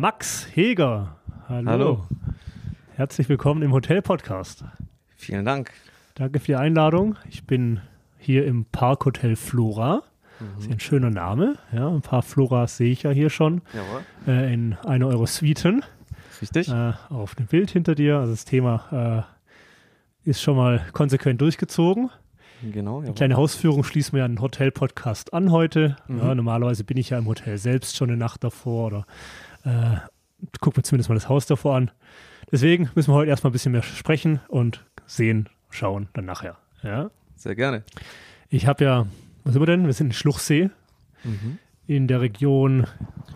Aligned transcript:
Max 0.00 0.48
Heger. 0.54 1.14
Hallo. 1.46 1.70
Hallo. 1.70 2.04
Herzlich 2.94 3.28
willkommen 3.28 3.60
im 3.60 3.74
Hotel-Podcast. 3.74 4.64
Vielen 5.14 5.44
Dank. 5.44 5.72
Danke 6.14 6.40
für 6.40 6.46
die 6.46 6.56
Einladung. 6.56 7.16
Ich 7.28 7.46
bin 7.46 7.80
hier 8.16 8.46
im 8.46 8.64
Parkhotel 8.64 9.36
Flora. 9.36 10.02
Das 10.56 10.64
ist 10.64 10.72
ein 10.72 10.80
schöner 10.80 11.10
Name. 11.10 11.56
Ja, 11.70 11.86
ein 11.86 12.00
paar 12.00 12.22
Floras 12.22 12.78
sehe 12.78 12.90
ich 12.90 13.02
ja 13.02 13.10
hier 13.10 13.28
schon 13.28 13.60
Jawohl. 13.74 14.00
äh, 14.26 14.54
in 14.54 14.72
einer 14.86 15.06
eurer 15.06 15.26
Suiten. 15.26 15.84
Richtig? 16.40 16.70
Äh, 16.70 16.94
auf 17.10 17.34
dem 17.34 17.44
Bild 17.44 17.70
hinter 17.70 17.94
dir. 17.94 18.20
Also 18.20 18.32
das 18.32 18.46
Thema 18.46 19.26
äh, 20.24 20.30
ist 20.30 20.40
schon 20.40 20.56
mal 20.56 20.82
konsequent 20.94 21.42
durchgezogen. 21.42 22.08
Genau. 22.62 23.02
Jawohl. 23.02 23.14
Kleine 23.14 23.36
Hausführung 23.36 23.84
schließen 23.84 24.16
wir 24.16 24.26
den 24.26 24.40
Hotel-Podcast 24.40 25.34
an 25.34 25.50
heute. 25.50 25.96
Mhm. 26.08 26.18
Ja, 26.20 26.34
normalerweise 26.34 26.84
bin 26.84 26.96
ich 26.96 27.10
ja 27.10 27.18
im 27.18 27.26
Hotel 27.26 27.58
selbst 27.58 27.98
schon 27.98 28.08
eine 28.08 28.16
Nacht 28.16 28.42
davor 28.44 28.86
oder 28.86 29.06
äh, 29.64 29.96
gucke 30.60 30.78
mir 30.78 30.82
zumindest 30.82 31.08
mal 31.08 31.14
das 31.14 31.28
Haus 31.28 31.46
davor 31.46 31.76
an. 31.76 31.90
Deswegen 32.50 32.90
müssen 32.94 33.10
wir 33.12 33.14
heute 33.16 33.30
erstmal 33.30 33.50
ein 33.50 33.52
bisschen 33.52 33.72
mehr 33.72 33.82
sprechen 33.82 34.40
und 34.48 34.84
sehen, 35.06 35.48
schauen 35.70 36.08
dann 36.14 36.24
nachher. 36.24 36.56
Ja? 36.82 37.10
Sehr 37.36 37.54
gerne. 37.54 37.84
Ich 38.48 38.66
habe 38.66 38.84
ja, 38.84 39.06
was 39.44 39.52
sind 39.52 39.62
wir 39.62 39.66
denn? 39.66 39.86
Wir 39.86 39.92
sind 39.92 40.08
in 40.08 40.12
Schluchsee 40.12 40.70
Mhm. 41.22 41.58
in 41.86 42.08
der 42.08 42.20
Region 42.22 42.86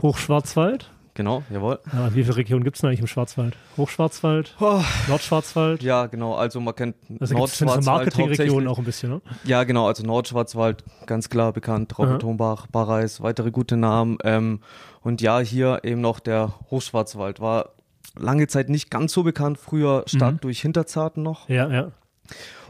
Hochschwarzwald. 0.02 0.90
Genau, 1.16 1.44
jawohl. 1.48 1.78
Ja, 1.92 2.12
wie 2.12 2.24
viele 2.24 2.36
Regionen 2.36 2.64
gibt 2.64 2.76
es 2.76 2.80
denn 2.80 2.88
eigentlich 2.88 3.00
im 3.00 3.06
Schwarzwald? 3.06 3.56
Hochschwarzwald, 3.76 4.56
Oh, 4.58 4.80
Nordschwarzwald. 5.06 5.80
ja, 5.82 6.06
genau. 6.06 6.34
Also 6.34 6.58
man 6.60 6.74
kennt 6.74 6.96
Also 7.20 7.36
Nordschwarzwald 7.36 7.84
Marketingregion 7.84 8.28
hauptsächlich. 8.48 8.68
auch 8.68 8.78
ein 8.78 8.84
bisschen, 8.84 9.10
ne? 9.10 9.20
Ja, 9.44 9.62
genau. 9.62 9.86
Also 9.86 10.02
Nordschwarzwald, 10.04 10.82
ganz 11.06 11.28
klar 11.28 11.52
bekannt. 11.52 11.96
Hombach, 11.96 12.66
Barreis, 12.66 13.20
weitere 13.22 13.52
gute 13.52 13.76
Namen. 13.76 14.18
Ähm, 14.24 14.60
und 15.02 15.20
ja, 15.20 15.38
hier 15.38 15.80
eben 15.84 16.00
noch 16.00 16.18
der 16.18 16.52
Hochschwarzwald. 16.72 17.38
War 17.40 17.70
lange 18.18 18.48
Zeit 18.48 18.68
nicht 18.68 18.90
ganz 18.90 19.12
so 19.12 19.22
bekannt. 19.22 19.56
Früher 19.58 20.02
stark 20.06 20.34
Mhm. 20.34 20.40
durch 20.40 20.60
Hinterzarten 20.62 21.22
noch. 21.22 21.48
Ja, 21.48 21.70
ja. 21.70 21.92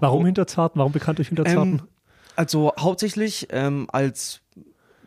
Warum 0.01 0.23
Oh. 0.23 0.27
Hinterzarten? 0.27 0.79
Warum 0.79 0.93
bekannt 0.93 1.17
durch 1.19 1.29
Hinterzarten? 1.29 1.79
Ähm, 1.79 1.89
also 2.37 2.73
hauptsächlich 2.79 3.47
ähm, 3.51 3.87
als 3.91 4.41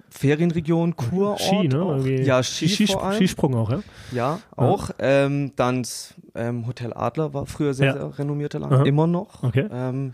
Ferienregion, 0.09 0.95
Kurort. 0.95 1.41
Ski, 1.41 1.67
ne? 1.67 1.81
auch. 1.81 2.05
Ja, 2.05 2.41
Ski, 2.43 2.69
Ski, 2.69 2.87
vor 2.87 3.03
allem. 3.03 3.17
Skisprung 3.17 3.55
auch, 3.55 3.69
ja? 3.69 3.79
Ja, 4.11 4.39
auch. 4.55 4.89
Ähm, 4.99 5.51
dann 5.55 5.83
das, 5.83 6.13
ähm, 6.35 6.65
Hotel 6.67 6.93
Adler 6.93 7.33
war 7.33 7.45
früher 7.45 7.73
sehr, 7.73 7.87
Ja. 7.87 7.93
sehr 7.93 8.19
renommierte 8.19 8.57
Aha. 8.61 8.69
Lage, 8.69 8.89
immer 8.89 9.07
noch. 9.07 9.43
Okay. 9.43 9.67
Ähm, 9.71 10.13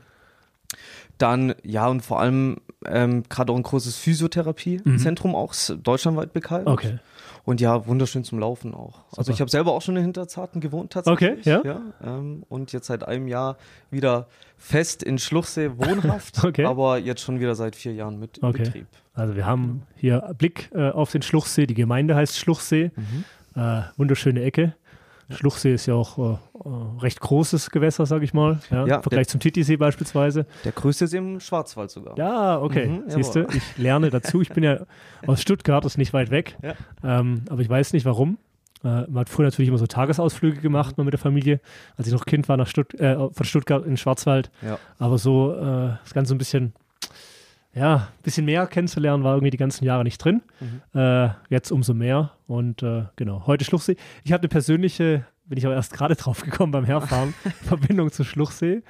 dann, 1.17 1.53
ja, 1.63 1.87
und 1.87 2.01
vor 2.01 2.19
allem 2.19 2.57
ähm, 2.85 3.23
gerade 3.29 3.51
auch 3.53 3.55
ein 3.55 3.63
großes 3.63 3.95
Physiotherapiezentrum, 3.97 5.35
auch 5.35 5.53
s- 5.53 5.73
deutschlandweit 5.81 6.33
bekannt. 6.33 6.65
Mhm. 6.65 6.71
Okay. 6.73 6.99
Und 7.45 7.59
ja, 7.59 7.85
wunderschön 7.87 8.23
zum 8.23 8.39
Laufen 8.39 8.73
auch. 8.73 8.99
Also 9.11 9.23
Super. 9.23 9.31
ich 9.33 9.41
habe 9.41 9.51
selber 9.51 9.73
auch 9.73 9.81
schon 9.81 9.97
in 9.97 10.03
Hinterzarten 10.03 10.61
gewohnt 10.61 10.93
tatsächlich. 10.93 11.39
Okay, 11.45 11.67
ja. 11.67 11.81
ähm, 12.01 12.43
und 12.47 12.71
jetzt 12.71 12.87
seit 12.87 13.05
einem 13.05 13.27
Jahr 13.27 13.57
wieder 13.91 14.27
fest 14.57 15.03
in 15.03 15.17
Schluchsee 15.19 15.71
wohnhaft, 15.75 16.43
Okay. 16.45 16.63
aber 16.65 16.99
jetzt 16.99 17.21
schon 17.21 17.41
wieder 17.41 17.55
seit 17.55 17.75
vier 17.75 17.93
Jahren 17.93 18.17
mit 18.17 18.37
in 18.37 18.45
Okay. 18.45 18.63
Betrieb. 18.63 18.87
Also 19.13 19.35
wir 19.35 19.45
haben 19.45 19.83
hier 19.95 20.33
Blick 20.37 20.71
äh, 20.73 20.89
auf 20.91 21.11
den 21.11 21.21
Schluchsee. 21.21 21.67
Die 21.67 21.73
Gemeinde 21.73 22.15
heißt 22.15 22.37
Schluchsee. 22.37 22.91
Mhm. 22.95 23.25
Äh, 23.61 23.81
wunderschöne 23.97 24.41
Ecke. 24.41 24.75
Schluchsee 25.29 25.73
ist 25.73 25.85
ja 25.85 25.93
auch 25.93 26.17
äh, 26.17 26.21
äh, 26.21 26.99
recht 27.01 27.19
großes 27.19 27.69
Gewässer, 27.71 28.05
sag 28.05 28.23
ich 28.23 28.33
mal. 28.33 28.59
Ja, 28.69 28.85
Ja, 28.85 28.95
Im 28.97 29.01
Vergleich 29.03 29.27
zum 29.27 29.39
Titisee 29.39 29.77
beispielsweise. 29.77 30.45
Der 30.63 30.71
größte 30.71 31.05
ist 31.05 31.13
im 31.13 31.39
Schwarzwald 31.39 31.91
sogar. 31.91 32.17
Ja, 32.17 32.59
okay. 32.61 32.87
Mhm, 32.87 33.03
Siehst 33.07 33.35
du, 33.35 33.47
ich 33.53 33.77
lerne 33.77 34.09
dazu. 34.09 34.41
Ich 34.41 34.49
bin 34.49 34.63
ja 34.63 34.79
aus 35.27 35.41
Stuttgart, 35.41 35.83
das 35.83 35.93
ist 35.93 35.97
nicht 35.97 36.13
weit 36.13 36.29
weg. 36.31 36.57
Ja. 36.61 36.73
Ähm, 37.03 37.43
aber 37.49 37.61
ich 37.61 37.69
weiß 37.69 37.93
nicht 37.93 38.05
warum. 38.05 38.37
Äh, 38.83 39.07
man 39.07 39.19
hat 39.19 39.29
früher 39.29 39.45
natürlich 39.45 39.69
immer 39.69 39.77
so 39.77 39.87
Tagesausflüge 39.87 40.59
gemacht, 40.59 40.97
mal 40.97 41.03
mit 41.05 41.13
der 41.13 41.19
Familie, 41.19 41.61
als 41.97 42.07
ich 42.07 42.13
noch 42.13 42.25
Kind 42.25 42.49
war, 42.49 42.57
nach 42.57 42.67
Stutt 42.67 42.93
äh, 42.95 43.15
von 43.15 43.45
Stuttgart 43.45 43.83
in 43.83 43.91
den 43.91 43.97
Schwarzwald. 43.97 44.51
Ja. 44.61 44.77
Aber 44.99 45.17
so 45.17 45.53
äh, 45.53 45.95
das 46.03 46.13
Ganze 46.13 46.35
ein 46.35 46.37
bisschen, 46.37 46.73
ja, 47.73 47.95
ein 47.95 48.23
bisschen 48.23 48.45
mehr 48.45 48.67
kennenzulernen, 48.67 49.23
war 49.23 49.33
irgendwie 49.33 49.49
die 49.51 49.57
ganzen 49.57 49.83
Jahre 49.85 50.03
nicht 50.03 50.17
drin. 50.23 50.41
Mhm. 50.59 50.99
Äh, 50.99 51.29
jetzt 51.49 51.71
umso 51.71 51.93
mehr. 51.93 52.31
Und 52.47 52.83
äh, 52.83 53.05
genau, 53.15 53.47
heute 53.47 53.65
Schluchsee. 53.65 53.95
Ich 54.23 54.31
habe 54.31 54.41
eine 54.41 54.49
persönliche, 54.49 55.25
bin 55.45 55.57
ich 55.57 55.65
aber 55.65 55.75
erst 55.75 55.93
gerade 55.93 56.15
drauf 56.17 56.41
gekommen 56.43 56.71
beim 56.71 56.85
Herfahren, 56.85 57.33
Verbindung 57.63 58.11
zu 58.11 58.23
Schluchsee. 58.23 58.83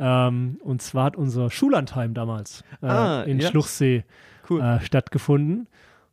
Ähm, 0.00 0.58
und 0.62 0.80
zwar 0.82 1.04
hat 1.06 1.16
unser 1.16 1.50
Schullandheim 1.50 2.14
damals 2.14 2.62
äh, 2.82 2.86
Ah, 2.86 3.22
in 3.22 3.40
ja. 3.40 3.48
Schluchsee 3.48 4.04
Cool. 4.48 4.60
äh, 4.60 4.80
stattgefunden. 4.80 5.66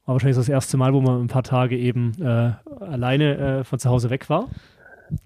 War 0.05 0.13
wahrscheinlich 0.15 0.35
so 0.35 0.41
das 0.41 0.49
erste 0.49 0.77
Mal, 0.77 0.93
wo 0.93 1.01
man 1.01 1.21
ein 1.21 1.27
paar 1.27 1.43
Tage 1.43 1.77
eben 1.77 2.11
äh, 2.21 2.51
alleine 2.83 3.37
äh, 3.59 3.63
von 3.63 3.77
zu 3.79 3.89
Hause 3.89 4.09
weg 4.09 4.29
war. 4.29 4.47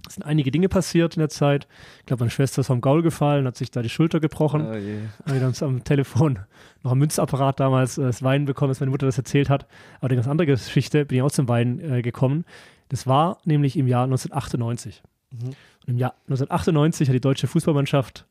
Es 0.07 0.15
sind 0.15 0.23
einige 0.23 0.51
Dinge 0.51 0.69
passiert 0.69 1.15
in 1.15 1.19
der 1.19 1.29
Zeit. 1.29 1.67
Ich 1.99 2.05
glaube, 2.05 2.21
meine 2.21 2.31
Schwester 2.31 2.61
ist 2.61 2.67
vom 2.67 2.81
Gaul 2.81 3.01
gefallen, 3.01 3.45
hat 3.45 3.55
sich 3.55 3.71
da 3.71 3.81
die 3.81 3.89
Schulter 3.89 4.19
gebrochen. 4.19 4.61
Oh. 4.61 4.73
Haben 4.73 5.39
wir 5.39 5.47
uns 5.47 5.63
am 5.63 5.83
Telefon 5.83 6.39
noch 6.83 6.91
einen 6.91 6.99
Münzapparat 6.99 7.59
damals 7.59 7.97
äh, 7.97 8.03
das 8.03 8.23
Weinen 8.23 8.45
bekommen, 8.45 8.69
als 8.69 8.79
meine 8.79 8.91
Mutter 8.91 9.05
das 9.05 9.17
erzählt 9.17 9.49
hat. 9.49 9.67
Aber 9.99 10.07
eine 10.07 10.15
ganz 10.15 10.27
andere 10.27 10.47
Geschichte, 10.47 11.05
bin 11.05 11.17
ich 11.17 11.21
auch 11.21 11.31
zum 11.31 11.47
Weinen 11.47 11.79
äh, 11.79 12.01
gekommen. 12.01 12.45
Das 12.89 13.07
war 13.07 13.39
nämlich 13.45 13.77
im 13.77 13.87
Jahr 13.87 14.03
1998. 14.03 15.03
Mhm. 15.31 15.47
Und 15.47 15.55
im 15.87 15.97
Jahr 15.97 16.15
1998 16.27 17.07
hat 17.07 17.15
die 17.15 17.21
deutsche 17.21 17.47
Fußballmannschaft 17.47 18.25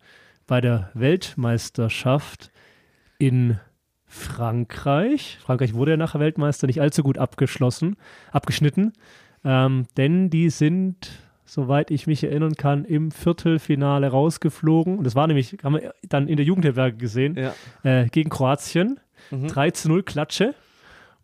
bei 0.46 0.60
der 0.60 0.90
Weltmeisterschaft 0.94 2.50
in 3.18 3.58
Frankreich, 4.08 5.38
Frankreich 5.40 5.74
wurde 5.74 5.92
ja 5.92 5.96
nachher 5.98 6.18
Weltmeister, 6.18 6.66
nicht 6.66 6.80
allzu 6.80 7.02
gut 7.02 7.18
abgeschlossen, 7.18 7.96
abgeschnitten, 8.32 8.94
ähm, 9.44 9.86
denn 9.98 10.30
die 10.30 10.48
sind, 10.48 11.10
soweit 11.48 11.90
ich 11.90 12.06
mich 12.06 12.22
erinnern 12.22 12.54
kann, 12.54 12.84
im 12.84 13.10
Viertelfinale 13.10 14.08
rausgeflogen. 14.08 14.98
Und 14.98 15.04
das 15.04 15.14
war 15.14 15.26
nämlich, 15.26 15.56
haben 15.64 15.74
wir 15.76 15.94
dann 16.08 16.28
in 16.28 16.36
der 16.36 16.44
Jugendherberge 16.46 16.96
gesehen, 16.98 17.36
Ja. 17.36 17.54
äh, 17.82 18.06
gegen 18.08 18.30
Kroatien. 18.30 19.00
Mhm. 19.30 19.48
3 19.48 19.70
zu 19.72 19.88
0 19.88 20.02
Klatsche. 20.02 20.54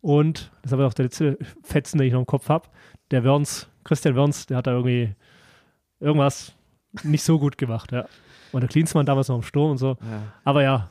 Und 0.00 0.50
das 0.62 0.70
ist 0.70 0.72
aber 0.74 0.86
auch 0.86 0.94
der 0.94 1.04
letzte 1.06 1.38
Fetzen, 1.62 1.98
den 1.98 2.06
ich 2.08 2.12
noch 2.12 2.20
im 2.20 2.26
Kopf 2.26 2.48
habe. 2.48 2.68
Der 3.10 3.22
Wörns, 3.24 3.68
Christian 3.84 4.16
Wörns, 4.16 4.46
der 4.46 4.56
hat 4.58 4.66
da 4.66 4.72
irgendwie 4.72 5.14
irgendwas 6.00 6.54
nicht 7.02 7.22
so 7.22 7.38
gut 7.38 7.58
gemacht, 7.58 7.92
ja. 7.92 8.06
Und 8.52 8.60
der 8.60 8.68
Klinsmann 8.68 9.06
damals 9.06 9.28
noch 9.28 9.36
im 9.36 9.42
Sturm 9.42 9.72
und 9.72 9.78
so. 9.78 9.96
Ja. 10.00 10.22
Aber 10.44 10.62
ja, 10.62 10.90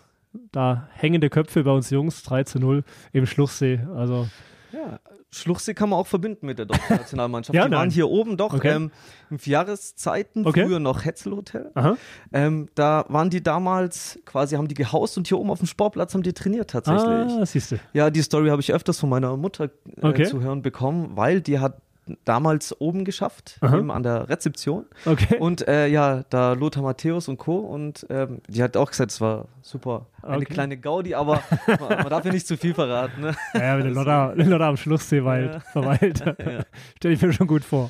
da 0.52 0.88
hängende 0.94 1.30
Köpfe 1.30 1.64
bei 1.64 1.72
uns 1.72 1.90
Jungs, 1.90 2.24
3 2.24 2.44
zu 2.44 2.60
0 2.60 2.84
im 3.14 3.26
Schluchsee. 3.26 3.80
Also, 3.96 4.28
Ja, 4.72 5.00
Schluchsee 5.34 5.74
kann 5.74 5.90
man 5.90 6.00
auch 6.00 6.08
verbinden 6.08 6.46
mit 6.46 6.60
der 6.60 6.66
deutschen 6.68 6.84
Nationalmannschaft. 6.98 7.56
Ja, 7.56 7.66
die 7.66 7.72
waren 7.72 7.88
nein. 7.88 7.90
hier 7.90 8.10
oben 8.10 8.38
doch 8.38 8.54
Okay. 8.54 8.70
ähm, 8.76 8.92
in 9.30 9.40
Jahreszeiten, 9.44 10.46
Okay. 10.46 10.66
früher 10.66 10.80
noch 10.80 11.06
Hetzelhotel. 11.06 11.72
Ähm, 12.32 12.70
da 12.76 13.06
waren 13.10 13.30
die 13.30 13.42
damals 13.42 14.20
quasi, 14.26 14.56
haben 14.56 14.68
die 14.68 14.76
gehaust 14.76 15.18
und 15.18 15.28
hier 15.28 15.40
oben 15.40 15.50
auf 15.50 15.60
dem 15.60 15.68
Sportplatz 15.68 16.14
haben 16.14 16.24
die 16.24 16.34
trainiert 16.34 16.70
tatsächlich. 16.70 17.32
Ah, 17.32 17.46
siehst 17.46 17.72
du. 17.72 17.80
Ja, 17.94 18.10
die 18.10 18.22
Story 18.22 18.50
habe 18.50 18.62
ich 18.62 18.72
öfters 18.74 19.00
von 19.00 19.10
meiner 19.10 19.36
Mutter 19.38 19.66
äh, 19.66 19.70
Okay. 20.06 20.26
zu 20.26 20.42
hören 20.42 20.62
bekommen, 20.62 21.12
weil 21.16 21.42
die 21.42 21.60
hat 21.60 21.78
damals 22.26 22.80
oben 22.82 23.06
geschafft, 23.06 23.58
Aha. 23.62 23.78
eben 23.78 23.92
an 23.92 24.04
der 24.04 24.28
Rezeption. 24.30 24.86
Okay. 25.06 25.38
Und 25.38 25.68
äh, 25.68 25.88
ja, 25.88 26.24
da 26.30 26.54
Lothar 26.54 26.84
Matthäus 26.84 27.28
und 27.28 27.38
Co. 27.38 27.58
Und 27.60 28.06
ähm, 28.10 28.42
die 28.48 28.62
hat 28.62 28.76
auch 28.76 28.90
gesagt, 28.92 29.12
es 29.12 29.22
war 29.22 29.48
super. 29.62 30.08
Eine 30.22 30.38
Okay. 30.38 30.46
kleine 30.54 30.78
Gaudi, 30.78 31.16
aber 31.16 31.42
man, 31.68 31.80
man 31.80 32.10
darf 32.10 32.26
ja 32.26 32.32
nicht 32.32 32.48
zu 32.48 32.58
viel 32.58 32.74
verraten. 32.74 33.22
Ne? 33.22 33.36
Ja, 33.54 33.64
ja, 33.64 33.78
wenn 33.78 33.86
der 33.86 33.94
Lodder, 33.94 34.34
der 34.36 34.46
Lodder 34.46 34.66
am 34.68 34.76
weilt, 34.78 35.54
Ja. 35.54 35.60
verweilt. 35.62 36.24
Stell 36.98 37.12
ich 37.12 37.22
mir 37.22 37.32
schon 37.34 37.48
gut 37.48 37.64
vor. 37.64 37.90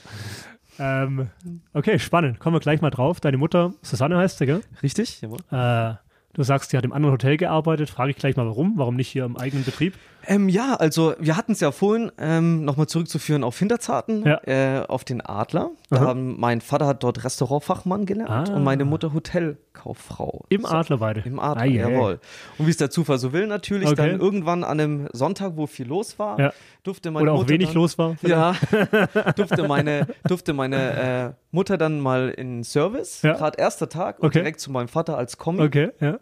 Ähm, 0.80 1.30
okay, 1.74 2.00
spannend. 2.00 2.40
Kommen 2.40 2.56
wir 2.56 2.60
gleich 2.60 2.82
mal 2.82 2.90
drauf. 2.90 3.20
Deine 3.20 3.38
Mutter, 3.38 3.74
Susanne 3.82 4.18
heißt 4.18 4.38
sie, 4.40 4.46
gell? 4.46 4.62
Richtig? 4.82 5.22
Jawohl. 5.22 5.38
Äh, 5.52 5.96
du 6.34 6.44
sagst, 6.44 6.72
sie 6.72 6.78
hat 6.78 6.84
im 6.84 6.94
anderen 6.94 7.14
Hotel 7.14 7.38
gearbeitet. 7.38 7.90
Frage 7.90 8.12
ich 8.12 8.18
gleich 8.18 8.36
mal, 8.36 8.46
warum? 8.48 8.74
Warum 8.78 8.96
nicht 8.96 9.10
hier 9.10 9.26
im 9.26 9.38
eigenen 9.38 9.64
Betrieb? 9.66 9.94
Ähm, 10.26 10.48
ja, 10.50 10.76
also 10.76 11.16
wir 11.20 11.36
hatten 11.36 11.52
es 11.52 11.60
ja 11.60 11.72
vorhin 11.72 12.12
ähm, 12.18 12.64
nochmal 12.66 12.88
zurückzuführen 12.88 13.44
auf 13.44 13.58
Hinterzarten, 13.60 14.26
Ja. 14.26 14.40
äh, 14.46 14.86
auf 14.88 15.04
den 15.04 15.20
Adler. 15.22 15.72
Da 15.90 15.98
Aha. 15.98 16.06
haben, 16.08 16.40
mein 16.40 16.62
Vater 16.62 16.88
hat 16.88 17.04
dort 17.04 17.24
Restaurantfachmann 17.24 18.06
gelernt 18.06 18.50
Ah. 18.50 18.56
und 18.56 18.64
meine 18.64 18.86
Mutter 18.86 19.14
Hotelkauffrau. 19.14 20.46
Im 20.50 20.66
Adler 20.66 20.98
beide. 20.98 21.22
Im 21.26 21.40
Adler, 21.40 21.64
Ah, 21.64 21.66
yeah. 21.66 21.90
jawohl. 21.90 22.20
Und 22.58 22.66
wie 22.68 22.70
es 22.72 22.78
der 22.78 22.90
Zufall 22.90 23.18
so 23.18 23.34
will, 23.34 23.48
natürlich, 23.48 23.90
Okay. 23.90 24.12
dann 24.12 24.20
irgendwann 24.20 24.64
an 24.64 24.80
einem 24.80 25.08
Sonntag, 25.14 25.54
wo 25.56 25.68
viel 25.68 25.88
los 25.88 26.18
war, 26.20 26.40
Ja. 26.40 26.54
durfte 26.84 27.12
meine 27.12 27.24
Oder 27.24 27.34
auch 27.34 27.38
Mutter 27.40 27.50
wenig 27.50 27.68
dann, 27.68 27.76
los 27.76 27.98
war. 27.98 28.16
Ja, 28.22 28.56
durfte 29.36 29.68
meine, 29.68 30.08
durfte 30.28 30.54
meine 30.54 30.76
äh, 30.78 31.32
Mutter 31.52 31.78
dann 31.78 32.00
mal 32.00 32.30
in 32.30 32.58
den 32.58 32.64
Service, 32.64 33.22
Ja. 33.24 33.34
gerade 33.34 33.58
erster 33.60 33.90
Tag, 33.90 34.20
und 34.20 34.28
Okay. 34.28 34.40
direkt 34.40 34.60
zu 34.60 34.72
meinem 34.72 34.88
Vater 34.88 35.18
als 35.18 35.38
Kommi. 35.38 35.62
Okay, 35.62 35.90
ja. 36.00 36.20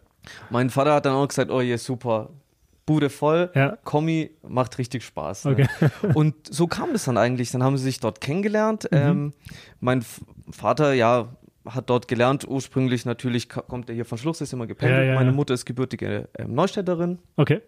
Mein 0.50 0.70
Vater 0.70 0.94
hat 0.94 1.06
dann 1.06 1.14
auch 1.14 1.26
gesagt, 1.26 1.50
oh 1.50 1.60
je, 1.60 1.76
super, 1.76 2.28
Bude 2.84 3.10
voll, 3.10 3.50
Ja. 3.54 3.76
Kommi 3.84 4.30
macht 4.46 4.78
richtig 4.78 5.04
Spaß. 5.04 5.44
Ne? 5.44 5.52
Okay. 5.52 5.68
Und 6.14 6.34
so 6.52 6.66
kam 6.66 6.92
das 6.92 7.04
dann 7.04 7.16
eigentlich. 7.16 7.52
Dann 7.52 7.62
haben 7.62 7.76
sie 7.76 7.84
sich 7.84 8.00
dort 8.00 8.20
kennengelernt. 8.20 8.88
Mhm. 8.90 8.98
Ähm, 8.98 9.32
mein 9.80 10.04
Vater, 10.50 10.92
ja, 10.92 11.28
hat 11.64 11.90
dort 11.90 12.08
gelernt. 12.08 12.46
Ursprünglich 12.48 13.04
natürlich 13.04 13.48
kommt 13.48 13.88
er 13.88 13.94
hier 13.94 14.04
von 14.04 14.18
Schluchs, 14.18 14.40
ist 14.40 14.52
immer 14.52 14.66
gependelt. 14.66 15.00
Ja, 15.00 15.06
ja, 15.12 15.14
Meine. 15.14 15.32
Mutter 15.32 15.54
ist 15.54 15.64
gebürtige 15.64 16.28
ähm, 16.36 16.54
Neustädterin. 16.54 17.18
Okay. 17.36 17.60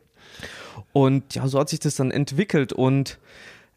Und 0.92 1.34
ja, 1.34 1.46
so 1.46 1.60
hat 1.60 1.68
sich 1.68 1.78
das 1.80 1.94
dann 1.96 2.10
entwickelt. 2.10 2.72
Und 2.72 3.18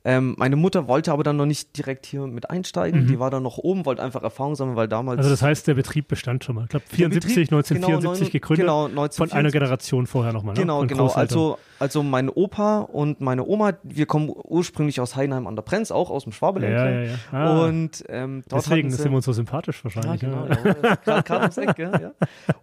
Ähm, 0.08 0.36
meine 0.38 0.56
Mutter 0.56 0.88
wollte 0.88 1.12
aber 1.12 1.24
dann 1.24 1.36
noch 1.36 1.46
nicht 1.46 1.78
direkt 1.78 2.06
hier 2.06 2.28
mit 2.28 2.50
einsteigen. 2.50 3.08
Die 3.08 3.20
war 3.20 3.30
dann 3.30 3.44
noch 3.44 3.58
oben, 3.58 3.86
wollte 3.86 4.02
einfach 4.02 4.24
Erfahrung 4.24 4.56
sammeln, 4.56 4.78
weil 4.78 4.88
damals. 4.88 5.18
Mhm. 5.18 5.20
Also 5.20 5.30
das 5.32 5.42
heißt, 5.42 5.68
der 5.68 5.74
Betrieb 5.74 6.08
bestand 6.08 6.46
schon 6.46 6.56
mal. 6.56 6.64
Ich 6.64 6.70
glaube, 6.70 6.86
74, 6.88 7.50
Betrieb, 7.50 7.52
1974 7.52 8.32
genau, 8.32 8.32
gegründet. 8.32 8.66
genau, 8.66 8.82
Von 8.84 8.92
1974. 8.92 9.38
einer 9.38 9.52
Generation 9.52 10.08
vorher 10.08 10.32
nochmal. 10.32 10.56
Ne? 10.56 10.62
Genau, 10.62 10.80
Von 10.80 10.88
genau. 10.88 11.08
Also, 11.10 11.58
also 11.80 12.04
mein 12.04 12.30
Opa 12.30 12.80
und 12.80 13.20
meine 13.20 13.46
Oma, 13.46 13.74
wir 13.84 14.06
kommen 14.06 14.32
ursprünglich 14.34 15.02
aus 15.02 15.18
Heidenheim 15.18 15.46
an 15.46 15.58
der 15.58 15.64
Brenz, 15.64 15.92
auch 15.92 16.10
aus 16.10 16.24
dem 16.24 16.32
Schwabeländle. 16.32 16.78
Ja, 16.78 17.02
ja, 17.02 17.12
ja. 17.12 17.18
Ah, 17.34 17.66
Und 17.66 18.06
ähm, 18.08 18.44
Deswegen 18.50 18.90
sie, 18.90 18.96
sind 18.96 19.12
wir 19.12 19.18
uns 19.18 19.26
so 19.26 19.34
sympathisch 19.34 19.84
ja, 19.84 19.94
wahrscheinlich. 19.94 20.22
genau, 20.22 20.48
ja. 20.48 20.98
ja. 21.06 21.22
Gerade 21.22 21.42
ums 21.42 21.58
Eck, 21.58 21.78
ja. 21.78 22.12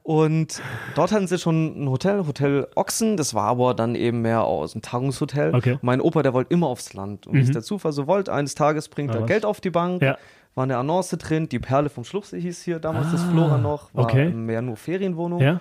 Und 0.02 0.62
dort 0.94 1.12
hatten 1.12 1.26
sie 1.26 1.38
schon 1.38 1.84
ein 1.84 1.90
Hotel, 1.90 2.26
Hotel 2.26 2.68
Ochsen, 2.74 3.18
das 3.18 3.34
war 3.34 3.48
aber 3.48 3.74
dann 3.74 3.96
eben 3.96 4.22
mehr 4.22 4.44
aus 4.44 4.74
einem 4.74 4.80
Tagungshotel. 4.80 5.54
Okay. 5.54 5.78
Mein 5.82 6.00
Opa, 6.00 6.22
der 6.22 6.32
wollte 6.32 6.54
immer 6.54 6.68
aufs 6.68 6.94
Land. 6.94 7.26
Und 7.34 7.40
wie 7.40 7.42
Mhm. 7.42 7.48
es 7.48 7.52
der 7.52 7.62
Zufall 7.62 7.92
so 7.92 8.06
wollte, 8.06 8.32
eines 8.32 8.54
Tages 8.54 8.88
bringt 8.88 9.10
Ah, 9.10 9.14
er 9.16 9.20
was? 9.22 9.28
Geld 9.28 9.44
auf 9.44 9.60
die 9.60 9.70
Bank. 9.70 10.02
Ja. 10.02 10.16
War 10.54 10.64
eine 10.64 10.76
Annonce 10.76 11.16
drin, 11.18 11.48
die 11.48 11.58
Perle 11.58 11.88
vom 11.88 12.04
Schluchsee 12.04 12.40
hieß 12.40 12.62
hier 12.62 12.78
damals 12.78 13.10
das 13.10 13.22
Ah, 13.24 13.30
Flora 13.32 13.58
noch, 13.58 13.92
war 13.92 14.04
okay. 14.04 14.30
mehr 14.30 14.62
nur 14.62 14.76
Ferienwohnung. 14.76 15.40
ja. 15.40 15.60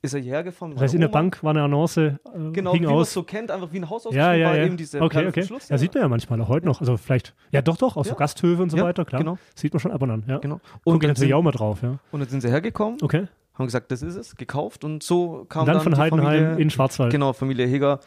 Ist 0.00 0.14
er 0.14 0.20
hierher 0.20 0.44
gefahren? 0.44 0.70
Das 0.74 0.80
heißt, 0.82 0.94
in 0.94 1.00
der. 1.00 1.08
Bank 1.08 1.42
war 1.42 1.50
eine 1.50 1.62
Annonce, 1.62 1.96
äh, 1.96 2.12
Genau, 2.52 2.72
wie 2.72 2.78
man 2.80 2.98
es 3.00 3.12
so 3.12 3.24
kennt, 3.24 3.50
einfach 3.50 3.72
wie 3.72 3.78
ein 3.80 3.90
Haus 3.90 4.04
Ja, 4.12 4.32
ja, 4.32 4.46
war 4.46 4.56
ja. 4.56 4.64
eben 4.64 4.76
diese 4.76 5.00
okay, 5.00 5.08
Perle 5.08 5.28
okay. 5.30 5.40
vom 5.42 5.46
Schluss. 5.48 5.68
Ja, 5.70 5.76
sieht 5.76 5.92
man 5.92 6.02
ja 6.04 6.08
manchmal 6.08 6.40
auch 6.40 6.48
heute 6.48 6.66
noch. 6.66 6.78
Also 6.80 6.96
vielleicht, 6.96 7.34
ja 7.50 7.62
doch, 7.62 7.76
doch, 7.76 7.96
aus 7.96 8.06
so 8.06 8.12
Ja. 8.12 8.16
Gasthöfe 8.18 8.62
und 8.62 8.70
so 8.70 8.76
Ja, 8.76 8.84
weiter, 8.84 9.04
klar. 9.04 9.20
genau. 9.20 9.38
Sieht 9.56 9.72
man 9.74 9.80
schon 9.80 9.90
ab 9.90 10.00
und 10.00 10.10
an, 10.12 10.22
ja. 10.28 10.38
Genau. 10.38 10.60
Guck 10.84 10.86
Und 10.86 10.94
ich 10.94 11.00
dann, 11.00 11.08
natürlich 11.08 11.28
sind, 11.30 11.32
auch 11.34 11.42
mal 11.42 11.50
drauf, 11.50 11.82
ja. 11.82 11.98
und 12.12 12.20
dann 12.20 12.28
sind 12.28 12.42
sie 12.42 12.48
hergekommen, 12.48 12.98
Okay. 13.02 13.26
haben 13.54 13.64
gesagt, 13.66 13.90
das 13.90 14.02
ist 14.02 14.14
es, 14.14 14.36
gekauft 14.36 14.84
und 14.84 15.02
so 15.02 15.44
kam 15.48 15.62
Und 15.62 15.66
dann 15.66 15.74
dann 15.78 15.82
von 15.82 15.98
Heidenheim 15.98 16.26
Familie, 16.44 16.62
in 16.62 16.70
Schwarzwald. 16.70 17.10
Genau, 17.10 17.32
Familie 17.32 17.66
Heger 17.66 17.98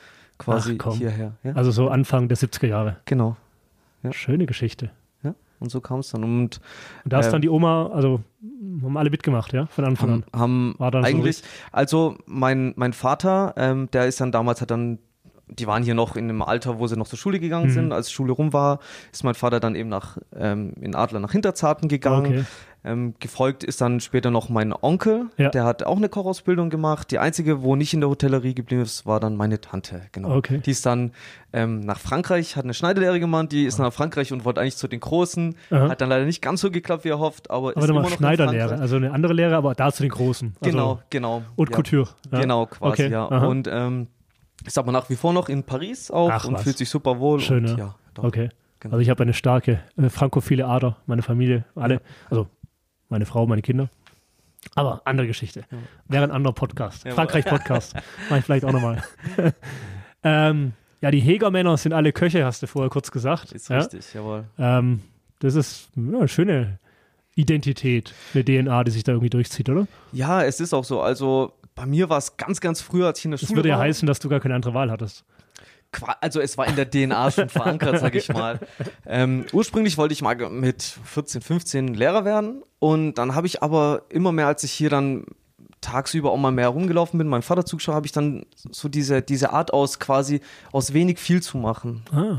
quasi 0.43 0.77
Ach, 0.83 0.93
hierher. 0.93 1.33
Ja? 1.43 1.53
Also 1.53 1.71
so 1.71 1.89
Anfang 1.89 2.27
der 2.27 2.38
70er 2.38 2.67
Jahre. 2.67 2.97
Genau. 3.05 3.38
Ja. 4.03 4.11
Schöne 4.11 4.45
Geschichte. 4.45 4.89
Ja? 5.23 5.35
Und 5.59 5.69
so 5.69 5.81
kam 5.81 5.99
es 5.99 6.09
dann. 6.09 6.23
Und 6.23 6.59
Und 7.03 7.13
da 7.13 7.19
ist 7.19 7.27
Ähm, 7.27 7.31
dann 7.33 7.41
die 7.41 7.49
Oma, 7.49 7.88
also 7.88 8.21
haben 8.83 8.97
alle 8.97 9.09
mitgemacht, 9.09 9.53
ja, 9.53 9.67
von 9.67 9.85
Anfang 9.85 10.09
haben, 10.09 10.23
an. 10.31 10.39
haben 10.39 10.75
War 10.77 10.91
dann 10.91 11.03
so 11.03 11.09
eigentlich, 11.09 11.43
also 11.71 12.17
mein, 12.25 12.73
mein 12.75 12.93
Vater, 12.93 13.53
ähm, 13.57 13.89
der 13.91 14.07
ist 14.07 14.19
dann 14.21 14.31
damals, 14.31 14.61
hat 14.61 14.71
dann, 14.71 14.99
die 15.51 15.68
waren 15.68 15.83
hier 15.83 15.94
noch 15.95 16.15
in 16.15 16.25
einem 16.25 16.42
Alter, 16.42 16.80
wo 16.80 16.88
sie 16.88 16.95
noch 16.98 17.07
zur 17.07 17.19
Schule 17.19 17.39
gegangen 17.39 17.68
Mhm. 17.68 17.71
sind. 17.74 17.92
Als 17.94 18.07
die 18.07 18.13
Schule 18.13 18.31
rum 18.33 18.53
war, 18.53 18.80
ist 19.12 19.24
mein 19.24 19.36
Vater 19.36 19.59
dann 19.59 19.75
eben 19.75 19.89
nach, 19.89 20.18
ähm, 20.36 20.74
in 20.81 20.95
Adler 20.95 21.19
nach 21.19 21.31
Hinterzarten 21.33 21.88
gegangen. 21.89 22.25
Okay. 22.31 22.44
Ähm, 22.83 23.13
gefolgt 23.19 23.63
ist 23.63 23.80
dann 23.80 24.00
später 24.00 24.31
noch 24.31 24.50
mein 24.50 24.74
Onkel, 24.74 25.25
Ja. 25.38 25.50
der 25.50 25.65
hat 25.65 25.83
auch 25.83 25.98
eine 25.98 26.09
Kochausbildung 26.09 26.71
gemacht. 26.71 27.12
Die 27.12 27.19
einzige, 27.19 27.62
wo 27.62 27.75
nicht 27.75 27.94
in 27.94 28.00
der 28.00 28.09
Hotellerie 28.09 28.56
geblieben 28.56 28.81
ist, 28.81 29.06
war 29.06 29.19
dann 29.19 29.38
meine 29.38 29.62
Tante. 29.62 30.01
Genau. 30.13 30.36
Okay. 30.38 30.62
Die 30.65 30.71
ist 30.71 30.83
dann 30.88 31.12
ähm, 31.54 31.81
nach 31.81 32.00
Frankreich, 32.00 32.56
hat 32.56 32.63
eine 32.63 32.74
Schneiderlehre 32.74 33.19
gemacht, 33.19 33.51
die 33.51 33.65
ist 33.65 33.77
nach 33.77 33.94
Frankreich 33.94 34.33
und 34.33 34.45
wollte 34.45 34.62
eigentlich 34.62 34.77
zu 34.77 34.88
den 34.88 35.00
Großen. 35.00 35.56
Aha. 35.69 35.89
Hat 35.89 36.01
dann 36.01 36.09
leider 36.09 36.25
nicht 36.25 36.42
ganz 36.42 36.62
so 36.62 36.71
geklappt, 36.71 37.04
wie 37.06 37.09
er 37.09 37.19
hofft, 37.19 37.51
aber, 37.51 37.69
Aber 37.75 37.83
ist 37.83 37.88
immer 37.89 38.01
noch 38.01 38.09
Schneiderlehre, 38.09 38.80
also 38.80 38.95
eine 38.95 39.12
andere 39.12 39.33
Lehre, 39.33 39.56
aber 39.57 39.75
da 39.75 39.92
zu 39.92 40.01
den 40.01 40.09
Großen. 40.12 40.56
Also 40.59 40.71
Genau, 40.71 41.00
genau. 41.12 41.44
Haute 41.59 41.71
ja. 41.71 41.75
Couture. 41.75 42.07
Ja. 42.31 42.39
Genau, 42.39 42.65
quasi, 42.65 43.04
Okay, 43.04 43.12
ja. 43.12 43.30
aha. 43.30 43.45
Und 43.45 43.69
ähm, 43.71 44.07
ist 44.65 44.77
aber 44.77 44.91
nach 44.91 45.09
wie 45.09 45.15
vor 45.15 45.33
noch 45.33 45.49
in 45.49 45.63
Paris 45.63 46.11
auch 46.11 46.29
Ach, 46.31 46.45
und 46.45 46.53
was. 46.53 46.63
fühlt 46.63 46.77
sich 46.77 46.89
super 46.89 47.19
wohl. 47.19 47.39
Schön, 47.39 47.65
und, 47.65 47.77
ja. 47.77 47.85
ja 47.85 47.95
doch. 48.13 48.23
Okay. 48.23 48.49
Genau. 48.79 48.93
Also 48.93 49.01
ich 49.01 49.09
habe 49.09 49.21
eine 49.23 49.33
starke 49.33 49.79
äh, 49.95 50.09
frankophile 50.09 50.65
Ader, 50.65 50.97
meine 51.05 51.21
Familie, 51.21 51.65
alle, 51.75 52.01
also 52.29 52.47
meine 53.09 53.25
Frau, 53.27 53.45
meine 53.45 53.61
Kinder. 53.61 53.89
Aber 54.75 55.01
andere 55.05 55.27
Geschichte. 55.27 55.63
Wäre 56.07 56.23
ein 56.23 56.31
anderer 56.31 56.53
Podcast. 56.53 57.03
Jawohl. 57.03 57.15
Frankreich-Podcast. 57.15 57.95
Mach 58.29 58.37
ich 58.37 58.45
vielleicht 58.45 58.65
auch 58.65 58.71
nochmal. 58.71 59.03
ähm, 60.23 60.73
ja, 61.01 61.11
die 61.11 61.19
Hegermänner 61.19 61.77
sind 61.77 61.93
alle 61.93 62.13
Köche, 62.13 62.45
hast 62.45 62.61
du 62.63 62.67
vorher 62.67 62.89
kurz 62.89 63.11
gesagt. 63.11 63.51
Ist 63.51 63.69
ja? 63.69 63.77
richtig, 63.77 64.13
jawohl. 64.13 64.45
Ähm, 64.57 65.01
das 65.39 65.55
ist 65.55 65.89
ja, 65.95 66.19
eine 66.19 66.27
schöne 66.27 66.79
Identität, 67.35 68.13
eine 68.33 68.43
DNA, 68.43 68.83
die 68.83 68.91
sich 68.91 69.03
da 69.03 69.13
irgendwie 69.13 69.29
durchzieht, 69.29 69.69
oder? 69.69 69.87
Ja, 70.11 70.43
es 70.43 70.59
ist 70.59 70.73
auch 70.73 70.83
so. 70.83 71.01
Also 71.01 71.53
bei 71.81 71.88
mir 71.88 72.10
war 72.10 72.19
es 72.19 72.38
ganz, 72.38 72.62
ganz 72.62 72.80
früh, 72.80 73.04
als 73.04 73.18
ich 73.18 73.25
in 73.25 73.31
der 73.31 73.39
Das 73.39 73.48
Schule 73.48 73.57
würde 73.57 73.69
ja 73.69 73.78
war. 73.80 73.86
heißen, 73.86 74.06
dass 74.06 74.19
du 74.19 74.30
gar 74.30 74.39
keine 74.39 74.54
andere 74.54 74.75
Wahl 74.75 74.92
hattest. 74.92 75.24
Also 76.22 76.39
es 76.39 76.56
war 76.56 76.68
in 76.68 76.75
der 76.75 76.88
DNA 76.88 77.31
schon 77.31 77.50
verankert, 77.50 78.00
sag 78.00 78.13
ich 78.13 78.30
mal. 78.30 78.60
Ähm, 79.07 79.45
ursprünglich 79.51 79.98
wollte 79.98 80.13
ich 80.13 80.22
mal 80.22 80.36
mit 80.51 80.83
14, 80.83 81.42
15 81.42 81.94
Lehrer 81.95 82.24
werden 82.24 82.62
und 82.78 83.16
dann 83.16 83.33
habe 83.33 83.48
ich 83.48 83.63
aber 83.63 84.04
immer 84.10 84.31
mehr, 84.31 84.45
als 84.45 84.63
ich 84.63 84.72
hier 84.72 84.92
dann 84.92 85.25
tagsüber 85.81 86.31
auch 86.31 86.38
mal 86.38 86.51
mehr 86.51 86.68
rumgelaufen 86.69 87.18
bin, 87.18 87.28
meinem 87.28 87.42
Vater 87.42 87.66
zugeschaut, 87.66 87.95
habe 87.95 88.06
ich 88.06 88.12
dann 88.12 88.45
so 88.54 88.88
diese, 88.88 89.24
diese 89.24 89.51
Art 89.51 89.74
aus 89.74 90.00
quasi 90.00 90.39
aus 90.72 90.94
wenig 90.94 91.18
viel 91.18 91.42
zu 91.42 91.57
machen. 91.57 92.04
Ah, 92.13 92.38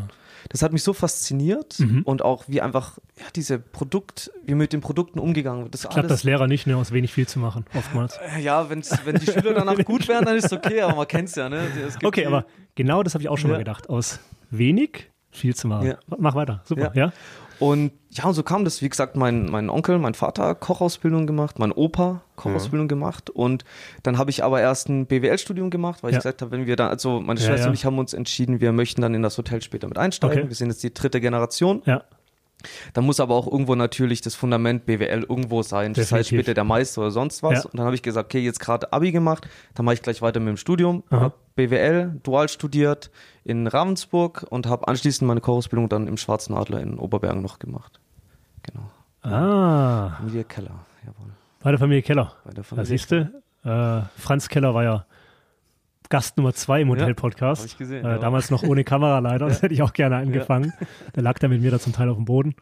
Das 0.49 0.63
hat 0.63 0.73
mich 0.73 0.83
so 0.83 0.93
fasziniert 0.93 1.79
Mhm. 1.79 2.03
und 2.03 2.23
auch 2.23 2.45
wie 2.49 2.61
einfach 2.61 2.99
ja, 3.19 3.25
diese 3.37 3.59
Produkt, 3.59 4.31
wie 4.45 4.55
mit 4.55 4.73
den 4.73 4.81
Produkten 4.81 5.19
umgegangen 5.19 5.63
wird. 5.65 5.75
Das 5.75 5.89
klappt 5.89 6.11
das 6.11 6.25
Lehrer 6.25 6.47
nicht, 6.47 6.67
ne, 6.67 6.77
aus 6.77 6.93
wenig 6.93 7.13
viel 7.13 7.27
zu 7.27 7.39
machen, 7.39 7.65
oftmals. 7.75 8.19
ja, 8.41 8.69
wenn's, 8.71 8.97
wenn 9.05 9.17
die 9.17 9.27
Schüler 9.27 9.55
danach 9.55 9.77
gut 9.85 10.09
wären, 10.09 10.25
dann 10.25 10.37
ist 10.37 10.47
es 10.47 10.53
okay, 10.53 10.81
aber 10.83 10.97
man 10.97 11.07
kennt 11.09 11.29
es 11.29 11.35
ja, 11.35 11.49
ne? 11.49 11.63
Okay, 12.03 12.27
aber 12.27 12.45
genau 12.75 13.03
das 13.03 13.15
habe 13.15 13.23
ich 13.23 13.29
auch 13.29 13.39
schon 13.39 13.51
Ja. 13.51 13.57
mal 13.57 13.59
gedacht. 13.61 13.89
Aus 13.89 14.21
wenig 14.51 15.09
viel 15.31 15.55
zu 15.57 15.67
machen. 15.67 15.87
Ja. 15.87 15.99
Mach 16.19 16.35
weiter. 16.35 16.61
Super. 16.65 16.93
Ja. 16.95 17.13
Ja. 17.63 17.69
Und 17.69 17.93
ja, 18.11 18.25
und 18.25 18.35
so 18.35 18.43
kam 18.43 18.65
das, 18.65 18.83
wie 18.83 18.89
gesagt, 18.91 19.17
mein, 19.17 19.47
mein 19.47 19.71
Onkel, 19.71 19.99
mein 19.99 20.13
Vater 20.15 20.55
Kochausbildung 20.55 21.27
gemacht, 21.27 21.59
mein 21.59 21.73
Opa 21.73 22.21
Kochausbildung 22.37 22.87
gemacht 22.89 23.31
und 23.31 23.65
dann 24.03 24.19
habe 24.19 24.29
ich 24.31 24.45
aber 24.45 24.61
erst 24.61 24.89
ein 24.91 25.07
BWL-Studium 25.07 25.71
gemacht, 25.71 26.03
weil 26.03 26.11
Ja. 26.13 26.19
ich 26.19 26.23
gesagt 26.23 26.43
habe, 26.43 26.51
wenn 26.51 26.67
wir 26.67 26.77
dann, 26.77 26.89
also 26.89 27.21
meine 27.21 27.41
Ja, 27.41 27.47
Schwester 27.47 27.63
ja. 27.65 27.69
und 27.69 27.75
ich 27.75 27.85
haben 27.87 27.99
uns 27.99 28.13
entschieden, 28.13 28.61
wir 28.61 28.73
möchten 28.73 29.01
dann 29.01 29.15
in 29.15 29.23
das 29.23 29.39
Hotel 29.39 29.63
später 29.63 29.89
mit 29.89 29.97
einsteigen. 29.97 30.41
Okay. 30.41 30.49
Wir 30.49 30.57
sind 30.57 30.69
jetzt 30.69 30.83
die 30.83 30.93
dritte 30.93 31.21
Generation. 31.23 31.81
Ja. 31.87 32.03
Da 32.93 33.01
muss 33.01 33.19
aber 33.19 33.35
auch 33.35 33.51
irgendwo 33.51 33.75
natürlich 33.75 34.21
das 34.21 34.35
Fundament 34.35 34.87
BWL 34.87 35.27
irgendwo 35.29 35.63
sein, 35.63 35.95
sei 35.95 36.03
es 36.03 36.09
Definitiv. 36.11 36.39
später 36.39 36.55
der 36.55 36.65
Meister 36.65 37.01
oder 37.01 37.11
sonst 37.11 37.43
was. 37.43 37.65
Ja. 37.65 37.71
Und 37.71 37.79
dann 37.79 37.87
habe 37.87 37.95
ich 37.97 38.03
gesagt, 38.03 38.27
okay, 38.27 38.41
jetzt 38.41 38.61
gerade 38.61 38.93
Abi 38.93 39.11
gemacht, 39.11 39.49
dann 39.75 39.85
mache 39.85 39.95
ich 39.95 40.03
gleich 40.03 40.23
weiter 40.23 40.39
mit 40.39 40.49
dem 40.51 40.57
Studium, 40.57 41.03
habe 41.11 41.33
BWL 41.55 42.21
dual 42.23 42.49
studiert 42.49 43.11
in 43.45 43.67
Ravensburg 43.67 44.47
und 44.51 44.67
habe 44.67 44.89
anschließend 44.89 45.27
meine 45.29 45.41
Kochausbildung 45.41 45.89
dann 45.89 46.07
im 46.07 46.17
Schwarzen 46.17 46.55
Adler 46.55 46.81
in 46.81 46.99
Oberbergen 46.99 47.43
noch 47.43 47.59
gemacht. 47.59 48.01
Genau. 48.63 48.91
Ah, 49.23 50.17
Familie 50.19 50.45
Keller, 50.45 50.75
jawohl. 51.03 51.31
bei 51.63 51.71
der 51.71 51.79
Familie 51.79 52.03
Keller. 52.03 52.33
Bei 52.45 52.51
der 52.51 52.63
Da 52.63 52.69
Familie 52.69 52.87
siehst 52.87 53.11
du, 53.13 53.31
äh, 53.65 54.03
Franz 54.21 54.49
Keller 54.49 54.75
war 54.75 54.83
ja 54.85 55.07
Gast 56.09 56.37
Nummer 56.37 56.53
zwei 56.53 56.83
im 56.83 56.91
Hotel-Podcast. 56.91 57.65
ich 57.65 57.79
gesehen, 57.79 58.05
Äh, 58.05 58.11
ja. 58.11 58.19
damals 58.19 58.51
noch 58.51 58.63
ohne 58.65 58.85
Kamera 58.85 59.19
leider. 59.21 59.47
Das 59.49 59.63
hätte 59.63 59.73
ich 59.73 59.81
auch 59.83 59.93
gerne 59.95 60.17
angefangen. 60.17 60.73
Da 61.15 61.23
lag 61.23 61.39
der 61.39 61.49
mit 61.49 61.63
mir 61.63 61.71
da 61.71 61.79
zum 61.79 61.93
Teil 61.95 62.09
auf 62.11 62.17
dem 62.17 62.27
Boden. 62.27 62.55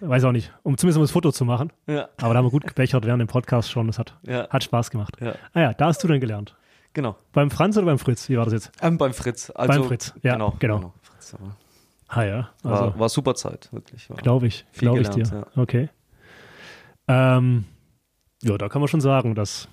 Weiß 0.00 0.24
auch 0.24 0.32
nicht. 0.32 0.50
Um 0.62 0.78
zumindest 0.78 0.96
um 0.96 1.02
das 1.02 1.10
Foto 1.10 1.30
zu 1.30 1.44
machen. 1.44 1.72
Ja, 1.86 2.08
Aber 2.22 2.32
da 2.32 2.38
haben 2.38 2.46
wir 2.46 2.50
gut 2.50 2.66
gebechert 2.66 3.04
während 3.04 3.20
dem 3.20 3.26
Podcast 3.28 3.70
schon. 3.70 3.86
Das 3.88 3.98
hat, 3.98 4.16
ja, 4.22 4.48
hat 4.48 4.64
Spaß 4.64 4.90
gemacht. 4.90 5.16
ja. 5.20 5.34
Ah 5.52 5.60
ja, 5.60 5.74
da 5.74 5.86
hast 5.86 6.02
du 6.02 6.08
dann 6.08 6.20
gelernt. 6.20 6.56
Genau. 6.92 7.16
Beim 7.32 7.50
Franz 7.50 7.76
oder 7.76 7.86
beim 7.86 7.98
Fritz? 7.98 8.28
Wie 8.28 8.36
war 8.36 8.44
das 8.44 8.52
jetzt? 8.54 8.72
Ähm, 8.82 8.98
beim 8.98 9.12
Fritz. 9.12 9.50
Also, 9.50 9.80
Beim 9.80 9.88
Fritz, 9.88 10.12
ja, 10.22 10.32
genau. 10.32 10.56
genau. 10.58 10.92
Fritz, 11.02 11.34
aber 11.34 11.56
Ah 12.12 12.24
ja, 12.24 12.50
war, 12.64 12.82
also 12.82 12.98
war 12.98 13.08
super 13.08 13.36
Zeit, 13.36 13.68
wirklich. 13.72 14.10
War. 14.10 14.16
glaube 14.16 14.48
ich. 14.48 14.66
Glaube 14.76 15.00
ich 15.00 15.08
dir. 15.10 15.22
gelernt, 15.22 15.46
Okay. 15.56 15.88
Ähm, 17.06 17.64
ja, 18.42 18.58
da 18.58 18.68
kann 18.68 18.80
man 18.80 18.88
schon 18.88 19.00
sagen, 19.00 19.36
dass 19.36 19.68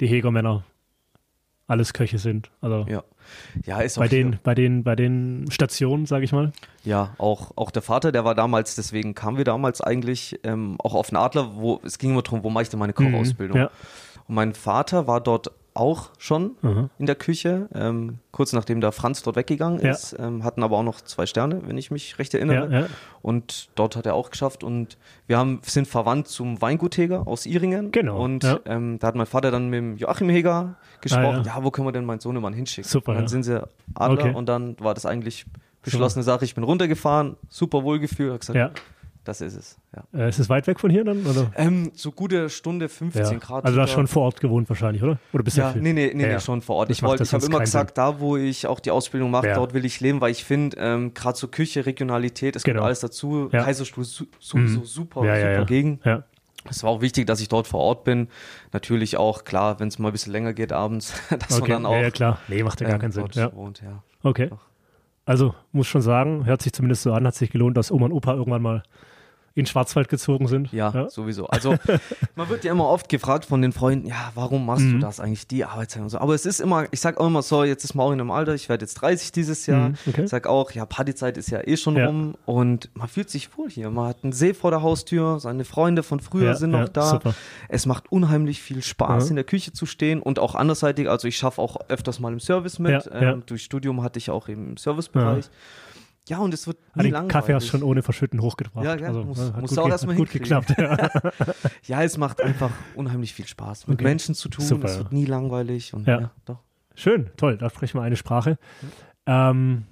die 0.00 0.06
Hegermänner 0.06 0.64
alles 1.66 1.92
Köche 1.92 2.18
sind. 2.18 2.50
Also 2.62 2.86
Ja. 2.88 3.04
Ja, 3.66 3.80
ist 3.80 3.98
bei 3.98 4.08
den, 4.08 4.38
bei 4.42 4.54
den, 4.54 4.84
bei 4.84 4.96
den 4.96 5.50
Stationen, 5.50 6.06
sage 6.06 6.24
ich 6.24 6.32
mal. 6.32 6.52
Ja, 6.84 7.14
auch, 7.18 7.52
auch 7.56 7.70
der 7.70 7.82
Vater, 7.82 8.10
der 8.12 8.24
war 8.24 8.34
damals, 8.34 8.74
deswegen 8.74 9.14
kamen 9.14 9.36
wir 9.36 9.44
damals 9.44 9.82
eigentlich 9.82 10.40
ähm, 10.44 10.76
auch 10.78 10.94
auf 10.94 11.08
den 11.08 11.16
Adler, 11.16 11.56
wo 11.56 11.80
es 11.84 11.98
ging 11.98 12.12
immer 12.12 12.22
darum, 12.22 12.42
wo 12.42 12.48
mache 12.48 12.62
ich 12.62 12.68
denn 12.70 12.78
meine 12.78 12.94
Kochausbildung? 12.94 13.58
Mhm, 13.58 13.62
Ja. 13.64 13.70
Und 14.26 14.34
mein 14.34 14.54
Vater 14.54 15.06
war 15.06 15.20
dort 15.20 15.50
auch 15.78 16.10
schon 16.18 16.56
Aha. 16.62 16.90
in 16.98 17.06
der 17.06 17.14
Küche, 17.14 17.68
ähm, 17.74 18.18
kurz 18.32 18.52
nachdem 18.52 18.80
der 18.80 18.92
Franz 18.92 19.22
dort 19.22 19.36
weggegangen 19.36 19.80
Ja. 19.80 19.92
ist, 19.92 20.16
ähm, 20.18 20.44
hatten 20.44 20.62
aber 20.62 20.76
auch 20.78 20.82
noch 20.82 21.00
zwei 21.00 21.26
Sterne, 21.26 21.60
wenn 21.66 21.78
ich 21.78 21.90
mich 21.90 22.18
recht 22.18 22.34
erinnere. 22.34 22.70
Ja, 22.72 22.80
ja. 22.80 22.86
Und 23.22 23.68
dort 23.74 23.96
hat 23.96 24.06
er 24.06 24.14
auch 24.14 24.30
geschafft 24.30 24.64
und 24.64 24.98
wir 25.26 25.38
haben, 25.38 25.60
sind 25.62 25.86
verwandt 25.88 26.28
zum 26.28 26.60
Weingutheger 26.60 27.26
aus 27.26 27.46
Iringen. 27.46 27.92
Genau, 27.92 28.22
Und 28.22 28.44
ähm, 28.66 28.98
da 28.98 29.06
hat 29.08 29.14
mein 29.14 29.26
Vater 29.26 29.50
dann 29.50 29.68
mit 29.68 29.78
dem 29.78 29.96
Joachim 29.96 30.28
Heger 30.28 30.76
gesprochen, 31.00 31.42
Ah, 31.44 31.58
ja. 31.58 31.64
wo 31.64 31.70
können 31.70 31.86
wir 31.86 31.92
denn 31.92 32.04
meinen 32.04 32.20
Sohnemann 32.20 32.52
hinschicken? 32.52 32.88
Super, 32.90 33.12
Und 33.12 33.18
dann 33.18 33.28
sind 33.28 33.44
sie 33.44 33.62
Adler 33.94 34.24
Okay. 34.24 34.34
und 34.34 34.48
dann 34.48 34.76
war 34.80 34.94
das 34.94 35.06
eigentlich 35.06 35.46
beschlossene 35.82 36.22
Sache. 36.22 36.44
Ich 36.44 36.54
bin 36.54 36.64
runtergefahren, 36.64 37.36
super 37.48 37.82
Wohlgefühl, 37.84 38.32
hab 38.32 38.40
gesagt, 38.40 38.56
ja. 38.56 38.70
Das 39.28 39.40
ist 39.40 39.54
es. 39.54 39.76
Ja. 39.94 40.18
Äh, 40.18 40.28
ist 40.30 40.38
es 40.38 40.48
weit 40.48 40.66
weg 40.66 40.80
von 40.80 40.90
hier 40.90 41.04
dann? 41.04 41.24
Oder? 41.26 41.52
Ähm, 41.56 41.92
so 41.94 42.10
gute 42.10 42.48
Stunde 42.50 42.88
15 42.88 43.22
Ja. 43.24 43.32
Grad. 43.38 43.64
Also 43.64 43.76
da 43.76 43.82
sogar. 43.84 43.88
schon 43.88 44.06
vor 44.08 44.22
Ort 44.24 44.40
gewohnt 44.40 44.68
wahrscheinlich, 44.68 45.02
oder? 45.02 45.18
Oder 45.32 45.42
bist 45.44 45.56
du 45.56 45.60
Ja, 45.60 45.72
nee, 45.76 45.92
nee, 45.92 46.10
nee, 46.14 46.22
Ja, 46.26 46.32
nee 46.34 46.40
schon 46.40 46.62
vor 46.62 46.76
Ort. 46.76 46.90
Das 46.90 46.96
Ich, 46.96 47.02
wollte, 47.02 47.22
ich 47.22 47.32
habe 47.32 47.44
immer 47.46 47.60
gesagt, 47.60 47.96
da 47.98 48.18
wo 48.20 48.36
ich 48.36 48.66
auch 48.66 48.80
die 48.80 48.90
Ausbildung 48.90 49.30
mache, 49.30 49.52
dort 49.54 49.74
will 49.74 49.84
ich 49.84 50.00
leben, 50.00 50.20
weil 50.20 50.32
ich 50.32 50.44
finde, 50.44 50.76
ähm, 50.80 51.14
gerade 51.14 51.38
so 51.38 51.46
Küche, 51.48 51.86
Regionalität, 51.86 52.56
es 52.56 52.62
Genau. 52.64 52.74
gehört 52.76 52.86
alles 52.86 53.00
dazu. 53.00 53.48
Ja. 53.52 53.62
Kaiserstuhl 53.62 54.04
su 54.04 54.24
sowieso 54.40 54.80
Mhm. 54.80 54.84
super, 54.84 55.24
Ja, 55.24 55.36
ja, 55.36 55.40
super 55.40 55.52
ja. 55.52 55.64
Gegend. 55.64 56.04
Ja. 56.04 56.24
Es 56.70 56.82
war 56.82 56.90
auch 56.90 57.00
wichtig, 57.00 57.26
dass 57.26 57.40
ich 57.40 57.48
dort 57.48 57.66
vor 57.66 57.80
Ort 57.80 58.04
bin. 58.04 58.28
Natürlich 58.72 59.16
auch, 59.16 59.44
klar, 59.44 59.78
wenn 59.80 59.88
es 59.88 59.98
mal 59.98 60.08
ein 60.08 60.12
bisschen 60.12 60.32
länger 60.32 60.52
geht 60.52 60.72
abends, 60.72 61.14
dass 61.30 61.60
Okay. 61.60 61.72
man 61.72 61.82
dann 61.82 61.86
auch 61.86 62.00
ja, 62.00 62.10
klar. 62.10 62.38
Nee, 62.48 62.62
macht 62.62 62.80
ja 62.80 62.86
gar 62.86 62.94
ähm, 62.96 63.00
keinen 63.00 63.12
Sinn. 63.12 63.26
Ja. 63.34 63.54
wohnt. 63.54 63.80
Ja. 63.82 64.02
Okay. 64.22 64.50
Also 65.24 65.54
muss 65.72 65.86
schon 65.86 66.00
sagen, 66.00 66.46
hört 66.46 66.62
sich 66.62 66.72
zumindest 66.72 67.02
so 67.02 67.12
an, 67.12 67.26
hat 67.26 67.34
sich 67.34 67.50
gelohnt, 67.50 67.76
dass 67.76 67.90
Oma 67.90 68.06
und 68.06 68.12
Opa 68.12 68.32
irgendwann 68.34 68.62
mal 68.62 68.82
in 69.58 69.66
Schwarzwald 69.66 70.08
gezogen 70.08 70.46
sind. 70.46 70.72
Ja, 70.72 70.90
ja, 70.94 71.10
sowieso. 71.10 71.46
Also 71.46 71.76
man 72.36 72.48
wird 72.48 72.64
ja 72.64 72.72
immer 72.72 72.86
oft 72.86 73.08
gefragt 73.08 73.44
von 73.44 73.60
den 73.60 73.72
Freunden, 73.72 74.06
ja, 74.06 74.30
warum 74.34 74.64
machst 74.64 74.84
mhm. 74.84 74.92
du 74.94 74.98
das 75.00 75.18
eigentlich, 75.18 75.46
die 75.48 75.64
Arbeitszeit 75.64 76.02
und 76.02 76.10
so. 76.10 76.18
Aber 76.18 76.34
es 76.34 76.46
ist 76.46 76.60
immer, 76.60 76.86
ich 76.92 77.00
sag 77.00 77.18
auch 77.18 77.26
immer 77.26 77.42
so, 77.42 77.64
jetzt 77.64 77.84
ist 77.84 77.94
in 77.94 78.00
einem 78.00 78.30
Alter, 78.30 78.54
ich 78.54 78.68
werde 78.68 78.84
jetzt 78.84 78.94
30 78.94 79.32
dieses 79.32 79.66
Jahr. 79.66 79.90
Mhm, 79.90 79.94
okay. 80.06 80.22
Ich 80.24 80.30
sag 80.30 80.46
auch, 80.46 80.70
ja, 80.70 80.86
Partyzeit 80.86 81.36
ist 81.36 81.50
ja 81.50 81.66
eh 81.66 81.76
schon 81.76 81.96
ja. 81.96 82.06
rum 82.06 82.36
und 82.46 82.90
man 82.94 83.08
fühlt 83.08 83.30
sich 83.30 83.56
wohl 83.58 83.68
hier. 83.68 83.90
Man 83.90 84.08
hat 84.08 84.18
einen 84.22 84.32
See 84.32 84.54
vor 84.54 84.70
der 84.70 84.82
Haustür, 84.82 85.40
seine 85.40 85.64
Freunde 85.64 86.02
von 86.02 86.20
früher 86.20 86.46
ja, 86.46 86.54
sind 86.54 86.70
noch 86.70 86.88
da. 86.88 87.10
Super. 87.10 87.34
Es 87.68 87.84
macht 87.84 88.12
unheimlich 88.12 88.62
viel 88.62 88.82
Spaß, 88.82 89.30
in 89.30 89.36
der 89.36 89.44
Küche 89.44 89.72
zu 89.72 89.86
stehen 89.86 90.22
und 90.22 90.38
auch 90.38 90.54
anderseitig, 90.54 91.08
also 91.08 91.26
ich 91.26 91.36
schaffe 91.36 91.60
auch 91.60 91.76
öfters 91.88 92.20
mal 92.20 92.32
im 92.32 92.40
Service 92.40 92.78
mit. 92.78 93.10
Ähm, 93.12 93.42
durch 93.46 93.64
Studium 93.64 94.02
hatte 94.02 94.18
ich 94.18 94.30
auch 94.30 94.48
im 94.48 94.76
Servicebereich. 94.76 95.46
Ja, 96.28 96.38
und 96.38 96.52
es 96.54 96.66
wird 96.66 96.78
nie 96.94 97.04
Den 97.04 97.12
langweilig. 97.12 97.32
Kaffee 97.32 97.54
hast 97.54 97.66
du 97.66 97.70
schon 97.70 97.82
ohne 97.82 98.02
Verschütten 98.02 98.40
hochgebracht. 98.40 98.84
Ja, 98.84 98.96
ja 98.96 99.08
also, 99.08 99.24
muss, 99.24 99.38
hat 99.38 99.60
muss 99.60 99.70
gut, 99.70 99.78
auch 99.78 99.88
erstmal 99.88 100.16
gut 100.16 100.30
geklappt. 100.30 100.74
Ja. 100.76 101.10
ja. 101.86 102.02
es 102.02 102.18
macht 102.18 102.40
einfach 102.40 102.70
unheimlich 102.94 103.34
viel 103.34 103.46
Spaß, 103.46 103.86
mit 103.88 103.96
okay. 103.96 104.04
Menschen 104.04 104.34
zu 104.34 104.48
tun. 104.48 104.64
Super, 104.64 104.88
es 104.88 104.98
wird 104.98 105.12
nie 105.12 105.24
langweilig. 105.24 105.94
Und, 105.94 106.06
ja. 106.06 106.20
ja. 106.20 106.30
doch. 106.44 106.60
Schön, 106.94 107.30
toll, 107.36 107.56
da 107.58 107.70
sprechen 107.70 107.98
wir 107.98 108.02
eine 108.02 108.16
Sprache. 108.16 108.58
Ähm, 109.26 109.84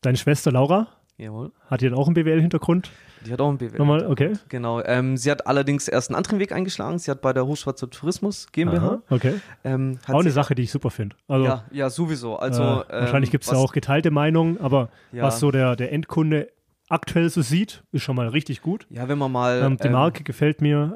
deine 0.00 0.16
Schwester 0.16 0.50
Laura 0.50 0.88
Jawohl. 1.16 1.52
Hat 1.66 1.82
dann 1.82 1.94
auch 1.94 2.06
einen 2.06 2.14
BWL-Hintergrund? 2.14 2.90
Die 3.26 3.32
hat 3.32 3.40
auch 3.40 3.48
einen 3.48 3.58
BWL. 3.58 3.78
Nochmal, 3.78 4.06
okay. 4.06 4.34
Genau. 4.48 4.82
Ähm, 4.82 5.16
sie 5.16 5.30
hat 5.30 5.46
allerdings 5.46 5.88
erst 5.88 6.10
einen 6.10 6.16
anderen 6.16 6.38
Weg 6.38 6.52
eingeschlagen. 6.52 6.98
Sie 6.98 7.10
hat 7.10 7.20
bei 7.20 7.32
der 7.32 7.46
Hochschwarzer 7.46 7.90
Tourismus 7.90 8.46
GmbH. 8.52 8.86
Aha, 8.86 9.02
okay. 9.10 9.34
Ähm, 9.64 9.98
auch 10.08 10.20
eine 10.20 10.30
Sache, 10.30 10.54
die 10.54 10.62
ich 10.62 10.70
super 10.70 10.90
finde. 10.90 11.16
Also, 11.28 11.46
ja, 11.46 11.64
ja, 11.70 11.90
sowieso. 11.90 12.36
Also, 12.36 12.62
äh, 12.62 13.00
wahrscheinlich 13.00 13.30
gibt 13.30 13.44
es 13.44 13.50
da 13.50 13.56
auch 13.56 13.72
geteilte 13.72 14.10
Meinungen, 14.10 14.60
aber 14.60 14.90
ja. 15.12 15.24
was 15.24 15.40
so 15.40 15.50
der, 15.50 15.76
der 15.76 15.92
Endkunde 15.92 16.48
aktuell 16.88 17.28
so 17.30 17.42
sieht, 17.42 17.82
ist 17.92 18.02
schon 18.02 18.16
mal 18.16 18.28
richtig 18.28 18.62
gut. 18.62 18.86
Ja, 18.90 19.08
wenn 19.08 19.18
man 19.18 19.32
mal. 19.32 19.62
Ähm, 19.62 19.76
die 19.78 19.86
ähm, 19.86 19.92
Marke 19.92 20.24
gefällt 20.24 20.60
mir. 20.60 20.94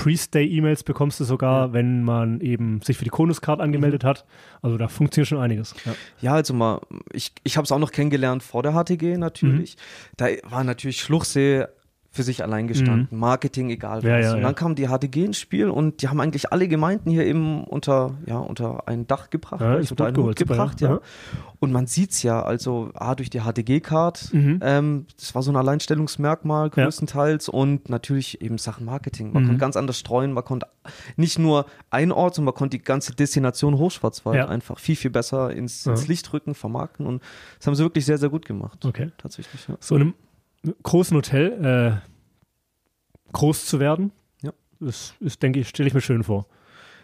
Pre-Stay-E-Mails 0.00 0.82
bekommst 0.82 1.20
du 1.20 1.24
sogar, 1.24 1.66
ja. 1.66 1.72
wenn 1.74 2.02
man 2.02 2.40
eben 2.40 2.80
sich 2.80 2.96
für 2.96 3.04
die 3.04 3.10
Konus-Card 3.10 3.60
angemeldet 3.60 4.02
mhm. 4.04 4.08
hat. 4.08 4.24
Also 4.62 4.78
da 4.78 4.88
funktioniert 4.88 5.28
schon 5.28 5.38
einiges. 5.38 5.74
Ja, 5.84 5.94
ja 6.20 6.32
also 6.32 6.54
mal, 6.54 6.80
ich, 7.12 7.32
ich 7.42 7.58
habe 7.58 7.66
es 7.66 7.72
auch 7.72 7.78
noch 7.78 7.92
kennengelernt 7.92 8.42
vor 8.42 8.62
der 8.62 8.72
HTG 8.72 9.18
natürlich. 9.18 9.76
Mhm. 9.76 9.80
Da 10.16 10.26
war 10.44 10.64
natürlich 10.64 11.02
Schluchsee 11.02 11.66
für 12.12 12.24
sich 12.24 12.42
allein 12.42 12.66
gestanden. 12.66 13.06
Mhm. 13.10 13.18
Marketing, 13.18 13.70
egal 13.70 13.98
was. 13.98 14.04
Ja, 14.04 14.18
ja, 14.18 14.30
und 14.34 14.42
dann 14.42 14.50
ja. 14.50 14.52
kam 14.52 14.74
die 14.74 14.88
HTG 14.88 15.26
ins 15.26 15.38
Spiel 15.38 15.70
und 15.70 16.02
die 16.02 16.08
haben 16.08 16.20
eigentlich 16.20 16.52
alle 16.52 16.66
Gemeinden 16.66 17.08
hier 17.08 17.24
eben 17.24 17.62
unter, 17.62 18.16
ja, 18.26 18.38
unter 18.38 18.88
ein 18.88 19.06
Dach 19.06 19.30
gebracht, 19.30 19.60
ja, 19.60 19.76
unter 19.76 20.06
einen 20.06 20.16
Hut 20.16 20.34
gebracht, 20.34 20.80
ja. 20.80 21.00
Und 21.60 21.70
man 21.70 21.86
sieht 21.86 22.10
es 22.10 22.24
ja, 22.24 22.42
also 22.42 22.90
A, 22.94 23.14
durch 23.14 23.30
die 23.30 23.40
HTG-Card, 23.40 24.34
mhm. 24.34 24.58
ähm, 24.60 25.06
das 25.18 25.36
war 25.36 25.42
so 25.42 25.52
ein 25.52 25.56
Alleinstellungsmerkmal 25.56 26.70
größtenteils 26.70 27.48
und 27.48 27.88
natürlich 27.88 28.40
eben 28.40 28.58
Sachen 28.58 28.86
Marketing. 28.86 29.32
Man 29.32 29.44
mhm. 29.44 29.46
konnte 29.46 29.60
ganz 29.60 29.76
anders 29.76 29.98
streuen, 29.98 30.32
man 30.32 30.44
konnte 30.44 30.66
nicht 31.16 31.38
nur 31.38 31.66
ein 31.90 32.10
Ort, 32.10 32.34
sondern 32.34 32.46
man 32.46 32.58
konnte 32.58 32.76
die 32.76 32.82
ganze 32.82 33.14
Destination 33.14 33.78
Hochschwarzwald 33.78 34.48
einfach 34.48 34.80
viel, 34.80 34.96
viel 34.96 35.12
besser 35.12 35.52
ins, 35.52 35.86
ins 35.86 36.08
Licht 36.08 36.32
rücken, 36.32 36.56
vermarkten 36.56 37.06
und 37.06 37.22
das 37.58 37.68
haben 37.68 37.76
sie 37.76 37.84
wirklich 37.84 38.04
sehr, 38.04 38.18
sehr 38.18 38.30
gut 38.30 38.46
gemacht. 38.46 38.84
Okay. 38.84 39.12
Tatsächlich, 39.16 39.68
ja. 39.68 39.76
So 39.78 39.94
einem 39.94 40.14
großen 40.82 41.16
Hotel 41.16 42.00
äh, 42.02 43.32
groß 43.32 43.66
zu 43.66 43.80
werden. 43.80 44.12
Ja. 44.42 44.52
Das 44.80 45.14
ist, 45.20 45.42
denke 45.42 45.60
ich, 45.60 45.68
stelle 45.68 45.88
ich 45.88 45.94
mir 45.94 46.00
schön 46.00 46.24
vor. 46.24 46.46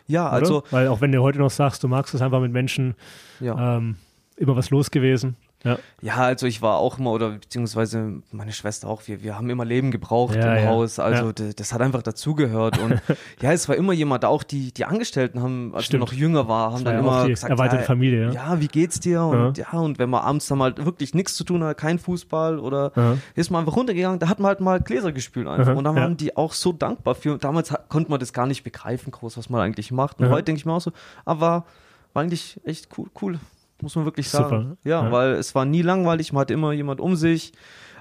Ja, 0.06 0.28
also. 0.28 0.58
Oder? 0.58 0.72
Weil 0.72 0.88
auch 0.88 1.00
wenn 1.00 1.12
du 1.12 1.22
heute 1.22 1.38
noch 1.38 1.50
sagst, 1.50 1.82
du 1.82 1.88
magst 1.88 2.14
es 2.14 2.22
einfach 2.22 2.40
mit 2.40 2.52
Menschen, 2.52 2.94
ja. 3.40 3.76
ähm, 3.76 3.96
immer 4.36 4.56
was 4.56 4.70
los 4.70 4.90
gewesen. 4.90 5.36
Ja. 5.64 5.78
ja, 6.00 6.16
also 6.16 6.46
ich 6.46 6.62
war 6.62 6.76
auch 6.76 6.98
immer, 6.98 7.10
oder 7.10 7.30
beziehungsweise 7.30 8.22
meine 8.30 8.52
Schwester 8.52 8.88
auch, 8.88 9.02
wir, 9.06 9.24
wir 9.24 9.36
haben 9.36 9.50
immer 9.50 9.64
Leben 9.64 9.90
gebraucht 9.90 10.36
ja, 10.36 10.54
im 10.54 10.62
ja. 10.62 10.70
Haus. 10.70 11.00
Also 11.00 11.32
das, 11.32 11.56
das, 11.56 11.72
hat 11.72 11.80
einfach 11.80 12.02
dazugehört. 12.02 12.78
Und 12.78 13.00
ja, 13.40 13.52
es 13.52 13.68
war 13.68 13.74
immer 13.74 13.92
jemand, 13.92 14.24
auch 14.24 14.44
die, 14.44 14.70
die 14.72 14.84
Angestellten 14.84 15.42
haben, 15.42 15.74
als 15.74 15.86
Stimmt. 15.86 16.02
wir 16.02 16.06
noch 16.06 16.12
jünger 16.12 16.46
war, 16.46 16.72
haben 16.72 16.84
dann 16.84 16.98
immer 16.98 17.26
gesagt, 17.26 17.50
erweiterte 17.50 17.84
Familie, 17.84 18.32
ja. 18.32 18.60
wie 18.60 18.68
geht's 18.68 19.00
dir? 19.00 19.22
Und 19.22 19.58
ja, 19.58 19.72
und 19.72 19.98
wenn 19.98 20.10
man 20.10 20.22
abends 20.22 20.46
dann 20.46 20.58
mal 20.58 20.76
wirklich 20.76 21.14
nichts 21.14 21.34
zu 21.34 21.42
tun 21.42 21.64
hat, 21.64 21.78
kein 21.78 21.98
Fußball 21.98 22.58
oder 22.60 22.92
ist 23.34 23.50
man 23.50 23.60
einfach 23.60 23.76
runtergegangen, 23.76 24.20
da 24.20 24.28
hat 24.28 24.38
man 24.38 24.50
halt 24.50 24.60
mal 24.60 24.80
Gläser 24.80 25.10
gespült 25.10 25.48
einfach. 25.48 25.74
Und 25.74 25.84
dann 25.84 25.96
waren 25.96 26.16
die 26.16 26.36
auch 26.36 26.52
so 26.52 26.72
dankbar 26.72 27.14
für. 27.14 27.38
Damals 27.38 27.74
konnte 27.88 28.10
man 28.10 28.20
das 28.20 28.32
gar 28.32 28.46
nicht 28.46 28.62
begreifen, 28.62 29.10
groß, 29.10 29.36
was 29.36 29.50
man 29.50 29.62
eigentlich 29.62 29.90
macht. 29.90 30.20
Und 30.20 30.28
heute 30.28 30.44
denke 30.44 30.60
ich 30.60 30.66
mir 30.66 30.74
auch 30.74 30.80
so, 30.80 30.92
aber 31.24 31.64
war 32.12 32.22
eigentlich 32.22 32.60
echt 32.64 32.88
cool. 32.96 33.08
cool 33.20 33.38
muss 33.82 33.96
man 33.96 34.04
wirklich 34.04 34.28
sagen. 34.28 34.78
Ja, 34.84 35.04
ja, 35.04 35.12
weil 35.12 35.32
es 35.32 35.54
war 35.54 35.64
nie 35.64 35.82
langweilig, 35.82 36.32
man 36.32 36.42
hat 36.42 36.50
immer 36.50 36.72
jemand 36.72 37.00
um 37.00 37.16
sich. 37.16 37.52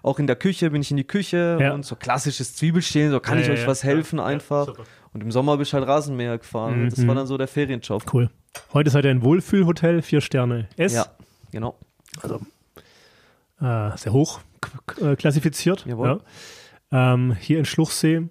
Auch 0.04 0.20
in 0.20 0.28
der 0.28 0.36
Küche 0.36 0.70
bin 0.70 0.82
ich 0.82 0.92
in 0.92 0.98
die 0.98 1.04
Küche 1.04 1.58
ja. 1.60 1.74
und 1.74 1.84
so 1.84 1.96
klassisches 1.96 2.56
Zwiebelstehen, 2.56 3.12
so 3.12 3.20
kann 3.20 3.40
ja, 3.40 3.46
ich 3.46 3.50
euch 3.50 3.68
was 3.68 3.84
helfen 3.84 4.20
einfach. 4.20 4.74
und 5.14 5.22
im 5.22 5.32
Sommer 5.32 5.58
bin 5.58 5.64
ich 5.64 5.74
halt 5.74 5.88
Rasenmäher 5.88 6.38
gefahren. 6.38 6.84
Mhm. 6.84 6.90
Das 6.90 7.00
war 7.00 7.14
mhm. 7.14 7.18
dann 7.18 7.28
so 7.28 7.38
der 7.38 7.48
Ferienjob. 7.48 8.14
Cool. 8.14 8.30
Heute 8.74 8.90
seid 8.90 9.06
ihr 9.06 9.12
ein 9.12 9.24
Wohlfühlhotel, 9.24 10.02
vier 10.02 10.22
Sterne 10.22 10.70
S. 10.78 10.94
Ja, 10.94 11.08
genau. 11.52 11.76
Also 12.22 12.40
äh, 13.62 13.98
sehr 13.98 14.14
hoch 14.14 14.42
äh, 15.02 15.16
klassifiziert. 15.16 15.86
Jawohl. 15.88 16.22
Ähm, 16.92 17.36
hier 17.40 17.60
in 17.60 17.66
Schluchsee, 17.66 18.30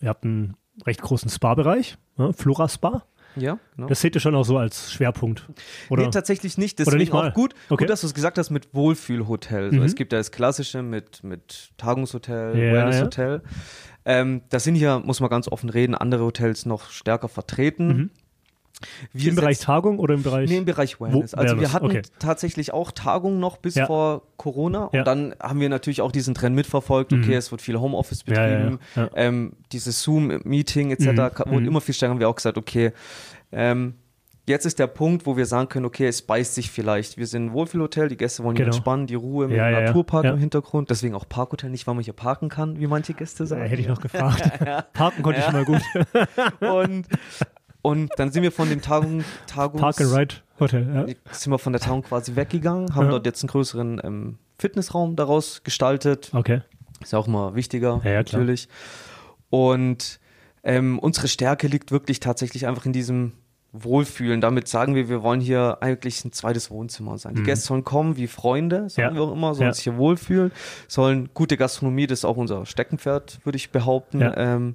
ihr 0.00 0.08
habt 0.08 0.24
einen 0.24 0.56
recht 0.86 1.02
großen 1.02 1.28
Spa-Bereich, 1.28 1.98
ja, 2.18 2.32
Flora 2.32 2.68
Spa. 2.68 3.04
Ja, 3.36 3.58
genau. 3.74 3.88
Das 3.88 4.00
seht 4.00 4.14
ihr 4.14 4.20
schon 4.20 4.34
auch 4.34 4.44
so 4.44 4.58
als 4.58 4.92
Schwerpunkt. 4.92 5.48
Oder? 5.90 6.04
Nee, 6.04 6.10
tatsächlich 6.10 6.58
nicht. 6.58 6.78
Deswegen 6.78 6.94
Oder 6.94 6.98
nicht 6.98 7.12
mal. 7.12 7.30
auch 7.30 7.34
gut, 7.34 7.54
okay. 7.68 7.84
gut, 7.84 7.90
dass 7.90 8.00
du 8.00 8.06
es 8.06 8.14
gesagt 8.14 8.38
hast 8.38 8.50
mit 8.50 8.74
Wohlfühlhotel. 8.74 9.72
Mhm. 9.72 9.82
es 9.82 9.94
gibt 9.94 10.12
ja 10.12 10.18
das 10.18 10.32
klassische 10.32 10.82
mit, 10.82 11.22
mit 11.22 11.70
Tagungshotel, 11.76 12.56
ja, 12.56 12.72
Wellnesshotel. 12.72 13.42
Ja. 13.44 13.50
Ähm, 14.06 14.42
da 14.48 14.60
sind 14.60 14.76
hier, 14.76 15.00
muss 15.00 15.20
man 15.20 15.28
ganz 15.28 15.48
offen 15.48 15.68
reden, 15.68 15.94
andere 15.94 16.24
Hotels 16.24 16.64
noch 16.64 16.90
stärker 16.90 17.28
vertreten. 17.28 17.86
Mhm. 17.88 18.10
Wir 19.12 19.30
Im 19.30 19.36
Bereich 19.36 19.58
Tagung 19.58 19.98
oder 19.98 20.14
im 20.14 20.22
Bereich? 20.22 20.50
Nee, 20.50 20.58
im 20.58 20.64
Bereich 20.64 21.00
Wellness. 21.00 21.32
Wo, 21.32 21.40
also 21.40 21.58
wir 21.58 21.72
hatten 21.72 21.86
okay. 21.86 22.02
tatsächlich 22.18 22.72
auch 22.74 22.92
Tagung 22.92 23.40
noch 23.40 23.56
bis 23.56 23.74
ja. 23.74 23.86
vor 23.86 24.22
Corona 24.36 24.86
und 24.86 24.94
ja. 24.94 25.02
dann 25.02 25.34
haben 25.40 25.60
wir 25.60 25.68
natürlich 25.68 26.02
auch 26.02 26.12
diesen 26.12 26.34
Trend 26.34 26.54
mitverfolgt, 26.54 27.12
okay, 27.12 27.32
mhm. 27.32 27.32
es 27.32 27.50
wird 27.50 27.62
viel 27.62 27.78
Homeoffice 27.78 28.24
betrieben, 28.24 28.78
ja, 28.94 29.08
ähm, 29.14 29.52
dieses 29.72 30.02
Zoom-Meeting 30.02 30.90
etc. 30.90 31.06
Mhm. 31.06 31.50
wurde 31.50 31.60
mhm. 31.60 31.68
immer 31.68 31.80
viel 31.80 31.94
stärker, 31.94 32.12
haben 32.12 32.20
wir 32.20 32.28
auch 32.28 32.36
gesagt, 32.36 32.58
okay, 32.58 32.92
ähm, 33.50 33.94
jetzt 34.46 34.64
ist 34.64 34.78
der 34.78 34.86
Punkt, 34.86 35.26
wo 35.26 35.36
wir 35.36 35.46
sagen 35.46 35.68
können, 35.68 35.86
okay, 35.86 36.06
es 36.06 36.22
beißt 36.22 36.54
sich 36.54 36.70
vielleicht. 36.70 37.16
Wir 37.16 37.26
sind 37.26 37.46
ein 37.46 37.52
Wohlfühlhotel, 37.52 38.08
die 38.08 38.16
Gäste 38.16 38.44
wollen 38.44 38.56
genau. 38.56 38.68
entspannen, 38.68 39.06
die 39.06 39.14
Ruhe 39.14 39.48
mit 39.48 39.56
ja, 39.56 39.70
dem 39.70 39.84
Naturpark 39.84 40.24
ja. 40.24 40.32
im 40.32 40.38
Hintergrund. 40.38 40.90
Deswegen 40.90 41.14
auch 41.14 41.28
Parkhotel, 41.28 41.70
nicht 41.70 41.86
weil 41.86 41.94
man 41.94 42.04
hier 42.04 42.12
parken 42.12 42.48
kann, 42.48 42.78
wie 42.78 42.86
manche 42.86 43.14
Gäste 43.14 43.46
sagen. 43.46 43.62
Ja, 43.62 43.68
hätte 43.68 43.82
ich 43.82 43.88
noch 43.88 44.00
gefragt. 44.00 44.42
Parken 44.92 45.22
konnte 45.22 45.40
ich 45.40 45.52
mal 45.52 45.64
gut. 45.64 45.82
und 46.60 47.06
und 47.86 48.10
dann 48.16 48.32
sind 48.32 48.42
wir 48.42 48.50
von 48.50 48.68
dem 48.68 48.82
Tagung, 48.82 49.24
Tagungs 49.46 49.80
Park 49.80 50.00
and 50.00 50.12
Ride 50.12 50.34
Hotel, 50.58 50.88
ja. 50.92 51.14
sind 51.32 51.52
wir 51.52 51.58
von 51.60 51.72
der 51.72 51.80
Tagung 51.80 52.02
quasi 52.02 52.34
weggegangen, 52.34 52.96
haben 52.96 53.04
ja. 53.04 53.10
dort 53.12 53.26
jetzt 53.26 53.44
einen 53.44 53.48
größeren 53.48 54.00
ähm, 54.02 54.38
Fitnessraum 54.58 55.14
daraus 55.14 55.62
gestaltet. 55.62 56.30
Okay. 56.34 56.62
Ist 57.00 57.12
ja 57.12 57.20
auch 57.20 57.28
mal 57.28 57.54
wichtiger, 57.54 58.00
ja, 58.02 58.14
natürlich. 58.14 58.68
Und 59.50 60.18
ähm, 60.64 60.98
unsere 60.98 61.28
Stärke 61.28 61.68
liegt 61.68 61.92
wirklich 61.92 62.18
tatsächlich 62.18 62.66
einfach 62.66 62.86
in 62.86 62.92
diesem 62.92 63.34
Wohlfühlen. 63.72 64.40
Damit 64.40 64.66
sagen 64.66 64.96
wir, 64.96 65.08
wir 65.08 65.22
wollen 65.22 65.40
hier 65.40 65.78
eigentlich 65.80 66.24
ein 66.24 66.32
zweites 66.32 66.72
Wohnzimmer 66.72 67.18
sein. 67.18 67.36
Die 67.36 67.42
mhm. 67.42 67.46
Gäste 67.46 67.68
sollen 67.68 67.84
kommen 67.84 68.16
wie 68.16 68.26
Freunde, 68.26 68.90
sagen 68.90 69.10
ja. 69.10 69.14
wir 69.14 69.22
auch 69.22 69.32
immer, 69.32 69.54
sollen 69.54 69.68
ja. 69.68 69.72
sich 69.72 69.84
hier 69.84 69.96
wohlfühlen, 69.96 70.50
sollen 70.88 71.28
gute 71.34 71.56
Gastronomie, 71.56 72.08
das 72.08 72.20
ist 72.20 72.24
auch 72.24 72.36
unser 72.36 72.66
Steckenpferd, 72.66 73.38
würde 73.44 73.56
ich 73.56 73.70
behaupten. 73.70 74.22
Ja. 74.22 74.36
Ähm, 74.36 74.74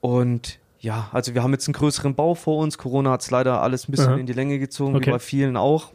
und 0.00 0.58
ja, 0.82 1.08
also 1.12 1.32
wir 1.32 1.44
haben 1.44 1.52
jetzt 1.52 1.68
einen 1.68 1.74
größeren 1.74 2.16
Bau 2.16 2.34
vor 2.34 2.58
uns. 2.58 2.76
Corona 2.76 3.12
hat 3.12 3.22
es 3.22 3.30
leider 3.30 3.62
alles 3.62 3.88
ein 3.88 3.92
bisschen 3.92 4.14
Aha. 4.14 4.16
in 4.16 4.26
die 4.26 4.32
Länge 4.32 4.58
gezogen, 4.58 4.96
okay. 4.96 5.06
wie 5.06 5.10
bei 5.12 5.18
vielen 5.20 5.56
auch. 5.56 5.92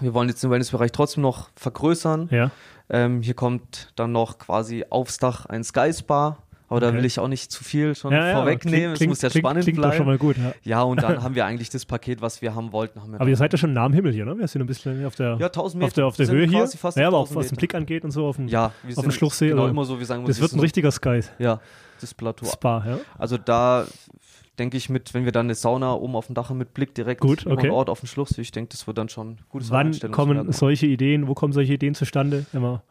Wir 0.00 0.14
wollen 0.14 0.28
jetzt 0.28 0.42
den 0.42 0.50
Wellnessbereich 0.50 0.90
trotzdem 0.90 1.22
noch 1.22 1.50
vergrößern. 1.54 2.28
Ja. 2.32 2.50
Ähm, 2.88 3.22
hier 3.22 3.34
kommt 3.34 3.92
dann 3.94 4.10
noch 4.10 4.38
quasi 4.38 4.84
aufs 4.90 5.18
Dach 5.18 5.46
ein 5.46 5.62
Sky 5.62 5.92
Spa. 5.92 6.38
Aber 6.70 6.76
okay. 6.76 6.92
da 6.92 6.98
will 6.98 7.04
ich 7.04 7.18
auch 7.18 7.26
nicht 7.26 7.50
zu 7.50 7.64
viel 7.64 7.96
schon 7.96 8.12
ja, 8.12 8.32
vorwegnehmen. 8.32 8.92
es 8.92 9.04
muss 9.04 9.20
ja 9.22 9.28
klingt, 9.28 9.44
spannend 9.44 9.64
klingt 9.64 9.78
bleiben. 9.78 9.96
schon 9.96 10.06
mal 10.06 10.18
gut, 10.18 10.36
ja. 10.38 10.54
ja, 10.62 10.82
und 10.82 11.02
dann 11.02 11.20
haben 11.24 11.34
wir 11.34 11.44
eigentlich 11.44 11.68
das 11.68 11.84
Paket, 11.84 12.22
was 12.22 12.42
wir 12.42 12.54
haben 12.54 12.70
wollten. 12.70 13.02
Haben 13.02 13.16
aber 13.16 13.28
ihr 13.28 13.36
seid 13.36 13.52
ja 13.52 13.58
schon 13.58 13.72
nah 13.72 13.86
am 13.86 13.92
Himmel 13.92 14.12
hier, 14.12 14.24
ne? 14.24 14.38
Wir 14.38 14.46
sind 14.46 14.62
ein 14.62 14.68
bisschen 14.68 15.04
auf 15.04 15.16
der, 15.16 15.36
ja, 15.40 15.46
1000 15.46 15.82
Meter. 15.82 15.86
Auf 15.88 15.94
der, 15.94 16.06
auf 16.06 16.16
der 16.16 16.28
Höhe 16.28 16.46
hier. 16.46 16.68
Ja, 16.94 17.08
aber 17.08 17.18
auch 17.18 17.34
was 17.34 17.48
den 17.48 17.56
Blick 17.56 17.74
angeht 17.74 18.04
und 18.04 18.12
so 18.12 18.24
auf 18.24 18.36
dem, 18.36 18.46
ja, 18.46 18.72
auf 18.94 19.02
dem 19.02 19.10
Schluchsee. 19.10 19.48
Genau, 19.48 19.66
immer 19.66 19.84
so, 19.84 19.98
wir 19.98 20.06
sagen, 20.06 20.24
das 20.24 20.40
wird 20.40 20.52
ein 20.52 20.60
richtiger 20.60 20.92
Sky. 20.92 21.22
Ja, 21.40 21.60
das 22.00 22.14
Plateau. 22.14 22.46
Spa, 22.46 22.84
ja. 22.86 22.98
Also 23.18 23.36
da 23.36 23.84
denke 24.60 24.76
ich 24.76 24.88
mit, 24.88 25.12
wenn 25.12 25.24
wir 25.24 25.32
dann 25.32 25.46
eine 25.46 25.56
Sauna 25.56 25.94
oben 25.94 26.14
auf 26.14 26.26
dem 26.26 26.36
Dach 26.36 26.50
mit 26.50 26.72
Blick 26.72 26.94
direkt 26.94 27.20
Gut, 27.20 27.46
okay. 27.48 27.70
Ort 27.70 27.90
auf 27.90 27.98
den 27.98 28.06
Schluss, 28.06 28.38
ich 28.38 28.52
denke, 28.52 28.68
das 28.70 28.86
wird 28.86 28.96
dann 28.96 29.08
schon 29.08 29.38
gutes 29.48 29.72
Wann 29.72 29.98
kommen 30.12 30.52
solche 30.52 30.86
Ideen, 30.86 31.26
wo 31.26 31.34
kommen 31.34 31.52
solche 31.52 31.72
Ideen 31.72 31.96
zustande? 31.96 32.46
Immer 32.52 32.84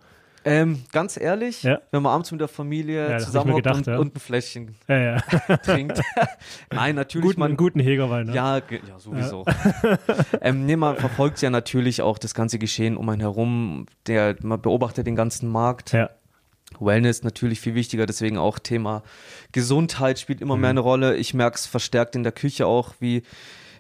Ähm, 0.46 0.84
ganz 0.92 1.18
ehrlich, 1.18 1.64
Ja. 1.64 1.82
wenn 1.92 2.02
man 2.02 2.14
abends 2.14 2.32
mit 2.32 2.40
der 2.42 2.48
Familie 2.48 3.12
Ja, 3.12 3.18
zusammenhockt 3.20 3.68
und, 3.68 3.88
ja. 3.88 3.98
und 3.98 4.16
ein 4.16 4.20
Fläschchen 4.20 4.76
trinkt. 5.64 6.02
Nein, 6.72 6.96
natürlich, 6.96 7.28
Guten, 7.28 7.40
man, 7.40 7.48
einen 7.50 7.58
guten 7.58 7.80
Hegerwein. 7.80 8.28
Ne? 8.28 8.34
Ja, 8.36 8.58
ja 8.58 9.00
sowieso. 9.00 9.46
ähm, 10.42 10.66
nee, 10.66 10.76
man 10.76 10.98
verfolgt 10.98 11.42
ja 11.42 11.50
natürlich 11.50 12.02
auch 12.02 12.18
das 12.18 12.34
ganze 12.34 12.58
Geschehen 12.60 12.96
um 12.98 13.10
einen 13.10 13.22
herum. 13.22 13.86
Der, 14.08 14.36
man 14.42 14.62
beobachtet 14.62 15.08
den 15.08 15.16
ganzen 15.16 15.50
Markt. 15.50 15.94
Wellness 16.80 17.24
natürlich 17.24 17.60
viel 17.60 17.74
wichtiger, 17.74 18.06
deswegen 18.06 18.38
auch 18.38 18.60
Thema 18.60 19.02
Gesundheit 19.52 20.20
spielt 20.20 20.40
immer 20.40 20.56
Mhm. 20.56 20.62
mehr 20.62 20.70
eine 20.70 20.80
Rolle. 20.82 21.18
Ich 21.18 21.34
merke 21.34 21.56
es 21.56 21.66
verstärkt 21.66 22.16
in 22.16 22.22
der 22.24 22.32
Küche 22.32 22.68
auch, 22.68 22.94
wie 23.00 23.24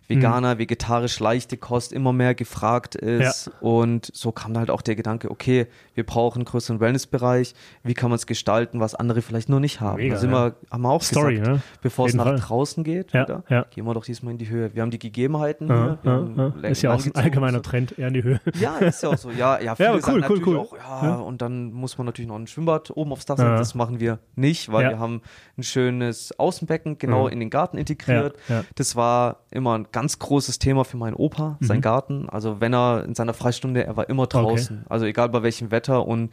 Veganer, 0.09 0.57
vegetarisch 0.57 1.19
leichte 1.19 1.55
Kost 1.55 1.93
immer 1.93 2.11
mehr 2.13 2.33
gefragt 2.35 2.95
ist. 2.95 3.51
Und 3.61 4.09
so 4.13 4.31
kam 4.31 4.57
halt 4.57 4.69
auch 4.71 4.81
der 4.81 4.95
Gedanke, 4.95 5.29
okay, 5.31 5.67
wir 5.93 6.03
brauchen 6.05 6.39
einen 6.39 6.45
größeren 6.45 6.79
Wellnessbereich. 6.79 7.53
Wie 7.83 7.93
kann 7.93 8.09
man 8.09 8.15
es 8.17 8.25
gestalten, 8.25 8.79
was 8.79 8.95
andere 8.95 9.21
vielleicht 9.21 9.49
noch 9.49 9.59
nicht 9.59 9.81
haben? 9.81 9.97
Mega, 9.97 10.15
da 10.15 10.19
sind 10.19 10.31
ja. 10.31 10.47
wir, 10.47 10.55
haben 10.71 10.81
wir 10.81 10.89
auch 10.89 11.03
Story, 11.03 11.35
gesagt, 11.37 11.55
ne? 11.57 11.61
bevor 11.81 12.07
es 12.07 12.13
nach 12.15 12.25
Fall. 12.25 12.39
draußen 12.39 12.83
geht, 12.83 13.13
Ja, 13.13 13.23
wieder, 13.23 13.43
ja. 13.49 13.65
gehen 13.69 13.85
wir 13.85 13.93
doch 13.93 14.03
diesmal 14.03 14.31
in 14.31 14.39
die 14.39 14.49
Höhe. 14.49 14.73
Wir 14.73 14.81
haben 14.81 14.91
die 14.91 14.99
Gegebenheiten 14.99 15.67
Ja, 15.67 15.97
hier. 16.03 16.33
ja, 16.35 16.53
ja. 16.63 16.69
Ist 16.69 16.81
ja 16.81 16.93
auch 16.93 17.05
ein 17.05 17.15
allgemeiner. 17.15 17.61
Trend, 17.61 17.99
eher 17.99 18.07
in 18.07 18.13
die 18.15 18.23
Höhe. 18.23 18.39
Ja, 18.59 18.77
ist 18.77 19.03
ja 19.03 19.09
auch 19.09 19.17
so. 19.17 19.29
Ja, 19.29 19.59
ja, 19.61 19.75
viele 19.75 19.89
aber 19.89 19.97
cool, 19.97 20.01
sagen 20.01 20.13
cool, 20.15 20.21
natürlich 20.21 20.47
cool. 20.47 20.57
auch, 20.57 20.73
ja, 20.77 21.03
Ja. 21.09 21.15
und 21.17 21.41
dann 21.41 21.71
muss 21.71 21.97
man 21.99 22.05
natürlich 22.05 22.27
noch 22.27 22.35
ein 22.37 22.47
Schwimmbad 22.47 22.89
oben 22.95 23.11
aufs 23.11 23.25
Dach 23.25 23.37
setzen. 23.37 23.51
Ja. 23.51 23.57
Das 23.57 23.75
machen 23.75 23.99
wir 23.99 24.17
nicht, 24.35 24.71
weil 24.71 24.83
Ja. 24.85 24.89
wir 24.91 24.99
haben 24.99 25.21
ein 25.57 25.63
schönes 25.63 26.37
Außenbecken 26.39 26.97
genau 26.97 27.25
Mhm. 27.25 27.33
in 27.33 27.39
den 27.41 27.49
Garten 27.49 27.77
integriert. 27.77 28.37
Ja, 28.47 28.55
ja. 28.59 28.63
Das 28.75 28.95
war 28.95 29.43
immer 29.51 29.77
ein 29.77 29.87
ganz 29.91 29.98
großes 30.07 30.59
Thema 30.59 30.85
für 30.85 30.97
meinen 30.97 31.15
Opa, 31.15 31.57
sein 31.59 31.77
Mhm. 31.77 31.81
Garten. 31.81 32.29
Also 32.29 32.61
wenn 32.61 32.73
er 32.73 33.03
in 33.03 33.15
seiner 33.15 33.33
Freistunde, 33.33 33.83
er 33.83 33.97
war 33.97 34.07
immer 34.09 34.27
draußen. 34.27 34.85
Also 34.87 35.05
egal 35.05 35.29
bei 35.29 35.43
welchem 35.43 35.71
Wetter 35.71 36.05
und 36.07 36.31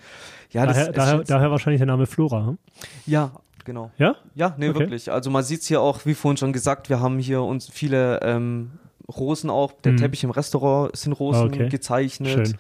ja, 0.51 0.65
das 0.67 0.77
daher, 0.77 0.89
es 0.91 0.95
daher, 0.97 1.25
daher 1.25 1.51
wahrscheinlich 1.51 1.81
der 1.81 1.87
Name 1.87 2.07
Flora. 2.07 2.47
Hm? 2.47 2.59
ja, 3.07 3.31
genau. 3.65 3.91
Ja? 3.99 4.15
Ja, 4.35 4.55
nee, 4.57 4.69
Okay. 4.69 4.79
wirklich. 4.81 5.11
Also 5.11 5.31
man 5.31 5.43
sieht 5.43 5.63
es 5.63 5.67
hier 5.67 5.81
auch, 5.81 6.07
wie 6.07 6.15
vorhin 6.15 6.37
schon 6.37 6.53
gesagt, 6.53 6.89
wir 6.89 7.01
haben 7.01 7.19
hier 7.19 7.43
uns 7.43 7.69
viele 7.69 8.21
ähm, 8.23 8.73
Rosen 9.09 9.51
auch. 9.51 9.73
Der 9.83 9.93
Mhm. 9.93 9.97
Teppich 9.99 10.25
im 10.25 10.31
Restaurant 10.31 10.95
sind 10.97 11.13
Rosen 11.13 11.49
Okay. 11.49 11.69
gezeichnet. 11.69 12.49
Schön. 12.49 12.57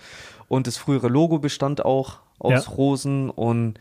Und 0.48 0.66
das 0.66 0.76
frühere 0.76 1.08
Logo 1.08 1.38
bestand 1.38 1.84
auch 1.84 2.18
aus 2.38 2.66
Ja. 2.66 2.72
Rosen 2.72 3.30
und 3.30 3.78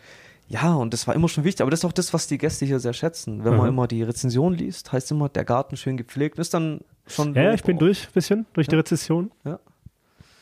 ja, 0.47 0.75
und 0.75 0.93
das 0.93 1.07
war 1.07 1.15
immer 1.15 1.27
schon 1.27 1.43
wichtig. 1.43 1.61
Aber 1.63 1.71
das 1.71 1.79
ist 1.79 1.85
auch 1.85 1.91
das, 1.91 2.13
was 2.13 2.27
die 2.27 2.37
Gäste 2.37 2.65
hier 2.67 2.79
sehr 2.79 2.93
schätzen. 2.93 3.43
Wenn 3.43 3.53
man 3.55 3.63
Mhm. 3.65 3.69
immer 3.73 3.87
die 3.87 4.03
Rezension 4.03 4.53
liest, 4.53 4.91
heißt 4.91 5.09
immer, 5.11 5.27
der 5.27 5.43
Garten 5.43 5.75
schön 5.75 5.97
gepflegt. 5.97 6.37
Das 6.37 6.47
ist 6.47 6.53
dann 6.53 6.81
schon. 7.07 7.33
Ja, 7.35 7.53
ich 7.53 7.63
bin 7.63 7.77
durch, 7.77 8.07
bisschen, 8.09 8.45
durch 8.53 8.67
die 8.67 8.75
Rezession. 8.75 9.31
Ja. 9.43 9.59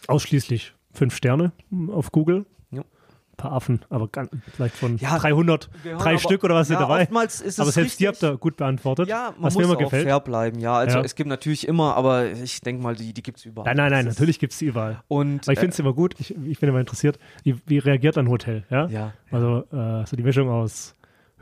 Ausschließlich 0.08 0.74
fünf 0.92 1.16
Sterne 1.16 1.52
hm, 1.70 1.90
auf 1.90 2.12
Google. 2.12 2.46
Ja. 2.72 2.82
Ein 2.82 3.38
paar 3.38 3.54
Affen, 3.54 3.80
aber 3.90 4.08
ganz, 4.10 4.30
vielleicht 4.54 4.76
von 4.76 4.98
Ja, 4.98 5.18
300, 5.18 5.70
Wir 5.82 5.92
hören 5.94 6.00
drei 6.02 6.10
aber- 6.12 6.20
Stück 6.20 6.44
oder 6.44 6.54
was 6.56 6.68
sind 6.68 6.76
ja, 6.76 6.82
dabei. 6.82 7.08
Aber 7.12 7.28
selbst 7.28 7.70
die 8.00 8.06
richtig. 8.06 8.08
habt 8.08 8.24
ihr 8.24 8.38
gut 8.38 8.58
beantwortet, 8.58 9.08
Ja, 9.10 9.34
man 9.36 9.44
was 9.46 9.54
muss 9.56 9.62
mir 9.62 9.64
immer 9.64 9.74
auch 9.76 9.80
gefällt. 9.80 10.04
fair 10.04 10.20
bleiben. 10.20 10.60
Ja, 10.60 10.76
also 10.76 11.00
Ja. 11.00 11.04
es 11.04 11.16
gibt 11.16 11.30
natürlich 11.30 11.68
immer, 11.68 11.96
aber 11.96 12.32
ich 12.32 12.62
denke 12.62 12.84
mal, 12.84 12.96
die, 12.96 13.12
die 13.14 13.24
gibt 13.24 13.40
es 13.40 13.46
überall. 13.46 13.66
Nein, 13.66 13.78
nein, 13.78 13.92
nein, 13.92 14.06
Das 14.06 14.16
natürlich 14.16 14.38
gibt 14.40 14.54
es 14.54 14.60
die 14.60 14.66
überall. 14.66 15.02
Und 15.08 15.44
Aber 15.46 15.54
ich 15.54 15.60
finde 15.60 15.74
es 15.74 15.80
immer 15.80 15.94
gut, 15.94 16.16
ich, 16.20 16.36
ich 16.46 16.60
bin 16.60 16.70
immer 16.70 16.80
interessiert, 16.80 17.18
wie, 17.44 17.56
wie 17.66 17.80
reagiert 17.80 18.18
ein 18.20 18.30
Hotel? 18.30 18.66
Ja? 18.70 18.86
äh, 18.86 18.92
ja, 18.94 19.14
Also 19.32 19.64
äh, 19.72 20.06
so 20.06 20.16
die 20.16 20.24
Mischung 20.24 20.50
aus 20.50 20.94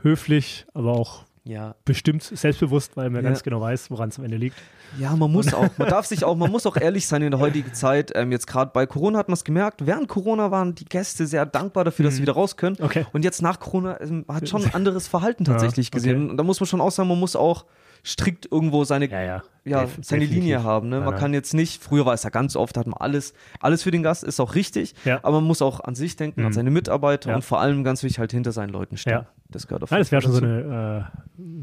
höflich, 0.02 0.64
aber 0.72 0.92
auch 0.92 1.24
ja. 1.44 1.74
bestimmt 1.84 2.22
selbstbewusst, 2.22 2.96
weil 2.96 3.10
man 3.10 3.22
Ja. 3.24 3.30
ganz 3.30 3.42
genau 3.42 3.60
weiß, 3.60 3.90
woran 3.90 4.08
es 4.10 4.18
am 4.18 4.24
Ende 4.24 4.36
liegt. 4.36 4.56
Ja, 4.98 5.16
man 5.16 5.32
muss 5.32 5.52
auch, 5.54 5.68
man 5.78 5.88
darf 5.88 6.06
sich 6.12 6.24
auch, 6.24 6.36
man 6.36 6.50
muss 6.50 6.66
auch 6.66 6.76
ehrlich 6.76 7.06
sein 7.06 7.22
in 7.22 7.30
der 7.30 7.40
heutigen 7.40 7.72
Zeit. 7.74 8.12
Ähm, 8.14 8.30
jetzt 8.30 8.46
gerade 8.46 8.70
bei 8.74 8.86
Corona 8.86 9.18
hat 9.18 9.28
man 9.28 9.34
es 9.34 9.44
gemerkt, 9.44 9.86
während 9.86 10.08
Corona 10.08 10.50
waren 10.50 10.74
die 10.74 10.84
Gäste 10.84 11.26
sehr 11.26 11.46
dankbar 11.46 11.84
dafür, 11.84 12.04
dass 12.04 12.16
sie 12.16 12.22
wieder 12.22 12.34
raus 12.34 12.56
können. 12.56 12.76
Mhm. 12.78 12.84
Okay. 12.84 13.06
Und 13.12 13.24
jetzt 13.24 13.40
nach 13.42 13.58
Corona 13.58 14.00
ähm, 14.00 14.24
hat 14.28 14.48
schon 14.48 14.64
ein 14.64 14.74
anderes 14.74 15.08
Verhalten 15.08 15.44
Ja, 15.44 15.52
tatsächlich 15.52 15.88
okay. 15.88 15.96
gesehen. 15.96 16.30
Und 16.30 16.36
da 16.36 16.42
muss 16.44 16.60
man 16.60 16.66
schon 16.66 16.80
auch 16.80 16.90
sagen, 16.90 17.08
man 17.08 17.18
muss 17.20 17.34
auch 17.36 17.64
strikt 18.04 18.50
irgendwo 18.50 18.82
seine, 18.84 19.08
Ja, 19.08 19.22
ja. 19.22 19.42
ja, 19.64 19.86
seine. 20.00 20.24
Linie 20.24 20.64
haben. 20.64 20.88
Ne? 20.88 21.00
Man 21.00 21.14
kann 21.16 21.32
jetzt 21.34 21.54
nicht, 21.54 21.82
früher 21.82 22.04
war 22.04 22.14
es 22.14 22.24
ja 22.24 22.30
ganz 22.30 22.56
oft, 22.56 22.76
hat 22.76 22.86
man 22.86 22.94
alles, 23.00 23.32
alles 23.60 23.82
für 23.84 23.90
den 23.92 24.02
Gast, 24.02 24.24
ist 24.24 24.40
auch 24.40 24.54
richtig, 24.56 24.94
aber 25.22 25.36
man 25.40 25.44
muss 25.44 25.62
auch 25.62 25.78
an 25.80 25.94
sich 25.94 26.16
denken, 26.16 26.40
an 26.40 26.46
Mhm. 26.48 26.52
seine 26.52 26.70
Mitarbeiter 26.70 27.34
und 27.34 27.44
vor 27.44 27.60
allem 27.60 27.84
ganz 27.84 28.02
wichtig 28.02 28.18
halt 28.18 28.32
hinter 28.32 28.50
seinen 28.52 28.70
Leuten 28.70 28.96
stehen. 28.96 29.24
Das 29.50 29.66
gehört 29.68 29.82
auf 29.84 29.90
jeden 29.90 30.00
das 30.00 30.10
wäre 30.10 30.22
Fall 30.22 30.32
schon 30.32 30.40
so 30.40 30.44
eine 30.44 31.10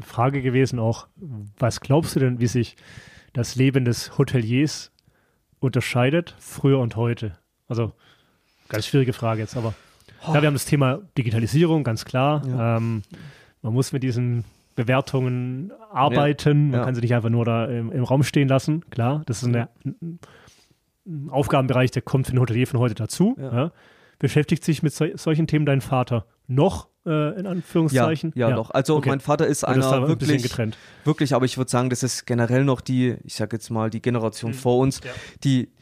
äh, 0.00 0.02
Frage 0.04 0.40
gewesen 0.42 0.78
auch. 0.78 1.08
Was 1.58 1.80
glaubst 1.80 2.16
du 2.16 2.20
denn, 2.20 2.40
wie 2.40 2.46
sich 2.46 2.76
das 3.34 3.56
Leben 3.56 3.84
des 3.84 4.16
Hoteliers 4.16 4.92
unterscheidet, 5.58 6.34
früher 6.38 6.78
und 6.78 6.96
heute? 6.96 7.32
Also, 7.68 7.92
ganz 8.68 8.86
schwierige 8.86 9.12
Frage 9.12 9.40
jetzt, 9.42 9.56
aber 9.56 9.74
ja, 10.26 10.40
wir 10.40 10.46
haben 10.46 10.54
das 10.54 10.64
Thema 10.64 11.00
Digitalisierung, 11.18 11.84
ganz 11.84 12.04
klar. 12.04 12.42
Ja. 12.46 12.76
Ähm, 12.78 13.02
man 13.62 13.72
muss 13.74 13.92
mit 13.92 14.02
diesen 14.02 14.44
Bewertungen 14.76 15.72
arbeiten. 15.92 16.70
Man 16.70 16.80
ja. 16.80 16.84
kann 16.84 16.94
sie 16.94 17.00
nicht 17.00 17.14
einfach 17.14 17.28
nur 17.30 17.44
da 17.44 17.66
im, 17.66 17.90
im 17.92 18.04
Raum 18.04 18.22
stehen 18.22 18.48
lassen. 18.48 18.84
Klar, 18.90 19.22
das 19.26 19.42
ist 19.42 19.48
eine, 19.48 19.68
ein, 19.84 20.18
Aufgabenbereich, 21.30 21.90
der 21.90 22.02
kommt 22.02 22.26
für 22.26 22.32
den 22.32 22.40
Hotelier 22.40 22.66
von 22.66 22.78
heute 22.80 22.94
dazu. 22.94 23.36
Ja. 23.38 23.52
Ja. 23.54 23.72
Beschäftigt 24.18 24.64
sich 24.64 24.82
mit 24.82 24.92
sol 24.94 25.12
solchen 25.16 25.46
Themen 25.46 25.64
dein 25.66 25.80
Vater 25.80 26.26
noch, 26.46 26.88
äh, 27.06 27.38
in 27.38 27.44
Ja, 27.46 27.50
Anführungszeichen? 27.50 28.32
ja, 28.34 28.50
doch. 28.52 28.70
Also 28.70 28.96
Okay. 28.96 29.08
mein 29.08 29.20
Vater 29.20 29.46
ist 29.46 29.62
da 29.62 29.68
einer 29.68 29.86
ein 29.92 30.02
bisschen 30.02 30.28
wirklich, 30.28 30.42
getrennt. 30.42 30.78
wirklich, 31.04 31.34
aber 31.34 31.46
ich 31.46 31.56
würde 31.56 31.70
sagen, 31.70 31.88
das 31.90 32.02
ist 32.02 32.26
generell 32.26 32.64
noch 32.64 32.80
die, 32.82 33.16
ich 33.24 33.34
sag 33.34 33.52
jetzt 33.52 33.70
mal, 33.70 33.88
die 33.88 34.02
Generation 34.02 34.52
vor 34.52 34.78
uns, 34.78 35.00
Mhm. 35.00 35.06
Ja. 35.06 35.12
die, 35.44 35.72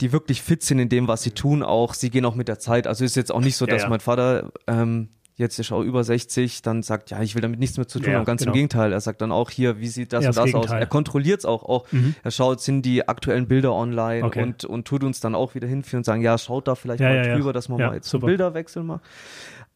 die 0.00 0.12
wirklich 0.12 0.40
fit 0.42 0.62
sind 0.62 0.78
in 0.78 0.88
dem, 0.88 1.06
was 1.08 1.22
sie 1.22 1.32
tun, 1.32 1.62
auch. 1.62 1.92
Sie 1.94 2.10
gehen 2.10 2.24
auch 2.24 2.34
mit 2.34 2.48
der 2.48 2.58
Zeit. 2.58 2.86
Also 2.86 3.04
ist 3.04 3.14
jetzt 3.16 3.30
auch 3.32 3.40
nicht 3.40 3.56
so, 3.56 3.66
Ja, 3.66 3.74
dass 3.74 3.82
ja. 3.82 3.88
mein 3.90 4.00
Vater 4.00 4.50
ähm, 4.66 5.10
jetzt 5.36 5.58
ist 5.58 5.72
auch 5.72 5.80
über 5.82 6.04
60, 6.04 6.62
dann 6.62 6.82
sagt, 6.82 7.10
ja, 7.10 7.20
ich 7.20 7.34
will 7.34 7.42
damit 7.42 7.58
nichts 7.58 7.76
mehr 7.76 7.88
zu 7.88 7.98
tun 7.98 8.12
Ja, 8.12 8.18
haben. 8.18 8.24
Ganz 8.24 8.40
genau. 8.40 8.52
im 8.52 8.54
Gegenteil. 8.54 8.92
Er 8.92 9.00
sagt 9.00 9.20
dann 9.20 9.32
auch 9.32 9.50
hier, 9.50 9.80
wie 9.80 9.88
sieht 9.88 10.12
das 10.12 10.22
Ja, 10.22 10.30
und 10.30 10.36
das 10.36 10.44
das 10.44 10.54
aus? 10.54 10.60
Gegenteil. 10.62 10.80
Er 10.80 10.86
kontrolliert 10.86 11.40
es 11.40 11.44
auch. 11.44 11.64
auch. 11.64 11.90
Mhm. 11.92 12.14
Er 12.22 12.30
schaut, 12.30 12.60
sind 12.60 12.82
die 12.82 13.08
aktuellen 13.08 13.48
Bilder 13.48 13.72
online 13.72 14.24
Okay. 14.24 14.42
und, 14.42 14.64
und 14.64 14.86
tut 14.86 15.02
uns 15.02 15.20
dann 15.20 15.34
auch 15.34 15.54
wieder 15.54 15.66
hinführen 15.66 16.00
und 16.00 16.04
sagen, 16.04 16.22
ja, 16.22 16.38
schaut 16.38 16.68
da 16.68 16.74
vielleicht 16.76 17.00
Ja, 17.00 17.08
mal 17.08 17.34
drüber, 17.34 17.52
dass 17.52 17.68
man 17.68 17.78
mal 17.80 17.94
jetzt 17.94 18.08
super. 18.08 18.26
Bilderwechsel 18.26 18.82
macht. 18.84 19.02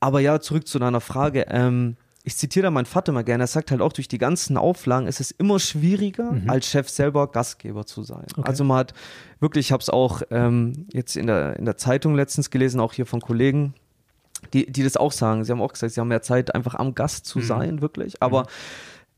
Aber 0.01 0.21
ja, 0.21 0.39
zurück 0.41 0.67
zu 0.69 0.79
deiner 0.79 1.01
Frage. 1.01 1.47
Ähm, 1.49 1.97
ich 2.23 2.37
zitiere 2.37 2.65
da 2.65 2.71
meinen 2.71 2.85
Vater 2.87 3.11
mal 3.13 3.25
gerne. 3.25 3.45
Er 3.45 3.47
sagt 3.49 3.71
halt 3.71 3.81
auch, 3.81 3.93
durch 3.93 4.07
die 4.07 4.19
ganzen 4.19 4.57
Auflagen 4.59 5.07
ist 5.07 5.19
es 5.19 5.31
immer 5.31 5.59
schwieriger, 5.59 6.37
als 6.47 6.67
Chef 6.69 6.89
selber 6.89 7.27
Gastgeber 7.33 7.87
zu 7.87 8.03
sein. 8.03 8.27
Mhm. 8.37 8.41
Okay. 8.43 8.49
Also 8.49 8.65
man 8.65 8.77
hat 8.79 8.95
wirklich, 9.41 9.67
ich 9.69 9.73
habe 9.73 9.81
es 9.81 9.89
auch 9.91 10.23
ähm, 10.31 10.87
jetzt 10.93 11.17
in 11.17 11.27
der, 11.27 11.57
in 11.59 11.65
der 11.65 11.77
Zeitung 11.79 12.15
letztens 12.15 12.51
gelesen, 12.51 12.81
auch 12.81 12.93
hier 12.93 13.07
von 13.07 13.21
Kollegen, 13.21 13.75
die, 14.53 14.71
die 14.71 14.83
das 14.83 14.97
auch 14.97 15.13
sagen. 15.13 15.45
Sie 15.45 15.53
haben 15.53 15.61
auch 15.63 15.73
gesagt, 15.73 15.93
sie 15.93 16.01
haben 16.01 16.09
mehr 16.09 16.23
Zeit, 16.23 16.55
einfach 16.55 16.75
am 16.75 16.95
Gast 16.95 17.25
Mhm. 17.27 17.29
zu 17.29 17.41
sein, 17.41 17.81
wirklich. 17.81 18.23
Aber 18.23 18.47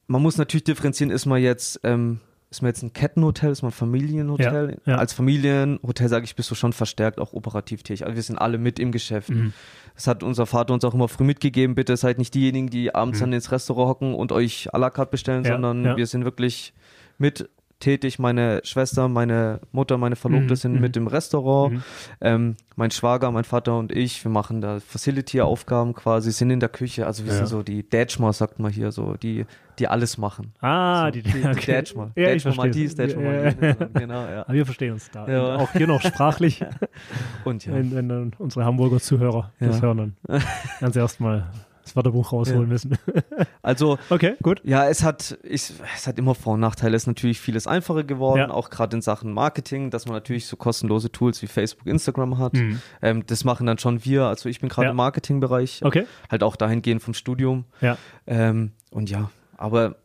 man 0.06 0.22
muss 0.22 0.38
natürlich 0.38 0.64
differenzieren, 0.64 1.10
ist 1.10 1.26
man 1.26 1.40
jetzt, 1.40 1.80
ähm, 1.84 2.20
ist 2.50 2.62
man 2.62 2.70
jetzt 2.70 2.82
ein 2.82 2.92
Kettenhotel, 2.92 3.52
ist 3.52 3.62
man 3.62 3.70
ein 3.70 3.74
Familienhotel? 3.74 4.78
Ja, 4.84 4.92
ja. 4.94 4.98
Als 4.98 5.12
Familienhotel, 5.12 6.08
sage 6.08 6.24
ich, 6.24 6.34
bist 6.34 6.50
du 6.50 6.56
schon 6.56 6.72
verstärkt 6.72 7.20
auch 7.20 7.32
operativ 7.32 7.84
tätig. 7.84 8.04
Also 8.04 8.16
wir 8.16 8.22
sind 8.24 8.38
alle 8.38 8.58
mit 8.58 8.80
im 8.80 8.90
Geschäft. 8.90 9.28
Mhm. 9.30 9.52
Das 9.94 10.06
hat 10.08 10.22
unser 10.24 10.46
Vater 10.46 10.74
uns 10.74 10.84
auch 10.84 10.94
immer 10.94 11.06
früh 11.08 11.22
mitgegeben. 11.24 11.74
Bitte 11.76 11.96
seid 11.96 12.18
nicht 12.18 12.34
diejenigen, 12.34 12.68
die 12.68 12.92
abends 12.94 13.18
Mhm. 13.20 13.24
dann 13.24 13.32
ins 13.34 13.52
Restaurant 13.52 13.88
hocken 13.88 14.14
und 14.14 14.32
euch 14.32 14.68
à 14.74 14.78
la 14.78 14.90
carte 14.90 15.12
bestellen, 15.12 15.44
Ja, 15.44 15.52
sondern 15.52 15.96
wir 15.96 16.06
sind 16.06 16.24
wirklich 16.24 16.72
mit 17.18 17.48
tätig. 17.80 18.18
Meine 18.18 18.60
Schwester, 18.64 19.08
meine 19.08 19.60
Mutter, 19.72 19.98
meine 19.98 20.16
Verlobte 20.16 20.50
Mhm, 20.52 20.56
sind 20.56 20.74
mhm. 20.74 20.80
mit 20.80 20.96
im 20.96 21.06
Restaurant. 21.06 21.74
Mhm. 21.74 21.82
Ähm, 22.20 22.56
mein 22.76 22.90
Schwager, 22.90 23.30
mein 23.32 23.44
Vater 23.44 23.76
und 23.78 23.90
ich, 23.92 24.22
wir 24.24 24.30
machen 24.30 24.60
da 24.60 24.78
Facility-Aufgaben 24.80 25.94
quasi, 25.94 26.30
sind 26.32 26.50
in 26.50 26.60
der 26.60 26.68
Küche. 26.68 27.06
Also 27.06 27.24
wir 27.24 27.32
Ja. 27.32 27.38
sind 27.38 27.46
so 27.48 27.62
die 27.62 27.82
Dätschmer, 27.88 28.32
sagt 28.32 28.58
man 28.58 28.72
hier, 28.72 28.92
so 28.92 29.14
die, 29.14 29.44
die 29.78 29.88
alles 29.88 30.16
machen. 30.18 30.52
Ah, 30.60 31.06
so, 31.06 31.10
die, 31.12 31.22
die, 31.22 31.32
die 31.32 31.44
okay. 31.46 31.72
Dätschmer. 31.72 32.10
Ja, 32.16 32.28
ich 32.32 32.42
Dätschmer 32.44 32.54
mal 32.64 32.70
dies, 32.70 32.94
Dätschmer 32.94 33.22
Ja, 33.22 33.28
mal 33.30 33.56
ja, 33.60 33.66
ja. 33.68 33.74
Genau, 33.94 34.22
ja. 34.26 34.42
Aber 34.42 34.52
wir 34.54 34.64
verstehen 34.64 34.92
uns 34.92 35.10
da. 35.10 35.26
Ja. 35.28 35.56
Auch 35.56 35.72
hier 35.72 35.86
noch 35.86 36.00
sprachlich, 36.00 36.64
Und 37.44 37.66
ja. 37.66 37.74
wenn, 37.74 37.94
wenn 37.94 38.08
dann 38.08 38.32
unsere 38.38 38.64
Hamburger 38.64 39.00
Zuhörer 39.00 39.52
das 39.58 39.76
Ja. 39.76 39.82
hören, 39.82 40.16
dann 40.26 40.42
ganz 40.80 40.96
erstmal 40.96 41.46
das 41.82 41.96
Wörterbuch 41.96 42.32
rausholen 42.32 42.62
Ja. 42.62 42.66
müssen. 42.68 42.98
Also 43.62 43.98
Okay, 44.08 44.34
gut. 44.42 44.60
Ja, 44.64 44.88
es 44.88 45.02
hat, 45.02 45.38
ich, 45.42 45.72
es 45.94 46.06
hat 46.06 46.18
immer 46.18 46.34
Vor- 46.34 46.54
und 46.54 46.60
Nachteile. 46.60 46.96
Es 46.96 47.02
ist 47.02 47.06
natürlich 47.06 47.40
vieles 47.40 47.66
einfacher 47.66 48.04
geworden, 48.04 48.38
Ja. 48.40 48.50
auch 48.50 48.70
gerade 48.70 48.96
in 48.96 49.02
Sachen 49.02 49.32
Marketing, 49.32 49.90
dass 49.90 50.06
man 50.06 50.14
natürlich 50.14 50.46
so 50.46 50.56
kostenlose 50.56 51.12
Tools 51.12 51.42
wie 51.42 51.46
Facebook, 51.46 51.86
Instagram 51.86 52.38
hat. 52.38 52.54
Mhm. 52.54 52.80
Ähm, 53.02 53.26
das 53.26 53.44
machen 53.44 53.66
dann 53.66 53.78
schon 53.78 54.04
wir. 54.04 54.24
Also 54.24 54.48
ich 54.48 54.60
bin 54.60 54.68
gerade 54.68 54.86
Ja. 54.86 54.90
im 54.90 54.96
Marketingbereich, 54.96 55.80
Okay, 55.84 56.06
halt 56.30 56.42
auch 56.42 56.56
dahingehend 56.56 57.02
vom 57.02 57.14
Studium. 57.14 57.64
ja. 57.80 57.96
Ähm, 58.26 58.72
und 58.90 59.08
ja, 59.10 59.30
aber 59.56 59.96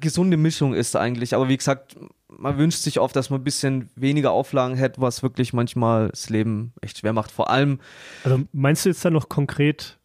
gesunde 0.00 0.36
Mischung 0.36 0.74
ist 0.74 0.96
eigentlich. 0.96 1.34
Aber 1.34 1.48
wie 1.48 1.56
gesagt, 1.56 1.96
man 2.28 2.56
wünscht 2.58 2.80
sich 2.80 2.98
oft, 2.98 3.14
dass 3.14 3.30
man 3.30 3.40
ein 3.40 3.44
bisschen 3.44 3.90
weniger 3.94 4.32
Auflagen 4.32 4.74
hätte, 4.74 5.00
was 5.00 5.22
wirklich 5.22 5.52
manchmal 5.52 6.08
das 6.08 6.30
Leben 6.30 6.72
echt 6.80 6.98
schwer 6.98 7.12
macht. 7.12 7.30
Vor 7.30 7.50
allem, 7.50 7.78
Also 8.24 8.40
meinst 8.52 8.84
du 8.84 8.88
jetzt 8.88 9.04
dann 9.04 9.12
noch 9.12 9.28
konkret 9.28 9.98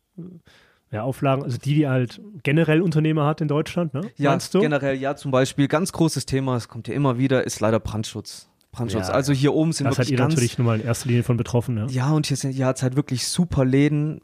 ja, 0.92 1.04
Auflagen, 1.04 1.44
also 1.44 1.58
die, 1.58 1.76
die 1.76 1.88
halt 1.88 2.22
generell 2.44 2.82
Unternehmer 2.82 3.26
hat 3.26 3.42
in 3.42 3.48
Deutschland, 3.48 3.94
ne? 3.94 4.02
ja, 4.16 4.32
meinst 4.32 4.54
du? 4.54 4.62
generell, 4.62 4.96
ja, 4.96 5.16
zum 5.16 5.32
Beispiel, 5.32 5.68
ganz 5.68 5.92
großes 5.92 6.26
Thema, 6.26 6.56
es 6.56 6.68
kommt 6.68 6.88
ja 6.88 6.94
immer 6.94 7.18
wieder, 7.18 7.44
ist 7.44 7.60
leider 7.60 7.80
Brandschutz. 7.80 8.50
Brandschutz. 8.72 9.08
Ja, 9.08 9.14
also 9.14 9.34
hier 9.34 9.54
oben 9.54 9.74
sind 9.74 9.86
Da 9.86 9.92
seid 9.92 10.06
wirklich 10.06 10.12
ihr 10.12 10.18
ganz 10.18 10.36
natürlich 10.36 10.58
nur 10.58 10.68
mal 10.68 10.80
in 10.80 10.86
erster 10.86 11.08
Linie 11.08 11.24
von 11.24 11.36
betroffen. 11.36 11.78
Ja. 11.78 11.88
Ja, 11.88 12.12
und 12.12 12.28
hier 12.28 12.38
sind 12.38 12.58
hat's 12.64 12.84
halt 12.84 12.96
wirklich 12.96 13.28
super 13.28 13.66
Läden, 13.66 14.22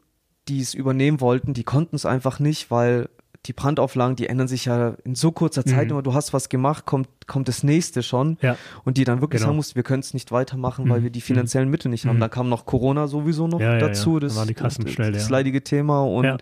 die 0.48 0.60
es 0.60 0.74
übernehmen 0.74 1.20
wollten, 1.20 1.54
die 1.54 1.64
konnten 1.64 1.96
es 1.96 2.06
einfach 2.06 2.38
nicht, 2.38 2.70
weil 2.70 3.08
die 3.46 3.52
Brandauflagen, 3.52 4.16
die 4.16 4.28
ändern 4.28 4.48
sich 4.48 4.64
ja 4.64 4.94
in 5.04 5.14
so 5.14 5.30
kurzer 5.32 5.64
Zeit 5.66 5.86
Mhm. 5.86 5.90
immer, 5.92 6.02
du 6.02 6.14
hast 6.14 6.32
was 6.32 6.48
gemacht, 6.48 6.86
kommt, 6.86 7.08
kommt 7.26 7.46
das 7.48 7.62
nächste 7.62 8.02
schon. 8.02 8.38
Ja. 8.40 8.56
Und 8.84 8.96
die 8.96 9.04
dann 9.04 9.20
wirklich 9.20 9.40
Genau. 9.40 9.48
sagen 9.50 9.56
mussten, 9.56 9.76
wir 9.76 9.82
können 9.82 10.00
es 10.00 10.14
nicht 10.14 10.32
weitermachen, 10.32 10.88
weil 10.88 11.00
Mhm. 11.00 11.04
wir 11.04 11.10
die 11.10 11.20
finanziellen 11.20 11.68
Mittel 11.68 11.88
nicht 11.90 12.06
haben. 12.06 12.16
Mhm. 12.16 12.20
Da 12.20 12.28
kam 12.28 12.48
noch 12.48 12.64
Corona 12.66 13.06
sowieso 13.06 13.46
noch 13.46 13.60
Ja, 13.60 13.78
dazu. 13.78 14.14
ja. 14.14 14.20
Da 14.20 14.26
Das, 14.26 14.36
waren 14.36 14.48
die 14.48 14.54
Kassen 14.54 14.84
das, 14.84 14.92
schnell 14.94 15.12
das 15.12 15.28
leidige 15.30 15.62
Thema 15.62 16.02
und 16.04 16.38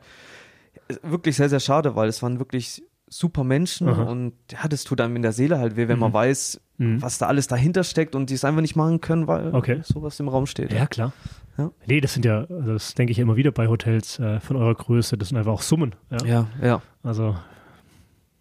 wirklich 1.03 1.37
sehr, 1.37 1.49
sehr 1.49 1.61
schade, 1.61 1.97
weil 1.97 2.09
es 2.09 2.23
waren 2.23 2.39
wirklich 2.39 2.83
super 3.09 3.45
Menschen 3.45 3.89
Aha. 3.89 4.05
und 4.05 4.33
ja, 4.51 4.67
das 4.69 4.85
tut 4.85 5.01
einem 5.01 5.17
in 5.17 5.23
der 5.23 5.33
Seele 5.33 5.59
halt 5.59 5.77
weh, 5.77 5.87
wenn 5.89 5.99
man 5.99 6.11
Mhm. 6.11 6.15
weiß, 6.15 6.61
Mhm. 6.79 7.03
was 7.03 7.19
da 7.19 7.27
alles 7.27 7.47
dahinter 7.47 7.85
steckt 7.85 8.15
und 8.15 8.31
die 8.31 8.35
es 8.35 8.45
einfach 8.45 8.63
nicht 8.63 8.75
machen 8.77 9.01
können, 9.01 9.27
weil 9.27 9.55
Okay. 9.55 9.81
sowas 9.85 10.19
im 10.21 10.29
Raum 10.29 10.47
steht. 10.47 10.73
Ja, 10.73 10.87
klar. 10.87 11.13
Ja. 11.59 11.71
Nee, 11.87 12.01
das 12.01 12.15
sind 12.15 12.25
ja, 12.25 12.41
also 12.49 12.73
das 12.73 12.95
denke 12.95 13.11
ich 13.13 13.19
immer 13.19 13.37
wieder 13.37 13.53
bei 13.53 13.69
Hotels 13.69 14.19
äh, 14.19 14.41
von 14.41 14.57
eurer 14.57 14.75
Größe, 14.75 15.19
das 15.19 15.29
sind 15.29 15.37
einfach 15.39 15.53
auch 15.53 15.63
Summen. 15.63 15.95
Ja? 16.11 16.25
ja. 16.27 16.47
ja. 16.63 16.83
Also 17.03 17.37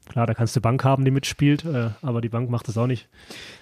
klar, 0.08 0.28
da 0.28 0.34
kannst 0.34 0.56
du 0.56 0.62
Bank 0.62 0.84
haben, 0.84 1.06
die 1.06 1.12
mitspielt, 1.12 1.64
äh, 1.66 1.90
aber 2.02 2.22
die 2.22 2.30
Bank 2.30 2.50
macht 2.50 2.68
das 2.68 2.78
auch 2.78 2.88
nicht. 2.88 3.08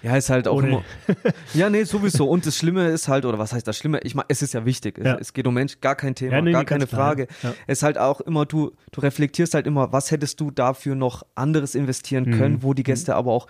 Ja, 0.02 0.16
ist 0.16 0.30
halt 0.30 0.48
auch 0.48 0.56
Ohne- 0.58 0.68
immer. 0.68 0.82
Ja, 1.54 1.68
nee, 1.70 1.84
sowieso. 1.84 2.28
Und 2.28 2.46
das 2.46 2.56
Schlimme 2.56 2.88
ist 2.88 3.08
halt, 3.08 3.24
oder 3.24 3.38
was 3.38 3.52
heißt 3.52 3.66
das 3.66 3.76
Schlimme? 3.76 4.00
Ich 4.02 4.14
meine, 4.14 4.26
es 4.28 4.42
ist 4.42 4.54
ja 4.54 4.64
wichtig. 4.64 4.98
Es, 4.98 5.04
Ja. 5.04 5.16
es 5.16 5.32
geht 5.32 5.46
um 5.46 5.54
Mensch, 5.54 5.80
gar 5.80 5.94
kein 5.96 6.14
Thema, 6.14 6.36
Ja, 6.36 6.42
nee, 6.42 6.52
gar 6.52 6.64
keine 6.64 6.80
ganz 6.80 6.90
klar, 6.90 7.06
Frage. 7.08 7.26
ja. 7.42 7.54
Es 7.66 7.78
ist 7.78 7.82
halt 7.82 7.98
auch 7.98 8.20
immer, 8.20 8.46
du, 8.46 8.72
du 8.92 9.00
reflektierst 9.00 9.54
halt 9.54 9.66
immer, 9.66 9.92
was 9.92 10.10
hättest 10.10 10.40
du 10.40 10.50
dafür 10.50 10.94
noch 10.94 11.24
anderes 11.34 11.74
investieren 11.74 12.24
Mhm. 12.24 12.38
können, 12.38 12.62
wo 12.62 12.72
die 12.74 12.82
Gäste 12.84 13.14
aber 13.16 13.30
auch 13.32 13.46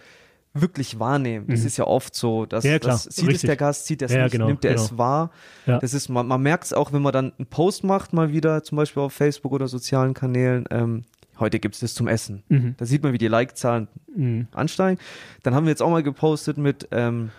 wirklich 0.53 0.99
wahrnehmen. 0.99 1.47
Das 1.49 1.61
Mhm. 1.61 1.67
ist 1.67 1.77
ja 1.77 1.87
oft 1.87 2.15
so, 2.15 2.45
dass, 2.47 2.65
Ja, 2.65 2.79
dass 2.79 3.05
sieht 3.05 3.13
es 3.19 3.27
richtig. 3.27 3.49
der 3.49 3.57
Gast, 3.57 3.87
sieht 3.87 4.03
er 4.03 4.07
es 4.07 4.13
Ja, 4.13 4.23
nicht, 4.25 4.33
genau, 4.33 4.47
nimmt 4.47 4.65
er 4.65 4.73
genau. 4.75 4.85
es 4.85 4.99
wahr. 4.99 5.31
Ja. 5.67 5.79
Das 5.79 5.95
ist, 5.95 6.09
man, 6.09 6.27
man 6.27 6.43
merkt 6.43 6.65
es 6.65 6.73
auch, 6.73 6.93
wenn 6.93 7.03
man 7.03 7.13
dann 7.13 7.33
einen 7.39 7.47
Post 7.47 7.85
macht, 7.85 8.13
mal 8.13 8.33
wieder, 8.33 8.63
zum 8.65 8.77
Beispiel 8.77 9.03
auf 9.03 9.13
Facebook 9.13 9.53
oder 9.53 9.69
sozialen 9.69 10.13
Kanälen, 10.15 10.65
ähm, 10.71 11.05
heute 11.39 11.61
gibt 11.61 11.77
es 11.77 11.81
das 11.81 11.95
zum 11.95 12.09
Essen. 12.09 12.43
Mhm. 12.49 12.75
Da 12.79 12.85
sieht 12.85 13.03
man, 13.03 13.13
wie 13.13 13.19
die 13.19 13.29
Like-Zahlen 13.29 13.87
Mhm. 14.15 14.49
ansteigen. 14.53 14.99
Dann 15.45 15.55
haben 15.55 15.65
wir 15.67 15.71
jetzt 15.71 15.83
auch 15.83 15.91
mal 15.91 16.03
gepostet 16.03 16.59
mit 16.59 16.89
ähm, 16.91 17.31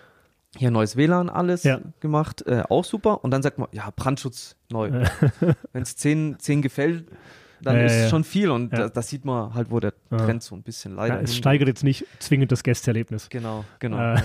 hier 0.57 0.71
neues 0.71 0.95
WLAN 0.95 1.29
alles 1.29 1.63
Ja. 1.63 1.79
gemacht, 1.99 2.45
äh, 2.47 2.63
auch 2.69 2.83
super. 2.85 3.23
Und 3.23 3.31
dann 3.31 3.41
sagt 3.43 3.57
man, 3.57 3.67
ja, 3.73 3.89
Brandschutz 3.95 4.55
neu. 4.69 4.89
Wenn 5.73 5.81
es 5.83 5.95
10, 5.97 6.37
10 6.39 6.61
gefällt, 6.61 7.05
dann 7.63 7.75
Ja, 7.77 7.85
ist 7.85 7.95
ja, 8.01 8.09
schon 8.09 8.23
viel 8.23 8.49
und 8.49 8.71
Ja. 8.73 8.79
da, 8.79 8.89
das 8.89 9.07
sieht 9.09 9.23
man 9.25 9.53
halt, 9.53 9.71
wo 9.71 9.79
der. 9.79 9.93
Trend 10.09 10.43
so 10.43 10.55
ein 10.55 10.63
bisschen 10.63 10.95
leider. 10.95 11.15
Ja, 11.15 11.21
es 11.21 11.35
steigert 11.35 11.67
jetzt 11.67 11.83
nicht 11.83 12.05
zwingend 12.19 12.51
das 12.51 12.63
Gästeerlebnis. 12.63 13.29
Genau, 13.29 13.63
genau. 13.79 13.97
Äh. 14.15 14.21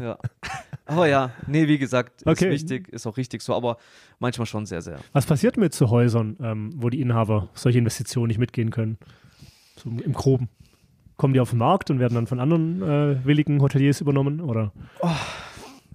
Ja. 0.00 0.18
Aber 0.86 1.06
ja, 1.06 1.30
nee, 1.46 1.68
wie 1.68 1.78
gesagt, 1.78 2.22
ist 2.22 2.26
Okay. 2.26 2.50
wichtig, 2.50 2.88
ist 2.88 3.06
auch 3.06 3.16
richtig 3.16 3.42
so, 3.42 3.54
aber 3.54 3.76
manchmal 4.18 4.46
schon 4.46 4.66
sehr, 4.66 4.82
sehr. 4.82 4.98
Was 5.12 5.26
passiert 5.26 5.56
mit 5.56 5.74
so 5.74 5.90
Häusern, 5.90 6.36
ähm, 6.42 6.70
wo 6.76 6.90
die 6.90 7.00
Inhaber 7.00 7.48
solche 7.54 7.78
Investitionen 7.78 8.28
nicht 8.28 8.38
mitgehen 8.38 8.70
können? 8.70 8.98
So 9.76 9.88
im 9.90 10.12
Groben. 10.12 10.48
Kommen 11.16 11.34
die 11.34 11.40
auf 11.40 11.50
den 11.50 11.60
Markt 11.60 11.90
und 11.90 12.00
werden 12.00 12.14
dann 12.14 12.26
von 12.26 12.40
anderen 12.40 12.82
äh, 12.82 13.24
willigen 13.24 13.60
Hoteliers 13.62 14.00
übernommen? 14.00 14.40
Oder? 14.40 14.72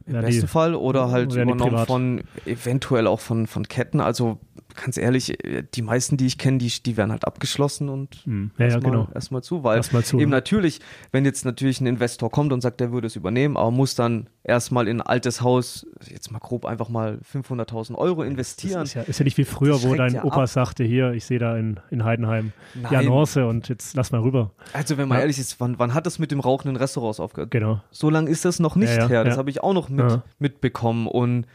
Im 0.06 0.14
Ja, 0.16 0.22
die- 0.22 0.28
besten 0.28 0.48
Fall 0.48 0.74
oder 0.74 1.12
halt 1.12 1.34
oder 1.34 1.44
die 1.46 1.52
übernommen 1.52 1.86
von 1.86 2.24
eventuell 2.46 3.08
auch 3.08 3.20
von, 3.20 3.46
von 3.46 3.68
Ketten. 3.68 4.00
Also 4.00 4.40
ganz 4.82 4.98
ehrlich, 4.98 5.44
äh, 5.44 5.64
die 5.74 5.82
meisten, 5.82 6.16
die 6.18 6.26
ich 6.28 6.38
kenne, 6.38 6.60
die, 6.60 6.72
die 6.84 6.96
werden 6.98 7.12
halt 7.12 7.26
abgeschlossen 7.26 7.90
und 7.90 8.16
Hm, 8.26 8.52
ja, 8.58 8.66
ja, 8.68 8.72
erstmal, 8.74 8.92
genau. 8.92 9.08
erstmal 9.14 9.44
zu, 9.44 9.64
weil 9.64 9.78
Erstmal 9.78 10.04
zu, 10.04 10.18
eben 10.20 10.30
ne? 10.30 10.38
natürlich, 10.38 10.80
wenn 11.12 11.26
jetzt 11.26 11.44
natürlich 11.46 11.82
ein 11.82 11.88
Investor 11.88 12.30
kommt 12.32 12.54
und 12.54 12.62
sagt, 12.62 12.80
der 12.80 12.92
würde 12.92 13.08
es 13.08 13.16
übernehmen, 13.16 13.58
aber 13.58 13.72
muss 13.72 13.96
dann 13.96 14.30
erstmal 14.44 14.88
in 14.88 15.02
ein 15.02 15.06
altes 15.08 15.42
Haus, 15.42 15.86
jetzt 16.10 16.32
mal 16.32 16.40
grob 16.40 16.66
einfach 16.66 16.90
mal 16.90 17.20
500.000 17.34 17.96
Euro 17.96 18.24
investieren. 18.24 18.84
ist 18.84 18.94
ja, 18.94 19.02
ist 19.02 19.20
ja 19.20 19.24
nicht 19.26 19.38
wie 19.38 19.44
früher, 19.44 19.82
wo 19.84 19.94
dein 19.96 20.14
ja 20.14 20.24
Opa 20.24 20.44
ab. 20.44 20.48
sagte, 20.48 20.84
hier, 20.84 21.12
ich 21.12 21.26
sehe 21.26 21.40
da 21.40 21.58
in, 21.58 21.80
in 21.90 22.04
Heidenheim 22.04 22.54
Nein. 22.76 22.96
Annonce 22.96 23.38
und 23.38 23.68
jetzt 23.70 23.96
lass 23.96 24.12
mal 24.12 24.22
rüber. 24.22 24.52
Also 24.74 24.98
wenn 24.98 25.08
man 25.08 25.18
Ja. 25.18 25.22
ehrlich 25.24 25.40
ist, 25.40 25.60
wann, 25.60 25.80
wann 25.80 25.94
hat 25.94 26.06
das 26.06 26.20
mit 26.20 26.32
dem 26.32 26.40
rauchenden 26.40 26.76
Restaurants 26.78 27.20
aufgehört? 27.20 27.52
Genau. 27.52 27.82
So 27.92 28.10
lange 28.10 28.30
ist 28.30 28.46
das 28.46 28.60
noch 28.60 28.76
nicht 28.76 28.90
Ja, 28.94 29.00
ja, 29.02 29.08
her. 29.08 29.24
Das 29.24 29.34
ja. 29.34 29.38
habe 29.40 29.50
ich 29.50 29.62
auch 29.64 29.74
noch 29.74 29.90
mit, 29.90 30.10
Ja. 30.10 30.24
mitbekommen. 30.40 31.08
Und 31.08 31.46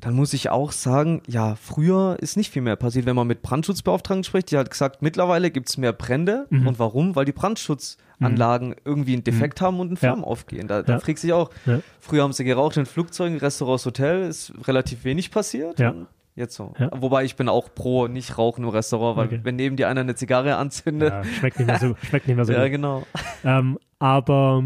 dann 0.00 0.14
muss 0.14 0.32
ich 0.32 0.50
auch 0.50 0.70
sagen, 0.72 1.22
ja, 1.26 1.56
früher 1.56 2.16
ist 2.20 2.36
nicht 2.36 2.52
viel 2.52 2.62
mehr 2.62 2.76
passiert. 2.76 3.04
Wenn 3.06 3.16
man 3.16 3.26
mit 3.26 3.42
Brandschutzbeauftragten 3.42 4.22
spricht, 4.24 4.50
die 4.52 4.56
hat 4.58 4.70
gesagt, 4.70 5.02
mittlerweile 5.02 5.50
gibt 5.50 5.68
es 5.68 5.76
mehr 5.76 5.92
Brände. 5.92 6.46
Mhm. 6.50 6.68
Und 6.68 6.78
warum? 6.78 7.16
Weil 7.16 7.24
die 7.24 7.32
Brandschutzanlagen 7.32 8.76
irgendwie 8.84 9.14
einen 9.14 9.24
Defekt 9.24 9.60
haben 9.60 9.80
und 9.80 9.88
in 9.88 9.94
Ja. 9.94 9.98
Flammen 10.00 10.22
aufgehen. 10.24 10.68
Da, 10.68 10.82
da 10.82 10.94
Ja. 10.94 10.98
fragt 11.00 11.18
sich 11.18 11.32
auch, 11.32 11.50
Ja. 11.66 11.80
früher 12.00 12.22
haben 12.22 12.32
sie 12.32 12.44
geraucht 12.44 12.76
in 12.76 12.86
Flugzeugen, 12.86 13.38
Restaurants, 13.38 13.86
Hotel, 13.86 14.28
ist 14.28 14.52
relativ 14.68 15.02
wenig 15.04 15.30
passiert. 15.32 15.80
Ja. 15.80 15.94
Jetzt 16.36 16.54
so. 16.54 16.72
Ja. 16.78 16.90
Wobei 16.94 17.24
ich 17.24 17.34
bin 17.34 17.48
auch 17.48 17.74
pro 17.74 18.06
nicht 18.06 18.38
rauchen 18.38 18.62
im 18.62 18.70
Restaurant, 18.70 19.16
weil 19.16 19.26
Okay. 19.26 19.40
wenn 19.42 19.56
neben 19.56 19.74
dir 19.74 19.88
einer 19.88 20.02
eine 20.02 20.14
Zigarre 20.14 20.54
anzündet. 20.54 21.10
Ja, 21.12 21.24
schmeckt 21.24 21.58
nicht 21.58 21.66
mehr 21.66 21.78
so, 21.80 21.96
schmeckt 22.06 22.28
nicht 22.28 22.36
mehr 22.36 22.44
so 22.44 22.52
Ja, 22.52 22.62
gut. 22.62 22.70
genau. 22.70 23.02
Ähm, 23.44 23.76
aber 23.98 24.62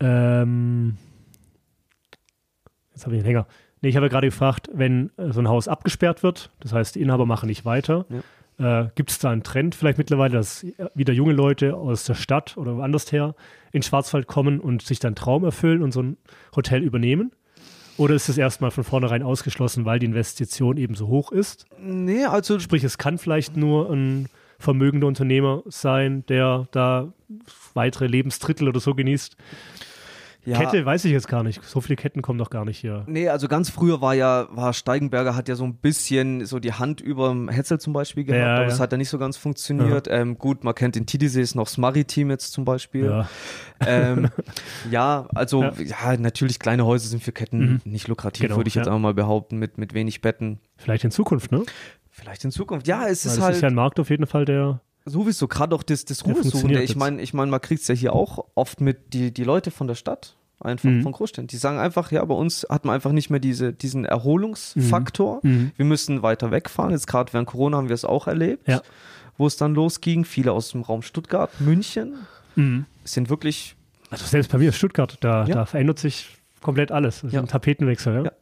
ähm, 0.00 0.96
jetzt 3.00 3.06
habe 3.06 3.16
ich 3.16 3.20
einen 3.20 3.26
Hänger. 3.26 3.46
Nee, 3.80 3.88
ich 3.88 3.96
habe 3.96 4.06
ja 4.06 4.10
gerade 4.10 4.28
gefragt, 4.28 4.68
wenn 4.72 5.10
äh, 5.16 5.32
so 5.32 5.40
ein 5.40 5.48
Haus 5.48 5.68
abgesperrt 5.68 6.22
wird, 6.22 6.50
das 6.60 6.72
heißt, 6.72 6.94
die 6.94 7.00
Inhaber 7.00 7.24
machen 7.24 7.46
nicht 7.46 7.64
weiter, 7.64 8.04
äh, 8.58 8.86
gibt 8.94 9.10
es 9.10 9.18
da 9.18 9.30
einen 9.30 9.42
Trend 9.42 9.74
vielleicht 9.74 9.96
mittlerweile, 9.96 10.34
dass 10.34 10.62
äh, 10.64 10.88
wieder 10.94 11.14
junge 11.14 11.32
Leute 11.32 11.74
aus 11.74 12.04
der 12.04 12.14
Stadt 12.14 12.58
oder 12.58 12.76
woanders 12.76 13.10
her 13.10 13.34
in 13.72 13.82
Schwarzwald 13.82 14.26
kommen 14.26 14.60
und 14.60 14.82
sich 14.82 14.98
dann 14.98 15.14
Traum 15.14 15.44
erfüllen 15.44 15.82
und 15.82 15.92
so 15.92 16.02
ein 16.02 16.18
Hotel 16.54 16.82
übernehmen? 16.82 17.32
Oder 17.96 18.14
ist 18.14 18.28
es 18.28 18.38
erstmal 18.38 18.70
von 18.70 18.84
vornherein 18.84 19.22
ausgeschlossen, 19.22 19.84
weil 19.84 19.98
die 19.98 20.06
Investition 20.06 20.76
eben 20.76 20.94
so 20.94 21.08
hoch 21.08 21.32
ist? 21.32 21.66
Nee, 21.78 22.24
also 22.24 22.58
Sprich, 22.58 22.84
es 22.84 22.98
kann 22.98 23.18
vielleicht 23.18 23.56
nur 23.56 23.90
ein 23.90 24.28
vermögender 24.58 25.06
Unternehmer 25.06 25.62
sein, 25.66 26.24
der 26.26 26.66
da 26.70 27.12
weitere 27.74 28.06
Lebensdrittel 28.06 28.68
oder 28.68 28.80
so 28.80 28.94
genießt. 28.94 29.36
Ja. 30.44 30.58
Kette 30.58 30.84
weiß 30.84 31.04
ich 31.04 31.12
jetzt 31.12 31.28
gar 31.28 31.42
nicht. 31.42 31.62
So 31.62 31.80
viele 31.80 31.96
Ketten 31.96 32.22
kommen 32.22 32.38
doch 32.38 32.50
gar 32.50 32.64
nicht 32.64 32.78
hier. 32.78 33.04
Nee, 33.06 33.28
also 33.28 33.46
ganz 33.48 33.70
früher 33.70 34.00
war 34.00 34.14
ja, 34.14 34.48
war 34.50 34.72
Steigenberger 34.72 35.36
hat 35.36 35.48
ja 35.48 35.54
so 35.54 35.64
ein 35.64 35.74
bisschen 35.76 36.46
so 36.46 36.58
die 36.58 36.72
Hand 36.72 37.00
über 37.00 37.28
dem 37.28 37.48
Hetzel 37.48 37.78
zum 37.78 37.92
Beispiel 37.92 38.24
gehabt, 38.24 38.40
Ja, 38.40 38.54
aber 38.54 38.62
ja. 38.62 38.68
das 38.68 38.80
hat 38.80 38.92
ja 38.92 38.98
nicht 38.98 39.10
so 39.10 39.18
ganz 39.18 39.36
funktioniert. 39.36 40.08
Ähm, 40.10 40.38
gut, 40.38 40.64
man 40.64 40.74
kennt 40.74 40.94
den 40.96 41.06
Tidisees 41.06 41.54
noch 41.54 41.64
das 41.64 41.78
Maritim 41.78 42.30
jetzt 42.30 42.52
zum 42.52 42.64
Beispiel. 42.64 43.06
Ja. 43.06 43.28
Ähm, 43.86 44.28
ja, 44.90 45.26
also 45.34 45.62
Ja. 45.62 45.72
ja. 45.78 46.16
natürlich 46.16 46.58
kleine 46.58 46.86
Häuser 46.86 47.08
sind 47.08 47.22
für 47.22 47.32
Ketten 47.32 47.80
nicht 47.84 48.08
lukrativ, 48.08 48.42
Genau, 48.42 48.56
würde 48.56 48.68
ich 48.68 48.74
jetzt 48.74 48.86
ja. 48.86 48.92
einfach 48.92 49.02
mal 49.02 49.14
behaupten, 49.14 49.58
mit, 49.58 49.78
mit 49.78 49.94
wenig 49.94 50.20
Betten. 50.22 50.60
Vielleicht 50.76 51.04
in 51.04 51.10
Zukunft, 51.10 51.52
ne? 51.52 51.62
Vielleicht 52.10 52.44
in 52.44 52.50
Zukunft. 52.50 52.86
Ja, 52.88 53.06
es 53.06 53.24
ist 53.24 53.36
das 53.36 53.44
halt 53.44 53.56
ist 53.56 53.62
ja 53.62 53.68
ein 53.68 53.74
Markt 53.74 54.00
auf 54.00 54.10
jeden 54.10 54.26
Fall, 54.26 54.44
der. 54.44 54.80
Sowieso 55.10 55.48
gerade 55.48 55.74
auch 55.74 55.82
das, 55.82 56.04
das 56.04 56.24
Ruhesuchende. 56.24 56.50
funktioniert 56.50 56.82
Ich 56.84 56.96
meine, 56.96 57.20
ich 57.22 57.34
mein, 57.34 57.50
man 57.50 57.60
kriegt 57.60 57.82
es 57.82 57.88
ja 57.88 57.94
hier 57.94 58.12
auch 58.14 58.46
oft 58.54 58.80
mit 58.80 59.12
die, 59.12 59.32
die 59.32 59.44
Leute 59.44 59.70
von 59.70 59.86
der 59.86 59.94
Stadt, 59.94 60.36
einfach 60.60 60.88
Mhm. 60.88 61.02
von 61.02 61.12
Großstädten. 61.12 61.46
Die 61.48 61.56
sagen 61.56 61.78
einfach, 61.78 62.10
ja, 62.12 62.24
bei 62.24 62.34
uns 62.34 62.66
hat 62.68 62.84
man 62.84 62.94
einfach 62.94 63.12
nicht 63.12 63.30
mehr 63.30 63.40
diese, 63.40 63.72
diesen 63.72 64.04
Erholungsfaktor. 64.04 65.40
Mhm. 65.42 65.72
Wir 65.76 65.84
müssen 65.84 66.22
weiter 66.22 66.50
wegfahren. 66.50 66.90
Jetzt 66.92 67.06
gerade 67.06 67.32
während 67.32 67.48
Corona 67.48 67.76
haben 67.76 67.88
wir 67.88 67.94
es 67.94 68.04
auch 68.04 68.26
erlebt, 68.26 68.68
Ja. 68.68 68.82
wo 69.38 69.46
es 69.46 69.56
dann 69.56 69.74
losging. 69.74 70.24
Viele 70.24 70.52
aus 70.52 70.70
dem 70.70 70.82
Raum 70.82 71.02
Stuttgart, 71.02 71.50
München 71.60 72.14
Mhm. 72.56 72.84
sind 73.04 73.30
wirklich 73.30 73.76
Also 74.10 74.26
selbst 74.26 74.50
bei 74.50 74.58
mir 74.58 74.70
ist 74.70 74.76
Stuttgart, 74.76 75.18
da, 75.20 75.44
Ja. 75.46 75.54
da 75.54 75.66
verändert 75.66 76.00
sich 76.00 76.28
komplett 76.60 76.90
alles. 76.90 77.16
Das 77.20 77.24
ist 77.28 77.32
Ja. 77.32 77.40
ein 77.40 77.46
Tapetenwechsel, 77.48 78.24
ja. 78.24 78.32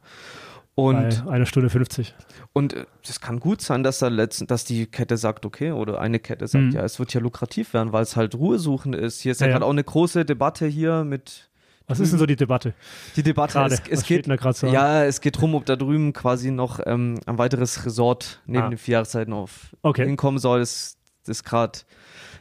Und 0.83 1.25
bei 1.27 1.33
einer 1.33 1.47
Stunde 1.47 1.71
50. 1.71 2.15
Und 2.53 2.73
äh, 2.73 2.87
es 3.07 3.21
kann 3.21 3.41
gut 3.41 3.61
sein, 3.63 3.83
dass 3.83 3.99
da 3.99 4.07
letzten, 4.09 4.47
dass 4.47 4.65
die 4.65 4.87
Kette 4.87 5.17
sagt, 5.17 5.45
okay, 5.45 5.73
oder 5.73 6.01
eine 6.01 6.21
Kette 6.21 6.47
sagt, 6.47 6.65
Mhm. 6.67 6.71
ja, 6.71 6.83
es 6.85 6.99
wird 7.01 7.13
ja 7.15 7.21
lukrativ 7.21 7.75
werden, 7.75 7.93
weil 7.93 8.03
es 8.05 8.15
halt 8.15 8.35
Ruhesuchend 8.37 8.95
ist. 8.95 9.21
Hier 9.21 9.33
ist 9.33 9.41
ja, 9.41 9.49
Ja, 9.49 9.55
gerade 9.55 9.65
auch 9.67 9.71
eine 9.71 9.83
große 9.83 10.25
Debatte 10.25 10.67
hier 10.67 11.03
mit 11.05 11.51
Was 11.89 11.99
ist 12.01 12.13
denn 12.13 12.19
so 12.21 12.27
die 12.27 12.37
Debatte? 12.37 12.75
die 13.17 13.23
Debatte. 13.25 13.55
Gerade. 13.55 13.75
Es, 13.75 13.83
es 13.91 14.05
geht 14.05 14.27
so? 14.53 14.67
ja, 14.69 15.05
es 15.05 15.21
geht 15.21 15.41
drum, 15.41 15.55
ob 15.57 15.65
da 15.67 15.75
drüben 15.75 16.13
quasi 16.13 16.51
noch 16.53 16.79
ähm, 16.87 17.19
ein 17.27 17.39
weiteres 17.39 17.85
Resort 17.85 18.41
neben 18.47 18.65
Ah. 18.65 18.69
den 18.69 18.79
vier 18.79 18.93
Jahreszeiten 18.93 19.33
auf 19.33 19.75
Okay. 19.83 20.05
hinkommen 20.07 20.39
soll. 20.39 20.61
Das, 20.61 20.97
ist 21.27 21.45
gerade 21.45 21.79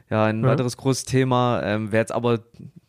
ja 0.10 0.26
ein 0.26 0.44
Ja. 0.44 0.50
weiteres 0.52 0.78
großes 0.78 1.06
Thema. 1.06 1.62
Ähm, 1.64 1.92
Wäre 1.92 2.02
jetzt 2.02 2.12
aber 2.12 2.40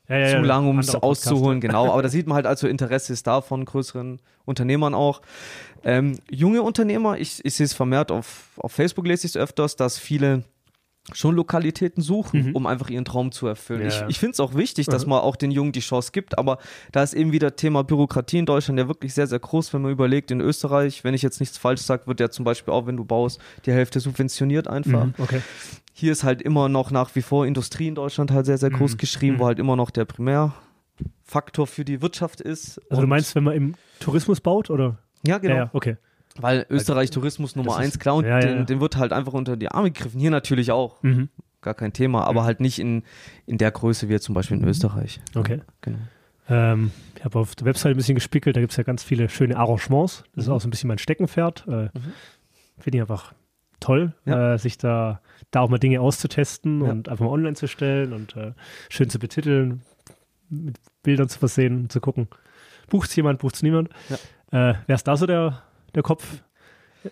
Ja, 0.09 0.16
ja, 0.18 0.38
zu 0.38 0.42
lang, 0.42 0.66
um 0.68 0.79
es 0.79 0.94
auszuholen, 0.94 1.61
genau. 1.61 1.90
Aber 1.92 2.03
da 2.03 2.09
sieht 2.09 2.27
man 2.27 2.37
halt 2.37 2.47
also 2.47 2.66
Interesse 2.66 3.12
ist 3.12 3.27
da 3.27 3.40
von 3.42 3.64
größeren 3.64 4.21
Unternehmern 4.47 4.94
auch. 4.94 5.21
Ähm, 5.85 6.18
junge 6.31 6.62
Unternehmer, 6.62 7.18
ich, 7.18 7.44
ich 7.44 7.55
sehe 7.55 7.66
es 7.66 7.75
vermehrt 7.75 8.11
auf, 8.11 8.49
auf 8.57 8.73
Facebook, 8.73 9.07
lese 9.07 9.27
ich 9.27 9.33
es 9.33 9.37
öfters, 9.37 9.77
dass 9.77 9.99
viele 9.99 10.44
schon 11.14 11.35
Lokalitäten 11.37 12.03
suchen, 12.03 12.49
Mhm. 12.51 12.57
um 12.57 12.66
einfach 12.66 12.90
ihren 12.90 13.07
Traum 13.07 13.33
zu 13.33 13.47
erfüllen. 13.47 13.81
Ja, 13.83 13.88
Ich, 13.88 14.05
ich 14.09 14.18
finde 14.18 14.33
es 14.33 14.40
auch 14.40 14.55
wichtig, 14.55 14.87
dass 14.87 15.07
man 15.07 15.21
auch 15.21 15.37
den 15.37 15.51
Jungen 15.51 15.73
die 15.73 15.81
Chance 15.81 16.11
gibt, 16.12 16.37
aber 16.38 16.59
da 16.92 17.03
ist 17.03 17.14
eben 17.14 17.33
wieder 17.33 17.57
Thema 17.57 17.83
Bürokratie 17.83 18.38
in 18.38 18.44
Deutschland 18.47 18.79
ja 18.79 18.88
wirklich 18.88 19.14
sehr, 19.14 19.27
sehr 19.27 19.38
groß, 19.38 19.73
wenn 19.73 19.81
man 19.83 19.90
überlegt, 19.92 20.31
in 20.31 20.40
Österreich, 20.42 21.05
wenn 21.05 21.14
ich 21.14 21.23
jetzt 21.23 21.40
nichts 21.40 21.57
falsch 21.57 21.81
sage, 21.81 22.07
wird 22.07 22.21
ja 22.21 22.29
zum 22.29 22.44
Beispiel 22.44 22.75
auch, 22.75 22.87
wenn 22.87 22.99
du 22.99 23.05
baust, 23.07 23.40
die 23.64 23.73
Hälfte 23.73 24.01
subventioniert 24.01 24.68
einfach. 24.68 25.07
Mhm. 25.07 25.14
Okay. 25.16 25.40
Hier 26.00 26.12
ist 26.12 26.22
halt 26.22 26.42
immer 26.42 26.68
noch 26.68 26.92
nach 26.92 27.16
wie 27.16 27.22
vor 27.22 27.44
Industrie 27.44 27.88
in 27.88 27.96
Deutschland 27.96 28.30
halt 28.30 28.46
sehr, 28.46 28.56
sehr 28.56 28.70
groß 28.70 28.92
Mhm. 28.92 28.96
geschrieben, 28.98 29.34
Mhm. 29.37 29.40
wo 29.40 29.46
halt 29.46 29.58
immer 29.58 29.74
noch 29.74 29.90
der 29.90 30.06
Faktor 31.24 31.66
für 31.66 31.84
die 31.84 32.00
Wirtschaft 32.02 32.40
ist. 32.40 32.80
Also 32.88 33.02
du 33.02 33.08
meinst, 33.08 33.34
wenn 33.34 33.42
man 33.42 33.54
im 33.54 33.74
Tourismus 33.98 34.40
baut, 34.40 34.70
oder? 34.70 34.98
Ja, 35.26 35.38
genau. 35.38 35.54
Ja, 35.56 35.70
okay. 35.72 35.96
Weil 36.40 36.66
Österreich 36.70 37.11
Tourismus 37.11 37.56
Nummer 37.56 37.72
ist- 37.72 37.76
eins, 37.78 37.98
klar, 37.98 38.14
und 38.14 38.24
ja, 38.26 38.38
ja, 38.38 38.46
den, 38.46 38.66
den 38.66 38.80
wird 38.80 38.96
halt 38.96 39.12
einfach 39.12 39.32
unter 39.32 39.56
die 39.56 39.68
Arme 39.72 39.90
gegriffen. 39.90 40.20
Hier 40.20 40.30
natürlich 40.30 40.70
auch, 40.70 41.02
Mhm. 41.02 41.30
gar 41.62 41.74
kein 41.74 41.92
Thema, 41.92 42.24
aber 42.28 42.44
halt 42.44 42.61
nicht 42.61 42.78
in, 42.78 43.02
in 43.46 43.58
der 43.58 43.72
Größe 43.72 44.08
wie 44.08 44.12
jetzt 44.12 44.24
zum 44.24 44.37
Beispiel 44.37 44.56
in 44.56 44.64
Österreich. 44.68 45.20
Okay. 45.34 45.62
Genau. 45.80 45.98
Ähm, 46.48 46.92
ich 47.16 47.24
habe 47.24 47.40
auf 47.40 47.56
der 47.56 47.66
Website 47.66 47.94
ein 47.94 47.96
bisschen 47.96 48.14
gespickelt, 48.14 48.54
da 48.56 48.61
gibt 48.61 48.70
es 48.70 48.76
ja 48.76 48.84
ganz 48.84 49.02
viele 49.02 49.28
schöne 49.28 49.56
Arrangements. 49.56 50.22
Das 50.37 50.44
ist 50.44 50.48
Mhm. 50.48 50.54
auch 50.54 50.61
so 50.61 50.68
ein 50.68 50.70
bisschen 50.70 50.87
mein 50.88 50.98
Steckenpferd. 50.98 51.66
Äh, 51.66 51.88
Finde 52.78 52.98
ich 52.98 53.00
einfach 53.00 53.34
toll, 53.81 54.12
Ja. 54.25 54.55
äh, 54.55 54.59
sich 54.59 54.79
da, 54.79 55.21
da 55.51 55.61
auch 55.61 55.69
mal 55.69 55.79
Dinge 55.79 56.01
auszutesten 56.01 56.85
Ja. 56.85 56.91
und 56.91 57.09
einfach 57.09 57.25
mal 57.25 57.33
online 57.33 57.55
zu 57.55 57.69
stellen 57.69 58.12
und 58.12 58.37
äh, 58.37 58.53
schön 58.88 59.09
zu 59.11 59.19
betiteln, 59.19 59.83
mit 60.51 60.79
Bildern 61.03 61.29
zu 61.29 61.38
versehen, 61.38 61.88
zu 61.91 62.01
gucken. 62.01 62.29
Bucht 62.88 63.11
es 63.11 63.17
jemand, 63.17 63.38
bucht 63.41 63.55
es 63.57 63.62
niemand? 63.62 63.91
Äh, 64.51 64.75
Wer 64.87 64.95
ist 64.95 65.07
da 65.07 65.17
so 65.17 65.27
der, 65.27 65.62
der 65.95 66.03
Kopf? 66.03 66.25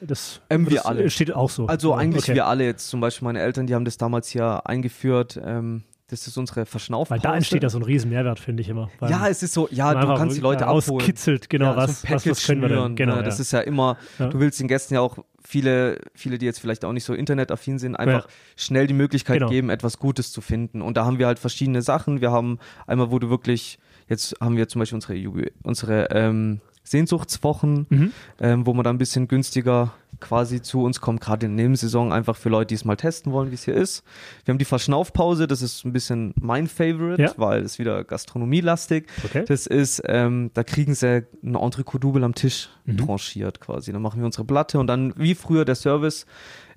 Das, 0.01 0.41
Ähm, 0.51 0.69
wir 0.69 0.77
das 0.79 0.87
alle. 0.87 1.11
steht 1.11 1.33
auch 1.35 1.49
so. 1.51 1.67
Also 1.67 1.91
Ja, 1.93 1.99
eigentlich 1.99 2.25
okay. 2.25 2.35
wir 2.35 2.47
alle 2.47 2.65
jetzt, 2.65 2.89
zum 2.89 3.01
Beispiel 3.01 3.25
meine 3.27 3.41
Eltern, 3.41 3.67
die 3.67 3.75
haben 3.75 3.85
das 3.85 3.97
damals 3.97 4.29
hier 4.29 4.67
eingeführt. 4.67 5.41
Ähm, 5.43 5.85
das 6.09 6.27
ist 6.27 6.37
unsere 6.37 6.59
Weil 6.61 6.67
Verschnaufpause. 6.67 7.21
da 7.21 7.35
entsteht 7.35 7.63
ja 7.63 7.69
so 7.69 7.79
ein 7.79 7.83
riesen 7.83 8.11
Mehrwert, 8.11 8.39
finde 8.41 8.63
ich 8.63 8.69
immer. 8.69 8.91
Weil 9.01 9.11
Ja, 9.11 9.29
es 9.29 9.43
ist 9.43 9.53
so, 9.55 9.69
ja, 9.71 9.93
du 9.95 10.07
kannst 10.15 10.37
die 10.37 10.41
Leute 10.41 10.67
abholen. 10.67 11.01
auskitzelt, 11.01 11.51
genau, 11.51 11.67
ja, 11.73 11.77
was, 11.77 12.03
so 12.03 12.09
was, 12.11 12.27
was 12.27 12.47
können 12.47 12.63
wir 12.63 12.69
denn? 12.69 12.97
Genau, 12.97 13.17
ne? 13.17 13.23
Das 13.23 13.39
ja. 13.39 13.43
ist 13.43 13.53
ja 13.53 13.61
immer, 13.61 13.97
Ja. 14.19 14.29
du 14.29 14.39
willst 14.41 14.59
den 14.61 14.69
Gästen 14.69 14.95
ja 14.95 15.01
auch 15.01 15.19
viele, 15.47 15.99
viele, 16.15 16.39
die 16.39 16.47
jetzt 16.47 16.59
vielleicht 16.61 16.85
auch 16.85 16.93
nicht 16.93 17.05
so 17.05 17.15
internetaffin 17.15 17.79
sind, 17.79 17.95
einfach 17.97 18.25
Ja. 18.25 18.31
schnell 18.57 18.87
die 18.87 18.95
Möglichkeit 18.95 19.39
Genau. 19.39 19.49
geben, 19.49 19.71
etwas 19.71 19.99
Gutes 19.99 20.33
zu 20.33 20.41
finden. 20.41 20.83
Und 20.83 20.97
da 20.97 21.05
haben 21.05 21.19
wir 21.19 21.27
halt 21.27 21.39
verschiedene 21.39 21.83
Sachen. 21.83 22.21
Wir 22.21 22.33
haben 22.33 22.59
einmal, 22.87 23.11
wo 23.11 23.19
du 23.19 23.31
wirklich, 23.31 23.79
jetzt 24.09 24.35
haben 24.41 24.57
wir 24.57 24.69
zum 24.69 24.81
Beispiel 24.81 24.97
unsere, 24.97 25.51
unsere 25.63 26.09
ähm, 26.11 26.61
Sehnsuchtswochen, 26.87 27.87
Mhm. 27.88 28.12
ähm, 28.40 28.66
wo 28.66 28.72
man 28.75 28.85
dann 28.85 28.96
ein 28.96 28.99
bisschen 28.99 29.29
günstiger 29.29 29.92
quasi 30.20 30.62
zu 30.62 30.83
uns 30.83 31.01
kommt, 31.03 31.20
gerade 31.20 31.44
in 31.44 31.57
der 31.57 31.64
Nebensaison, 31.66 32.11
einfach 32.12 32.37
für 32.37 32.49
Leute, 32.49 32.68
die 32.68 32.75
es 32.77 32.85
mal 32.87 32.96
testen 32.96 33.33
wollen, 33.33 33.51
wie 33.51 33.55
es 33.55 33.64
hier 33.64 33.75
ist. 33.75 34.03
Wir 34.46 34.53
haben 34.53 34.59
die 34.59 34.64
Verschnaufpause, 34.64 35.46
das 35.46 35.61
ist 35.61 35.85
ein 35.85 35.92
bisschen 35.92 36.33
mein 36.40 36.66
Favorite, 36.68 37.20
Ja. 37.22 37.33
weil 37.37 37.62
es 37.62 37.79
wieder 37.79 38.03
gastronomielastig. 38.05 39.07
Okay. 39.25 39.44
Das 39.46 39.66
ist, 39.66 40.03
ähm, 40.07 40.51
da 40.55 40.64
kriegen 40.64 40.94
sie 40.94 41.27
ein 41.42 41.55
Entrecot-Double 41.55 42.25
am 42.25 42.35
Tisch 42.35 42.70
Mhm. 42.87 42.99
tranchiert 42.99 43.61
quasi. 43.61 43.92
Dann 43.92 44.01
machen 44.01 44.20
wir 44.20 44.27
unsere 44.27 44.44
Platte 44.46 44.79
und 44.79 44.87
dann, 44.87 45.12
wie 45.16 45.35
früher, 45.35 45.64
der 45.66 45.75
Service 45.75 46.25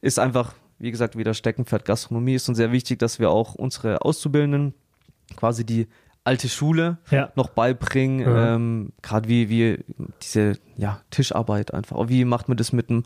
ist 0.01 0.19
einfach, 0.19 0.53
wie 0.79 0.91
gesagt, 0.91 1.17
wieder 1.17 1.33
Steckenpferd 1.33 1.85
Gastronomie 1.85 2.35
ist 2.35 2.49
und 2.49 2.55
sehr 2.55 2.71
wichtig, 2.73 2.99
dass 2.99 3.19
wir 3.19 3.29
auch 3.29 3.55
unsere 3.55 4.01
Auszubildenden 4.01 4.73
quasi 5.37 5.65
die 5.65 5.87
alte 6.29 6.47
Schule 6.49 6.97
Ja. 7.11 7.29
noch 7.35 7.49
beibringen, 7.49 8.19
Mhm. 8.29 8.35
ähm, 8.37 8.89
gerade 9.01 9.27
wie, 9.27 9.49
wie 9.49 9.79
diese 10.21 10.57
ja, 10.77 11.01
Tischarbeit 11.09 11.73
einfach. 11.73 11.97
Auch 11.97 12.07
wie 12.07 12.23
macht 12.23 12.47
man 12.47 12.55
das 12.55 12.71
mit 12.71 12.89
dem, 12.89 13.03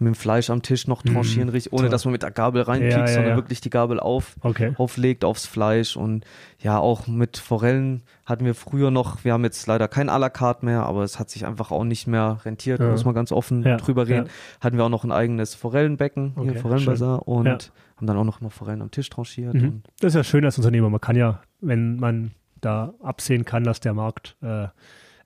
mit 0.00 0.08
dem 0.08 0.14
Fleisch 0.16 0.50
am 0.50 0.62
Tisch 0.62 0.88
noch 0.88 1.02
tranchieren, 1.02 1.48
richtig, 1.50 1.72
ohne 1.72 1.88
dass 1.88 2.04
man 2.04 2.10
mit 2.12 2.22
der 2.22 2.32
Gabel 2.32 2.62
reinkriegt, 2.62 2.94
Ja, 2.94 3.06
ja, 3.06 3.14
sondern 3.14 3.36
wirklich 3.36 3.60
die 3.60 3.70
Gabel 3.70 4.00
auf, 4.00 4.34
Okay. 4.40 4.72
auflegt 4.76 5.24
aufs 5.24 5.46
Fleisch 5.46 5.96
und 5.96 6.24
ja, 6.58 6.78
auch 6.78 7.06
mit 7.06 7.36
Forellen 7.36 8.02
hatten 8.26 8.44
wir 8.44 8.54
früher 8.54 8.90
noch, 8.90 9.24
wir 9.24 9.32
haben 9.34 9.44
jetzt 9.44 9.66
leider 9.68 9.86
kein 9.88 10.08
à 10.10 10.18
la 10.18 10.30
carte 10.30 10.64
mehr, 10.64 10.82
aber 10.84 11.04
es 11.04 11.18
hat 11.20 11.30
sich 11.30 11.46
einfach 11.46 11.70
auch 11.70 11.84
nicht 11.84 12.06
mehr 12.08 12.38
rentiert, 12.44 12.80
muss 12.80 13.04
man 13.04 13.14
ganz 13.14 13.30
offen 13.32 13.62
drüber 13.62 14.08
reden. 14.08 14.28
Hatten 14.60 14.76
wir 14.76 14.84
auch 14.84 14.88
noch 14.88 15.04
ein 15.04 15.12
eigenes 15.12 15.54
Forellenbecken, 15.54 16.32
hier 16.40 16.52
Okay, 16.52 16.58
Forellenbazar 16.60 17.28
und 17.28 17.46
haben 17.96 18.06
dann 18.06 18.16
auch 18.16 18.24
noch 18.24 18.40
mal 18.40 18.50
Forellen 18.50 18.82
am 18.82 18.90
Tisch 18.90 19.08
tranchiert. 19.10 19.54
Mhm. 19.54 19.82
Das 20.00 20.08
ist 20.08 20.14
ja 20.16 20.24
schön 20.24 20.44
als 20.44 20.56
Unternehmer. 20.58 20.90
Man 20.90 21.00
kann 21.00 21.14
ja, 21.14 21.40
wenn 21.60 21.98
man 22.00 22.32
da 22.62 22.94
absehen 23.02 23.44
kann, 23.44 23.64
dass 23.64 23.80
der 23.80 23.92
Markt 23.92 24.36
äh, 24.42 24.68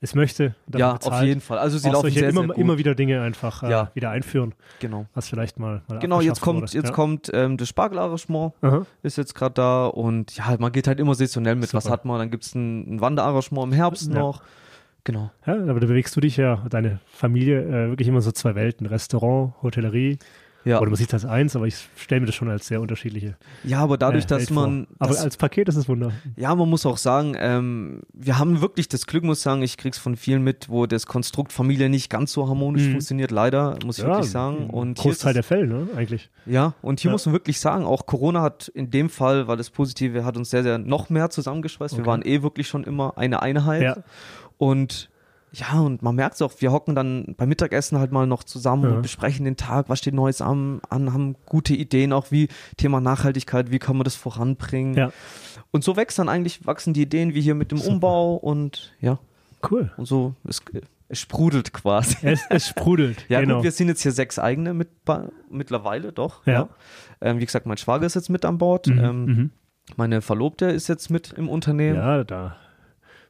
es 0.01 0.14
möchte, 0.14 0.55
ja, 0.77 0.92
bezahlt, 0.94 1.14
auf 1.14 1.22
jeden 1.22 1.40
Fall. 1.40 1.59
Also 1.59 1.79
sie 1.79 1.88
auch 1.88 1.94
laufen 1.94 2.03
solche 2.03 2.18
sehr, 2.20 2.29
immer, 2.29 2.40
sehr 2.42 2.49
gut. 2.49 2.59
immer 2.59 2.77
wieder 2.79 2.94
Dinge 2.94 3.22
einfach 3.22 3.62
äh, 3.62 3.70
Ja. 3.70 3.90
wieder 3.94 4.11
einführen, 4.11 4.55
genau. 4.79 5.07
was 5.14 5.29
vielleicht 5.29 5.59
mal, 5.59 5.83
mal 5.88 5.99
Genau, 6.01 6.20
jetzt 6.20 6.40
kommt, 6.42 6.61
wurde. 6.62 6.72
jetzt 6.75 6.88
ja. 6.88 6.92
kommt 6.94 7.31
ähm, 7.33 7.57
das 7.57 7.68
Spargelarrangement, 7.68 8.53
ist 9.03 9.16
jetzt 9.16 9.35
gerade 9.35 9.55
da 9.55 9.87
und 9.87 10.37
ja, 10.37 10.55
man 10.59 10.70
geht 10.72 10.87
halt 10.87 11.01
immer 11.01 11.14
saisonell 11.14 11.55
mit. 11.55 11.72
Was 11.72 11.85
Super. 11.85 11.94
hat 11.94 12.05
man? 12.05 12.18
Dann 12.18 12.31
gibt 12.31 12.44
es 12.44 12.55
ein, 12.55 12.96
ein 12.96 13.01
Wanderarrangement 13.01 13.68
im 13.68 13.72
Herbst 13.72 14.09
Ja. 14.12 14.18
noch. 14.18 14.42
Genau. 15.05 15.31
Ja, 15.46 15.55
aber 15.55 15.81
da 15.81 15.87
bewegst 15.87 16.14
du 16.16 16.20
dich 16.20 16.37
ja, 16.37 16.64
deine 16.68 16.99
Familie, 17.07 17.62
äh, 17.62 17.88
wirklich 17.90 18.09
immer 18.09 18.20
so 18.20 18.33
zwei 18.33 18.55
Welten, 18.57 18.87
Restaurant, 18.87 19.55
Hotellerie. 19.62 20.18
Ja, 20.66 20.81
Oder 20.81 20.90
man 20.90 20.96
sieht 20.96 21.12
das 21.12 21.24
als 21.24 21.33
eins, 21.33 21.55
aber 21.57 21.66
ich 21.66 21.76
stelle 21.96 22.20
mir 22.20 22.26
das 22.26 22.35
schon 22.35 22.50
als 22.50 22.66
sehr 22.66 22.81
unterschiedliche 22.81 23.37
ja 23.62 23.79
aber 23.79 23.96
dadurch, 23.96 24.24
äh, 24.24 24.26
dass 24.26 24.50
man. 24.50 24.87
Aber 24.98 25.11
dass- 25.12 25.22
als 25.22 25.37
Paket 25.37 25.68
ist 25.68 25.76
es 25.76 25.88
Wunder. 25.88 26.11
Ja, 26.37 26.55
man 26.57 26.68
muss 26.68 26.85
auch 26.85 26.96
sagen, 26.98 27.35
ähm, 27.38 28.00
wir 28.12 28.38
haben 28.38 28.61
wirklich 28.61 28.88
das 28.88 29.07
Glück, 29.07 29.22
muss 29.22 29.38
ich 29.38 29.42
sagen, 29.44 29.62
ich 29.62 29.76
krieg's 29.76 29.96
von 29.98 30.16
vielen 30.16 30.42
mit, 30.42 30.68
wo 30.68 30.87
das 30.87 31.07
Konstrukt 31.07 31.52
Familie 31.52 31.88
nicht 31.88 32.11
ganz 32.11 32.33
so 32.33 32.48
harmonisch 32.48 32.83
Mhm. 32.88 32.90
funktioniert, 32.92 33.31
leider, 33.31 33.79
muss 33.87 33.98
ich 33.98 34.05
wirklich 34.05 34.31
sagen. 34.31 34.68
Und 34.68 34.98
hier 35.00 35.12
ist 35.12 35.18
Großteil 35.20 35.35
der 35.35 35.42
Fälle, 35.44 35.66
ne, 35.68 35.88
eigentlich. 35.96 36.31
Ja, 36.46 36.74
und 36.83 36.98
hier 37.00 37.11
Ja. 37.11 37.12
muss 37.12 37.24
man 37.26 37.33
wirklich 37.35 37.61
sagen, 37.61 37.85
auch 37.85 38.07
Corona 38.07 38.42
hat 38.42 38.68
in 38.68 38.90
dem 38.90 39.09
Fall, 39.09 39.46
weil 39.46 39.57
das 39.57 39.70
Positive 39.70 40.24
hat 40.24 40.37
uns 40.37 40.50
sehr, 40.50 40.64
sehr 40.64 40.79
noch 40.79 41.11
mehr 41.11 41.31
zusammengeschweißt. 41.31 41.94
Wir 41.94 42.00
Okay. 42.00 42.11
waren 42.11 42.22
eh 42.22 42.42
wirklich 42.42 42.66
schon 42.66 42.83
immer 42.83 43.16
eine 43.16 43.40
Einheit. 43.40 43.83
Ja. 43.83 43.96
Und 44.59 45.11
ja, 45.59 45.81
und 45.81 46.03
man 46.03 46.14
merkt 46.14 46.35
es 46.37 46.42
auch, 46.42 46.53
wir 46.61 46.73
hocken 46.73 46.95
dann 46.95 47.35
beim 47.37 47.49
Mittagessen 47.49 47.99
halt 47.99 48.12
mal 48.12 48.27
noch 48.27 48.45
zusammen 48.45 48.85
Ja. 48.85 48.97
und 48.97 49.03
besprechen 49.03 49.45
den 49.45 49.57
Tag, 49.57 49.88
was 49.88 49.99
steht 49.99 50.14
Neues 50.14 50.40
an, 50.40 50.81
an, 50.90 51.12
haben 51.12 51.37
gute 51.47 51.75
Ideen, 51.75 52.12
auch 52.12 52.31
wie 52.31 52.49
Thema 52.77 53.01
Nachhaltigkeit, 53.01 53.71
wie 53.71 53.79
kann 53.79 53.97
man 53.97 54.05
das 54.05 54.16
voranbringen. 54.16 54.95
Ja. 54.95 55.12
Und 55.71 55.85
so 55.85 55.97
wächst 55.97 56.19
dann 56.19 56.29
eigentlich, 56.29 56.66
wachsen 56.66 56.92
die 56.95 57.03
Ideen 57.03 57.35
wie 57.35 57.40
hier 57.40 57.55
mit 57.55 57.71
dem 57.71 57.79
Super. 57.79 57.92
Umbau 57.95 58.35
und 58.37 58.92
ja, 59.01 59.19
Cool. 59.71 59.90
und 59.97 60.05
so, 60.07 60.35
es, 60.49 60.61
es 61.09 61.21
sprudelt 61.21 61.73
quasi. 61.73 62.16
Es, 62.23 62.40
es 62.51 62.69
sprudelt. 62.69 63.25
Ja, 63.29 63.40
genau. 63.40 63.57
gut, 63.57 63.64
wir 63.64 63.73
sind 63.73 63.88
jetzt 63.88 64.03
hier 64.03 64.12
sechs 64.12 64.38
eigene 64.38 64.75
mit, 64.75 64.88
mittlerweile, 65.51 66.12
doch. 66.12 66.47
Ja. 66.47 66.69
Ähm, 67.21 67.38
wie 67.40 67.47
gesagt, 67.47 67.66
mein 67.66 67.79
Schwager 67.79 68.05
ist 68.07 68.14
jetzt 68.14 68.29
mit 68.31 68.45
an 68.45 68.59
Bord. 68.59 68.87
Mhm, 68.88 68.99
Ähm, 68.99 69.25
mhm. 69.25 69.51
Meine 69.97 70.21
Verlobte 70.21 70.66
ist 70.66 70.88
jetzt 70.88 71.11
mit 71.11 71.33
im 71.35 71.49
Unternehmen. 71.49 71.97
Ja, 71.97 72.25
da 72.25 72.57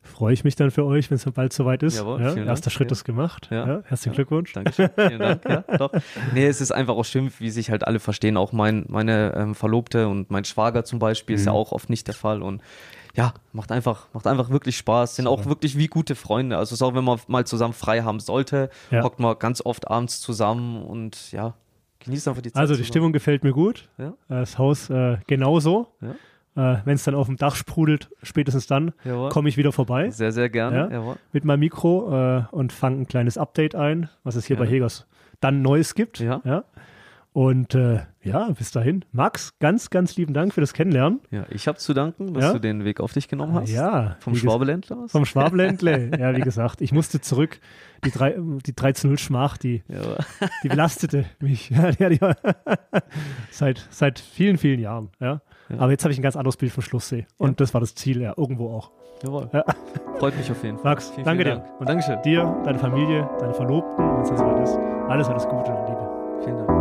freue 0.06 0.32
ich 0.32 0.44
mich 0.44 0.56
dann 0.56 0.70
für 0.70 0.84
euch, 0.84 1.10
wenn 1.10 1.16
es 1.16 1.24
bald 1.26 1.52
soweit 1.52 1.82
ist. 1.82 1.98
Jawohl, 1.98 2.20
ja, 2.20 2.34
erster 2.34 2.44
Dank. 2.70 2.72
Schritt 2.72 2.90
Ja. 2.90 2.92
ist 2.92 3.04
gemacht. 3.04 3.48
Ja. 3.50 3.66
Ja. 3.66 3.82
herzlichen. 3.84 4.14
Glückwunsch. 4.14 4.52
Dankeschön, 4.52 4.88
vielen 4.94 5.18
Dank. 5.18 5.44
Ja, 5.48 5.60
doch. 5.78 5.92
Nee, 6.32 6.46
es 6.46 6.60
ist 6.60 6.72
einfach 6.72 6.94
auch 6.94 7.04
schön, 7.04 7.30
wie 7.38 7.50
sich 7.50 7.70
halt 7.70 7.86
alle 7.86 7.98
verstehen. 8.00 8.36
Auch 8.36 8.52
mein, 8.52 8.84
meine 8.88 9.34
ähm, 9.36 9.54
Verlobte 9.54 10.08
und 10.08 10.30
mein 10.30 10.44
Schwager 10.44 10.84
zum 10.84 10.98
Beispiel 10.98 11.36
ist 11.36 11.44
ja 11.46 11.52
Mhm. 11.52 11.58
auch 11.58 11.72
oft 11.72 11.90
nicht 11.90 12.06
der 12.06 12.14
Fall. 12.14 12.42
Und 12.42 12.62
ja, 13.14 13.32
macht 13.52 13.72
einfach, 13.72 14.08
macht 14.12 14.26
einfach 14.26 14.50
wirklich 14.50 14.76
Spaß. 14.76 15.16
Sind 15.16 15.26
auch 15.26 15.46
wirklich 15.46 15.78
wie 15.78 15.86
gute 15.86 16.14
Freunde. 16.14 16.56
Also 16.58 16.74
es 16.74 16.80
ist 16.80 16.82
auch, 16.82 16.94
wenn 16.94 17.04
man 17.04 17.18
mal 17.28 17.46
zusammen 17.46 17.72
frei 17.74 18.02
haben 18.02 18.20
sollte, 18.20 18.68
hockt 18.92 19.20
man 19.20 19.38
ganz 19.38 19.62
oft 19.64 19.90
abends 19.90 20.20
zusammen 20.20 20.82
und 20.82 21.32
ja, 21.32 21.54
genießt 22.00 22.28
einfach 22.28 22.42
die 22.42 22.52
Zeit. 22.52 22.60
Also 22.60 22.74
die 22.74 22.78
zusammen. 22.80 22.88
Stimmung 22.92 23.12
gefällt 23.12 23.42
mir 23.42 23.52
gut. 23.52 23.88
Das 24.28 24.58
Haus 24.58 24.90
äh, 24.90 25.16
genauso. 25.26 25.86
Ja. 26.02 26.14
Äh, 26.56 26.78
wenn 26.84 26.94
es 26.94 27.04
dann 27.04 27.14
auf 27.14 27.26
dem 27.26 27.36
Dach 27.36 27.54
sprudelt, 27.54 28.08
spätestens 28.22 28.66
dann 28.66 28.92
komme 29.30 29.48
ich 29.48 29.56
wieder 29.56 29.72
vorbei 29.72 30.10
Sehr, 30.10 30.32
sehr 30.32 30.48
gerne. 30.48 30.88
Ja. 30.90 31.16
Mit 31.32 31.44
meinem 31.44 31.60
Mikro 31.60 32.38
äh, 32.38 32.44
und 32.50 32.72
fange 32.72 33.02
ein 33.02 33.06
kleines 33.06 33.36
Update 33.38 33.74
ein, 33.74 34.08
was 34.24 34.36
es 34.36 34.46
hier 34.46 34.56
bei 34.56 34.66
Hegers 34.66 35.06
dann 35.40 35.60
Neues 35.60 35.94
gibt. 35.94 36.18
Ja. 36.20 36.40
Und 37.34 37.74
äh, 37.74 38.00
ja, 38.22 38.48
bis 38.48 38.70
dahin. 38.70 39.04
Max, 39.12 39.58
ganz, 39.58 39.90
ganz 39.90 40.16
lieben 40.16 40.32
Dank 40.32 40.54
für 40.54 40.62
das 40.62 40.72
Kennenlernen. 40.72 41.20
Ja, 41.30 41.44
ich 41.50 41.68
habe 41.68 41.76
zu 41.76 41.92
danken, 41.92 42.32
dass 42.32 42.44
Ja? 42.44 42.52
du 42.54 42.60
den 42.60 42.86
Weg 42.86 42.98
auf 42.98 43.12
dich 43.12 43.28
genommen 43.28 43.52
hast. 43.52 43.68
Ja, 43.68 44.16
Vom 44.20 44.34
Schwabeländler 44.34 44.96
aus. 45.00 45.12
Vom 45.12 45.26
Schwabeländle. 45.26 46.12
ja, 46.18 46.34
wie 46.34 46.40
gesagt, 46.40 46.80
ich 46.80 46.92
musste 46.92 47.20
zurück. 47.20 47.60
Die, 48.06 48.10
drei, 48.10 48.36
die 48.64 48.72
13-0-Schmach, 48.72 49.58
die, 49.58 49.82
die 50.62 50.68
belastete 50.70 51.26
mich. 51.40 51.68
Ja, 51.98 52.08
die, 52.08 52.18
die, 52.18 52.20
seit, 53.50 53.86
seit 53.90 54.18
vielen, 54.18 54.56
vielen 54.56 54.80
Jahren. 54.80 55.10
Ja. 55.20 55.42
Ja. 55.68 55.78
Aber 55.78 55.90
jetzt 55.90 56.04
habe 56.04 56.12
ich 56.12 56.18
ein 56.18 56.22
ganz 56.22 56.36
anderes 56.36 56.56
Bild 56.56 56.72
vom 56.72 56.82
Schlusssee. 56.82 57.26
Und 57.38 57.60
das 57.60 57.74
war 57.74 57.80
das 57.80 57.94
Ziel, 57.94 58.20
ja, 58.20 58.34
irgendwo 58.36 58.70
auch. 58.70 58.90
Jawohl. 59.22 59.48
Ja. 59.52 59.64
Freut 60.18 60.36
mich 60.36 60.50
auf 60.50 60.62
jeden 60.62 60.78
Fall. 60.78 60.92
Max, 60.92 61.12
danke 61.24 61.44
dir. 61.44 61.56
Dank. 61.56 61.80
Und 61.80 61.88
Dankeschön. 61.88 62.20
Dir, 62.22 62.56
deine 62.64 62.78
Familie, 62.78 63.28
deine 63.40 63.54
Verlobten, 63.54 64.04
wenn 64.04 64.22
es 64.22 64.30
das 64.30 64.38
soweit 64.38 64.62
ist. 64.62 64.78
Alles, 65.08 65.28
alles 65.28 65.44
Gute 65.44 65.70
und 65.70 65.88
Liebe. 65.88 66.42
Vielen 66.44 66.58
Dank. 66.58 66.75